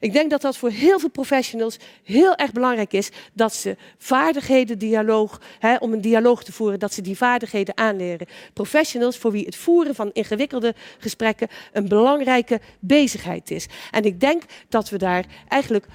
Ik 0.00 0.12
denk 0.12 0.30
dat 0.30 0.40
dat 0.40 0.56
voor 0.56 0.70
heel 0.70 0.98
veel 0.98 1.10
professionals 1.10 1.76
heel 2.02 2.34
erg 2.34 2.52
belangrijk 2.52 2.92
is 2.92 3.10
dat 3.32 3.54
ze 3.54 3.76
vaardigheden, 3.98 4.78
dialoog, 4.78 5.40
om 5.78 5.92
een 5.92 6.00
dialoog 6.00 6.44
te 6.44 6.52
voeren, 6.52 6.78
dat 6.78 6.92
ze 6.92 7.02
die 7.02 7.16
vaardigheden 7.16 7.76
aanleren. 7.76 8.26
Professionals 8.52 9.18
voor 9.18 9.32
wie 9.32 9.44
het 9.44 9.56
voeren 9.56 9.94
van 9.94 10.10
ingewikkelde 10.12 10.74
gesprekken 10.98 11.48
een 11.72 11.88
belangrijke 11.88 12.60
bezigheid 12.80 13.50
is. 13.50 13.66
En 13.90 14.04
ik 14.04 14.20
denk 14.20 14.42
dat 14.68 14.88
we 14.88 14.98
daar 14.98 15.24
eigenlijk 15.48 15.86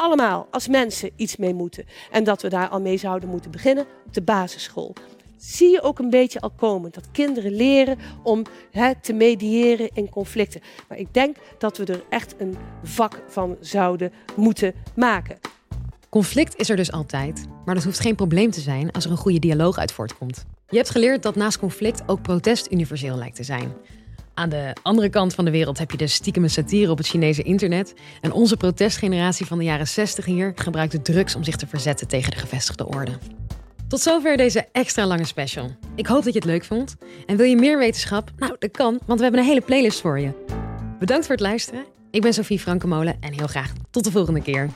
allemaal 0.00 0.46
als 0.50 0.68
mensen 0.68 1.10
iets 1.16 1.36
mee 1.36 1.54
moeten. 1.54 1.84
En 2.10 2.24
dat 2.24 2.42
we 2.42 2.48
daar 2.48 2.68
al 2.68 2.80
mee 2.80 2.96
zouden 2.96 3.28
moeten 3.28 3.50
beginnen 3.50 3.86
op 4.06 4.14
de 4.14 4.22
basisschool. 4.22 4.94
Zie 5.36 5.70
je 5.70 5.82
ook 5.82 5.98
een 5.98 6.10
beetje 6.10 6.40
al 6.40 6.50
komen 6.50 6.90
dat 6.90 7.10
kinderen 7.10 7.52
leren 7.52 7.98
om 8.22 8.42
te 9.00 9.12
mediëren 9.12 9.90
in 9.92 10.08
conflicten. 10.08 10.60
Maar 10.88 10.98
ik 10.98 11.14
denk 11.14 11.36
dat 11.58 11.76
we 11.76 11.84
er 11.84 12.04
echt 12.08 12.34
een 12.38 12.56
vak 12.82 13.22
van 13.28 13.56
zouden 13.60 14.12
moeten 14.36 14.74
maken. 14.94 15.38
Conflict 16.08 16.56
is 16.56 16.70
er 16.70 16.76
dus 16.76 16.92
altijd, 16.92 17.46
maar 17.64 17.74
dat 17.74 17.84
hoeft 17.84 18.00
geen 18.00 18.14
probleem 18.14 18.50
te 18.50 18.60
zijn 18.60 18.92
als 18.92 19.04
er 19.04 19.10
een 19.10 19.16
goede 19.16 19.38
dialoog 19.38 19.78
uit 19.78 19.92
voortkomt. 19.92 20.44
Je 20.68 20.76
hebt 20.76 20.90
geleerd 20.90 21.22
dat 21.22 21.36
naast 21.36 21.58
conflict 21.58 22.02
ook 22.06 22.22
protest 22.22 22.72
universeel 22.72 23.16
lijkt 23.16 23.36
te 23.36 23.42
zijn. 23.42 23.72
Aan 24.38 24.48
de 24.48 24.72
andere 24.82 25.08
kant 25.08 25.34
van 25.34 25.44
de 25.44 25.50
wereld 25.50 25.78
heb 25.78 25.90
je 25.90 25.96
de 25.96 26.06
stiekeme 26.06 26.48
satire 26.48 26.90
op 26.90 26.98
het 26.98 27.06
Chinese 27.06 27.42
internet. 27.42 27.94
En 28.20 28.32
onze 28.32 28.56
protestgeneratie 28.56 29.46
van 29.46 29.58
de 29.58 29.64
jaren 29.64 29.88
60 29.88 30.24
hier 30.24 30.52
gebruikt 30.54 30.92
de 30.92 31.02
drugs 31.02 31.34
om 31.34 31.44
zich 31.44 31.56
te 31.56 31.66
verzetten 31.66 32.08
tegen 32.08 32.30
de 32.30 32.36
gevestigde 32.36 32.86
orde. 32.86 33.12
Tot 33.88 34.00
zover 34.00 34.36
deze 34.36 34.66
extra 34.72 35.06
lange 35.06 35.24
special. 35.24 35.70
Ik 35.94 36.06
hoop 36.06 36.24
dat 36.24 36.32
je 36.32 36.38
het 36.38 36.48
leuk 36.48 36.64
vond. 36.64 36.96
En 37.26 37.36
wil 37.36 37.46
je 37.46 37.56
meer 37.56 37.78
wetenschap? 37.78 38.30
Nou, 38.36 38.56
dat 38.58 38.70
kan, 38.70 38.98
want 39.06 39.18
we 39.18 39.22
hebben 39.24 39.40
een 39.40 39.48
hele 39.48 39.60
playlist 39.60 40.00
voor 40.00 40.20
je. 40.20 40.30
Bedankt 40.98 41.26
voor 41.26 41.34
het 41.34 41.44
luisteren. 41.44 41.84
Ik 42.10 42.22
ben 42.22 42.34
Sophie 42.34 42.58
Frankemolen 42.58 43.16
en 43.20 43.32
heel 43.32 43.46
graag 43.46 43.72
tot 43.90 44.04
de 44.04 44.10
volgende 44.10 44.42
keer. 44.42 44.70